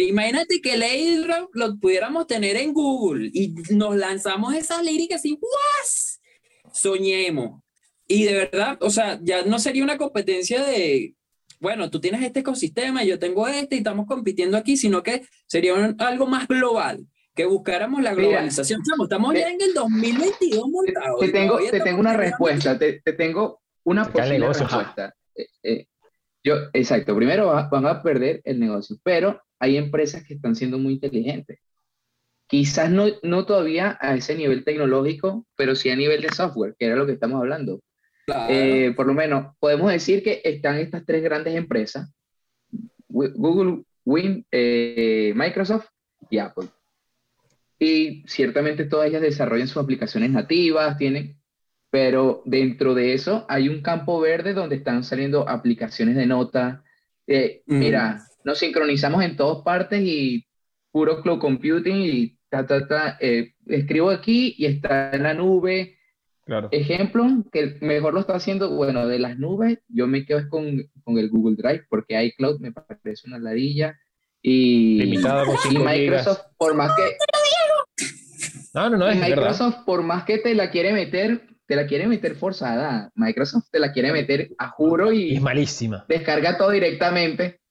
Imagínate 0.10 0.60
que 0.62 0.74
el 0.74 0.82
airdrop 0.84 1.50
lo 1.54 1.78
pudiéramos 1.80 2.28
tener 2.28 2.58
en 2.58 2.74
Google 2.74 3.30
y 3.34 3.54
nos 3.74 3.96
lanzamos 3.96 4.54
esas 4.56 4.84
líricas 4.84 5.24
y 5.26 5.38
¡guas! 5.39 6.20
Soñemos. 6.74 7.62
Y 8.12 8.24
de 8.26 8.34
verdad, 8.34 8.78
o 8.82 8.89
sea, 8.89 9.19
ya 9.21 9.43
no 9.45 9.58
sería 9.58 9.84
una 9.84 9.97
competencia 9.97 10.63
de, 10.65 11.15
bueno, 11.62 11.89
tú 11.89 12.02
tienes 12.02 12.21
este 12.24 12.41
ecosistema, 12.41 13.04
yo 13.06 13.17
tengo 13.19 13.47
este 13.47 13.76
y 13.76 13.78
estamos 13.78 14.06
compitiendo 14.06 14.58
aquí, 14.58 14.76
sino 14.76 15.02
que 15.02 15.21
sería 15.47 15.74
un- 15.74 15.95
algo 16.00 16.28
más 16.28 16.45
global, 16.47 17.06
que 17.34 17.45
buscáramos 17.45 18.02
la 18.02 18.12
Mira, 18.13 18.21
globalización. 18.24 18.82
Chamo, 18.84 19.04
estamos 19.06 19.34
te- 19.34 19.39
ya 19.39 19.50
en 19.50 19.62
el 19.62 19.74
2022 19.74 20.63
Te, 20.65 20.69
montados. 20.71 21.19
te 21.21 21.30
tengo, 21.30 21.58
te 21.60 21.80
tengo 21.80 22.00
una 22.02 22.13
respuesta, 22.17 22.78
te, 22.78 23.02
te 23.02 23.13
tengo 23.13 23.62
una 23.86 24.04
posible 24.12 24.39
negocio. 24.39 24.67
respuesta. 24.67 25.13
Eh, 25.36 25.47
eh, 25.63 25.86
yo, 26.43 26.56
exacto, 26.74 27.15
primero 27.15 27.47
va- 27.47 27.69
van 27.69 27.86
a 27.86 28.04
perder 28.04 28.41
el 28.43 28.60
negocio, 28.60 28.97
pero 29.04 29.41
hay 29.60 29.78
empresas 29.78 30.24
que 30.26 30.34
están 30.34 30.56
siendo 30.56 30.78
muy 30.78 30.93
inteligentes. 30.95 31.60
Quizás 32.47 32.89
no, 32.91 33.06
no 33.24 33.45
todavía 33.45 33.97
a 34.02 34.15
ese 34.15 34.36
nivel 34.36 34.65
tecnológico, 34.65 35.45
pero 35.56 35.76
sí 35.76 35.89
a 35.89 35.95
nivel 35.95 36.21
de 36.21 36.30
software, 36.36 36.76
que 36.78 36.88
era 36.88 36.95
lo 36.97 37.06
que 37.06 37.13
estamos 37.13 37.39
hablando. 37.39 37.80
Claro. 38.26 38.54
Eh, 38.54 38.94
por 38.96 39.08
lo 39.08 39.14
menos 39.14 39.56
podemos 39.60 39.92
decir 39.92 40.24
que 40.24 40.42
están 40.44 40.78
estas 40.78 41.06
tres 41.06 41.24
grandes 41.24 41.56
empresas, 41.56 42.10
Google, 43.08 43.84
Win, 44.06 44.46
eh, 44.52 45.34
Microsoft 45.36 45.88
y 46.30 46.38
Apple. 46.38 46.68
Y 47.80 48.24
ciertamente 48.28 48.86
todas 48.86 49.10
ellas 49.10 49.22
desarrollan 49.22 49.68
sus 49.68 49.82
aplicaciones 49.82 50.30
nativas, 50.30 50.98
tienen, 50.98 51.38
pero 51.90 52.42
dentro 52.46 52.94
de 52.94 53.14
eso 53.14 53.46
hay 53.50 53.68
un 53.70 53.82
campo 53.82 54.20
verde 54.20 54.54
donde 54.54 54.76
están 54.78 55.04
saliendo 55.04 55.50
aplicaciones 55.50 56.16
de 56.16 56.26
nota. 56.26 56.84
Eh, 57.28 57.64
Mm. 57.66 57.80
Mira, 57.80 58.22
nos 58.44 58.60
sincronizamos 58.60 59.24
en 59.24 59.36
todas 59.36 59.64
partes 59.64 60.02
y 60.04 60.46
puro 60.92 61.22
cloud 61.22 61.40
computing 61.40 61.98
y 61.98 62.38
ta, 62.50 62.66
ta, 62.66 62.88
ta, 62.88 63.18
eh, 63.20 63.54
escribo 63.68 64.10
aquí 64.10 64.56
y 64.58 64.66
está 64.66 65.12
en 65.12 65.24
la 65.24 65.34
nube. 65.34 65.98
Claro. 66.45 66.69
Ejemplo, 66.71 67.25
que 67.51 67.77
mejor 67.82 68.13
lo 68.13 68.19
está 68.19 68.36
haciendo, 68.36 68.71
bueno, 68.75 69.08
de 69.08 69.19
las 69.19 69.38
nubes, 69.38 69.80
yo 69.88 70.08
me 70.08 70.25
quedo 70.25 70.49
con, 70.49 70.84
con 71.04 71.17
el 71.17 71.30
Google 71.30 71.56
Drive, 71.56 71.86
porque 71.89 72.21
iCloud 72.23 72.60
me 72.60 72.71
parece 72.71 73.27
una 73.27 73.39
ladilla. 73.39 73.97
Y, 74.41 74.97
Limitado 75.04 75.45
y 75.54 75.69
5 75.69 75.84
Microsoft, 75.84 76.41
por 76.58 76.73
más 76.73 76.91
que, 76.95 78.06
No, 78.73 78.89
no, 78.89 78.97
no, 78.97 79.08
es 79.08 79.19
verdad. 79.19 79.36
Microsoft, 79.38 79.86
por 79.86 80.01
más 80.01 80.23
que 80.23 80.39
te 80.39 80.56
la 80.56 80.71
quiere 80.71 80.93
meter, 80.93 81.47
te 81.67 81.75
la 81.75 81.86
quiere 81.86 82.08
meter 82.08 82.36
forzada. 82.36 83.12
Microsoft 83.15 83.69
te 83.71 83.80
la 83.80 83.93
quiere 83.93 84.12
meter 84.12 84.49
a 84.58 84.69
juro 84.69 85.12
Y 85.12 85.36
es 85.36 85.41
malísima. 85.41 86.06
descarga 86.10 86.58
todo 86.58 86.71
directamente. 86.71 87.62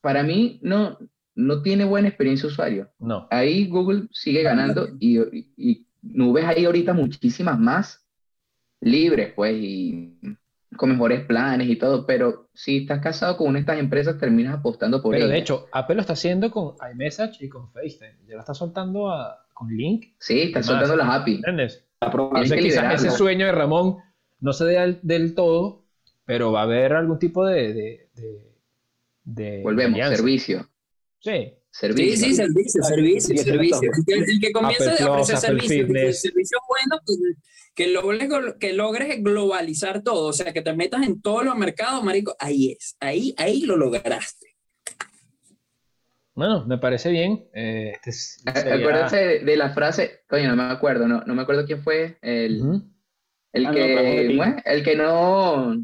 Para 0.00 0.22
mí, 0.22 0.60
no, 0.62 0.98
no 1.34 1.62
tiene 1.62 1.84
buena 1.84 2.08
experiencia 2.08 2.48
usuario. 2.48 2.90
No. 2.98 3.26
Ahí 3.30 3.68
Google 3.68 4.08
sigue 4.12 4.42
ganando 4.42 4.88
y, 5.00 5.18
y, 5.18 5.52
y 5.56 5.86
nubes 6.02 6.44
hay 6.44 6.64
ahorita 6.64 6.92
muchísimas 6.92 7.58
más 7.58 8.01
libres, 8.82 9.32
pues, 9.34 9.54
y 9.58 10.18
con 10.76 10.90
mejores 10.90 11.24
planes 11.26 11.68
y 11.68 11.76
todo, 11.76 12.06
pero 12.06 12.48
si 12.54 12.78
estás 12.78 13.00
casado 13.00 13.36
con 13.36 13.48
una 13.48 13.58
de 13.58 13.60
estas 13.60 13.78
empresas, 13.78 14.18
terminas 14.18 14.58
apostando 14.58 15.02
por 15.02 15.14
Pero 15.14 15.28
de 15.28 15.38
hecho, 15.38 15.66
Apple 15.72 15.94
lo 15.96 16.00
está 16.00 16.14
haciendo 16.14 16.50
con 16.50 16.74
iMessage 16.92 17.42
y 17.44 17.48
con 17.48 17.70
FaceTime. 17.70 18.16
Ya 18.26 18.34
lo 18.34 18.40
está 18.40 18.54
soltando 18.54 19.10
a- 19.10 19.38
con 19.54 19.68
Link. 19.76 20.14
Sí, 20.18 20.42
estás 20.42 20.66
Más. 20.66 20.78
soltando 20.78 20.96
las 20.96 21.08
API. 21.20 21.34
¿Entiendes? 21.36 21.84
Está 22.00 22.06
Entonces 22.06 22.60
quizás 22.60 22.94
ese 23.04 23.10
sueño 23.10 23.46
de 23.46 23.52
Ramón 23.52 23.98
no 24.40 24.52
se 24.52 24.64
dé 24.64 24.98
del 25.02 25.34
todo, 25.34 25.84
pero 26.24 26.50
va 26.52 26.60
a 26.60 26.64
haber 26.64 26.94
algún 26.94 27.18
tipo 27.18 27.44
de... 27.46 27.72
de, 27.74 28.08
de- 28.14 28.52
de 29.24 29.62
Volvemos, 29.62 29.94
alianza. 29.94 30.16
servicio. 30.16 30.68
Sí. 31.20 31.52
Servicio. 31.72 32.16
Sí, 32.16 32.24
sí, 32.26 32.34
servicio, 32.34 32.82
servicio, 32.82 33.34
no 33.34 33.42
servicio. 33.42 33.90
El 33.96 34.04
que, 34.04 34.32
el 34.32 34.40
que 34.40 34.52
comienza 34.52 34.92
Apple 34.92 35.04
a 35.06 35.10
ofrecer 35.10 35.38
servicio, 35.38 35.86
el 35.86 36.14
servicio 36.14 36.58
bueno, 36.68 37.02
pues, 37.06 37.18
que 37.74 37.86
logres, 37.86 38.28
que 38.60 38.72
logres 38.74 39.22
globalizar 39.22 40.02
todo, 40.02 40.26
o 40.28 40.32
sea, 40.34 40.52
que 40.52 40.60
te 40.60 40.74
metas 40.74 41.02
en 41.06 41.22
todos 41.22 41.46
los 41.46 41.56
mercados, 41.56 42.04
marico, 42.04 42.36
ahí 42.38 42.72
es, 42.72 42.96
ahí, 43.00 43.34
ahí 43.38 43.62
lo 43.62 43.78
lograste. 43.78 44.48
Bueno, 46.34 46.66
me 46.66 46.76
parece 46.76 47.10
bien. 47.10 47.48
Eh, 47.54 47.92
este 47.94 48.12
sería- 48.12 48.74
Acuérdense 48.74 49.16
de, 49.40 49.56
la 49.56 49.72
frase, 49.72 50.20
coño, 50.28 50.54
no 50.54 50.56
me 50.56 50.72
acuerdo, 50.72 51.08
no, 51.08 51.22
no 51.22 51.34
me 51.34 51.40
acuerdo 51.40 51.64
quién 51.64 51.82
fue 51.82 52.18
el, 52.20 52.82
el 53.54 53.66
Ah, 53.66 53.70
no, 53.70 53.74
que, 53.74 54.62
el 54.66 54.84
que 54.84 54.96
no, 54.96 55.74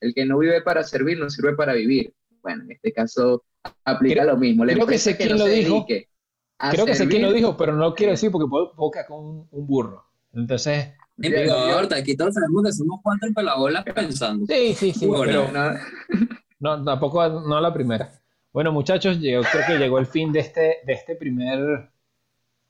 el 0.00 0.14
que 0.14 0.26
no 0.26 0.38
vive 0.38 0.60
para 0.60 0.82
servir, 0.82 1.18
no 1.18 1.30
sirve 1.30 1.54
para 1.54 1.72
vivir. 1.72 2.12
Bueno, 2.42 2.64
en 2.64 2.72
este 2.72 2.92
caso 2.92 3.44
aplica 3.84 4.22
Creo- 4.22 4.32
lo 4.32 4.36
mismo. 4.38 4.64
La 4.64 4.74
creo 4.74 4.86
que 4.86 4.98
sé 4.98 5.16
quién 5.16 5.30
no 5.30 5.36
lo 5.38 5.46
dijo. 5.46 5.86
Creo 6.70 6.86
que 6.86 6.94
sé 6.94 7.08
quién 7.08 7.22
lo 7.22 7.32
dijo, 7.32 7.56
pero 7.56 7.74
no 7.74 7.94
quiero 7.94 8.12
decir 8.12 8.30
porque 8.30 8.48
caer 8.92 9.06
con 9.06 9.24
un, 9.24 9.48
un 9.50 9.66
burro. 9.66 10.04
Entonces, 10.34 10.94
No 11.16 11.28
ya- 11.28 11.44
ya- 11.44 11.68
importa, 11.68 11.96
aquí 11.96 12.16
todos 12.16 12.34
sabemos 12.34 12.64
que 12.64 12.72
somos 12.72 13.00
cuatro 13.02 13.28
pelabolas 13.34 13.84
pensando. 13.84 14.46
sí, 14.46 14.74
sí, 14.74 14.92
sí, 14.92 15.06
Bueno. 15.06 15.46
pero 15.50 15.52
no, 15.52 16.76
no, 16.76 16.84
tampoco 16.84 17.28
no 17.28 17.56
a 17.56 17.60
la 17.60 17.72
primera. 17.74 18.12
Bueno, 18.52 18.70
muchachos, 18.72 19.18
llegó, 19.18 19.42
creo 19.50 19.64
que 19.66 19.78
llegó 19.78 19.98
el 19.98 20.06
fin 20.06 20.30
de 20.32 20.40
este, 20.40 20.60
de 20.86 20.92
este 20.92 21.16
primer, 21.16 21.90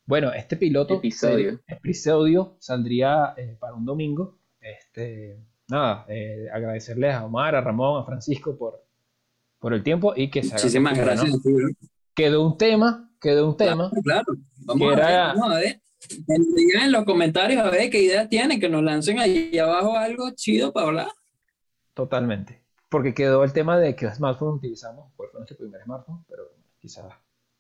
bueno, 0.07 0.33
este 0.33 0.57
piloto 0.57 0.95
Episodio. 0.95 1.53
eh, 1.53 1.59
episodio 1.69 2.57
saldría 2.61 3.35
eh, 3.37 3.57
para 3.59 3.75
un 3.75 3.85
domingo. 3.85 4.39
Este, 4.61 5.39
nada, 5.69 6.05
eh, 6.09 6.47
agradecerles 6.53 7.15
a 7.15 7.25
Omar, 7.25 7.55
a 7.57 7.61
Ramón, 7.61 8.01
a 8.01 8.07
Francisco 8.07 8.57
por, 8.57 8.85
por 9.63 9.73
el 9.73 9.83
tiempo 9.85 10.13
y 10.17 10.29
que 10.29 10.43
se 10.43 10.55
Muchísimas 10.55 10.99
gracias. 10.99 11.31
Quedó 12.15 12.45
un 12.45 12.59
tema, 12.59 13.09
quedó 13.21 13.49
un 13.49 13.57
tema. 13.57 13.89
Claro, 13.91 14.03
claro. 14.03 14.25
Vamos, 14.67 14.89
Que 14.89 14.93
a 14.95 14.97
ver, 14.97 15.09
era- 15.09 15.27
vamos 15.29 15.53
a 15.53 15.55
ver. 15.61 15.81
Que 16.09 16.39
nos 16.39 16.55
Digan 16.57 16.83
en 16.83 16.93
los 16.93 17.05
comentarios 17.05 17.63
a 17.65 17.71
ver 17.71 17.89
qué 17.89 18.03
ideas 18.03 18.29
tienen, 18.29 18.59
que 18.61 18.69
nos 18.69 18.83
lancen 18.83 19.21
ahí 19.21 19.57
abajo 19.57 19.97
algo 19.97 20.31
chido 20.35 20.73
para 20.73 20.89
hablar. 20.89 21.09
Totalmente. 21.95 22.65
Porque 22.89 23.15
quedó 23.15 23.45
el 23.45 23.53
tema 23.53 23.79
de 23.79 23.95
qué 23.95 24.11
smartphone 24.11 24.57
utilizamos, 24.57 25.13
cuál 25.17 25.31
fue 25.31 25.41
nuestro 25.41 25.57
primer 25.57 25.81
smartphone, 25.85 26.25
pero 26.29 26.43
quizás 26.79 27.05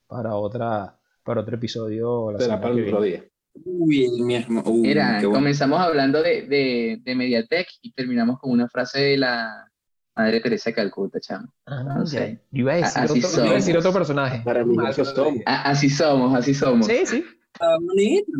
para 0.09 0.35
otra, 0.35 0.99
para 1.23 1.41
otro 1.41 1.55
episodio 1.57 2.33
la 2.33 2.39
Será 2.41 2.61
para 2.61 2.75
el 2.75 2.85
otro 2.85 3.01
día. 3.03 3.25
Uy, 3.65 4.09
mi. 4.23 4.37
Uy, 4.65 4.81
Mira, 4.81 5.15
bueno. 5.21 5.33
comenzamos 5.33 5.79
hablando 5.81 6.21
de, 6.23 6.43
de, 6.47 6.99
de 7.03 7.15
Mediatek 7.15 7.69
y 7.83 7.93
terminamos 7.93 8.39
con 8.41 8.51
una 8.51 8.69
frase 8.69 9.01
de 9.01 9.17
la 9.19 9.71
Madre 10.15 10.41
Teresa 10.41 10.71
de 10.71 10.75
Calcuta, 10.75 11.19
chamo. 11.21 11.53
Ah, 11.67 12.03
sé. 12.05 12.41
Yo 12.51 12.61
iba 12.61 12.73
a 12.73 12.77
decir, 12.77 13.03
Así 13.03 13.19
otro, 13.19 13.31
yo 13.39 13.45
iba 13.45 13.53
a 13.53 13.55
decir 13.55 13.73
somos. 13.75 13.87
otro 13.87 13.99
personaje. 14.01 14.43
Para 14.45 14.65
mí, 14.65 14.77
eso 14.89 15.05
somos. 15.05 15.43
Así 15.47 15.89
somos, 15.91 16.35
así 16.39 16.55
somos. 16.55 16.87
Sí, 16.87 17.07
sí. 17.07 17.25
Ah, 17.61 17.77
bonito. 17.81 18.31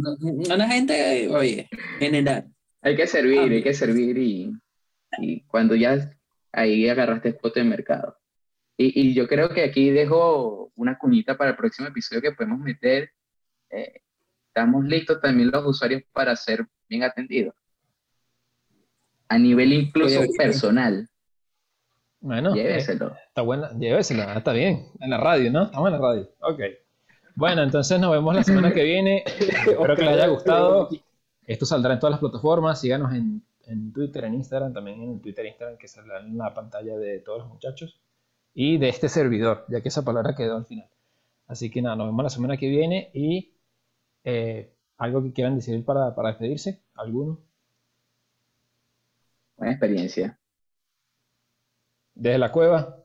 Una 0.55 0.69
gente, 0.69 1.29
oye, 1.31 1.69
general. 1.99 2.47
Hay 2.83 2.97
que 2.97 3.07
servir, 3.07 3.39
Ah, 3.39 3.43
hay 3.45 3.63
que 3.63 3.73
servir 3.75 4.19
y, 4.19 4.53
y 5.19 5.41
cuando 5.45 5.75
ya 5.75 6.11
ahí 6.53 6.89
agarraste 6.89 7.31
spot 7.31 7.55
de 7.55 7.65
mercado. 7.65 8.19
Y, 8.77 9.09
y 9.11 9.15
yo 9.15 9.27
creo 9.29 9.51
que 9.51 9.63
aquí 9.65 9.91
dejo 9.91 10.73
una 10.75 10.99
cuñita 10.99 11.37
para 11.39 11.51
el 11.51 11.57
próximo 11.57 11.89
episodio 11.89 12.21
que 12.21 12.33
podemos 12.33 12.59
meter. 12.59 13.11
Eh, 13.71 14.01
estamos 14.49 14.85
listos 14.85 15.21
también 15.23 15.51
los 15.51 15.65
usuarios 15.67 16.03
para 16.13 16.35
ser 16.37 16.67
bien 16.89 17.03
atendidos. 17.05 17.55
A 19.29 19.39
nivel 19.39 19.73
incluso 19.73 20.19
Oye, 20.21 20.29
oye. 20.29 20.37
personal. 20.37 21.09
Bueno, 22.23 22.55
eh, 22.55 22.63
Lléveselo. 22.63 23.17
está 23.27 23.43
buena, 23.43 23.73
llévesela, 23.77 24.35
está 24.35 24.53
bien. 24.53 24.87
En 25.01 25.11
la 25.11 25.19
radio, 25.19 25.51
¿no? 25.51 25.65
Estamos 25.65 25.89
en 25.89 25.93
la 25.93 25.99
radio. 25.99 26.29
Ok. 26.41 26.61
Bueno, 27.35 27.63
entonces 27.63 27.99
nos 27.99 28.13
vemos 28.13 28.35
la 28.35 28.45
semana 28.45 28.73
que 28.73 28.85
viene. 28.85 29.25
Espero 29.27 29.97
que 29.97 30.03
les 30.03 30.13
haya 30.15 30.29
gustado. 30.29 30.89
Esto 31.45 31.67
saldrá 31.67 31.95
en 31.95 31.99
todas 31.99 32.13
las 32.13 32.21
plataformas. 32.21 32.81
Síganos 32.81 33.13
en, 33.13 33.43
en 33.67 33.93
Twitter, 33.93 34.25
en 34.25 34.35
Instagram, 34.35 34.73
también 34.73 35.03
en 35.03 35.11
el 35.15 35.21
Twitter 35.21 35.45
e 35.47 35.49
Instagram 35.49 35.77
que 35.79 35.89
saldrá 35.89 36.21
en 36.21 36.39
la 36.39 36.55
pantalla 36.55 36.97
de 36.97 37.19
todos 37.19 37.41
los 37.41 37.49
muchachos. 37.49 38.01
Y 38.55 38.79
de 38.79 38.89
este 38.89 39.09
servidor, 39.09 39.65
ya 39.69 39.81
que 39.81 39.89
esa 39.89 40.05
palabra 40.05 40.37
quedó 40.37 40.57
al 40.57 40.67
final. 40.67 40.87
Así 41.49 41.71
que 41.71 41.83
nada, 41.83 41.97
nos 41.97 42.07
vemos 42.07 42.23
la 42.23 42.31
semana 42.31 42.57
que 42.57 42.69
viene 42.69 43.11
y 43.15 43.53
eh, 44.23 44.73
algo 44.97 45.23
que 45.25 45.33
quieran 45.33 45.57
decir 45.57 45.85
para, 45.85 46.15
para 46.15 46.29
despedirse, 46.29 46.83
alguno. 46.95 47.41
Buena 49.57 49.73
experiencia. 49.73 50.39
Desde 52.15 52.39
la 52.39 52.53
cueva. 52.53 52.99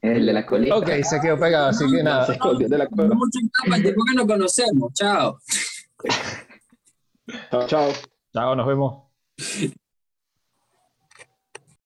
El 0.00 0.24
de 0.24 0.32
la 0.32 0.46
colita. 0.46 0.76
Ok, 0.76 0.88
se 1.02 1.20
quedó 1.20 1.38
pegado, 1.38 1.68
así 1.68 1.84
que 1.90 2.02
nada. 2.02 2.24
Se 2.24 2.32
escondió 2.32 2.68
de 2.68 2.78
la 2.78 2.86
cueva. 2.86 3.14
Tipo 3.82 4.04
que 4.04 4.14
nos 4.14 4.26
conocemos. 4.26 4.92
Chao. 4.94 5.38
Chao, 7.50 7.66
chao. 7.66 7.92
Chao, 8.32 8.56
nos 8.56 8.66
vemos. 8.66 9.04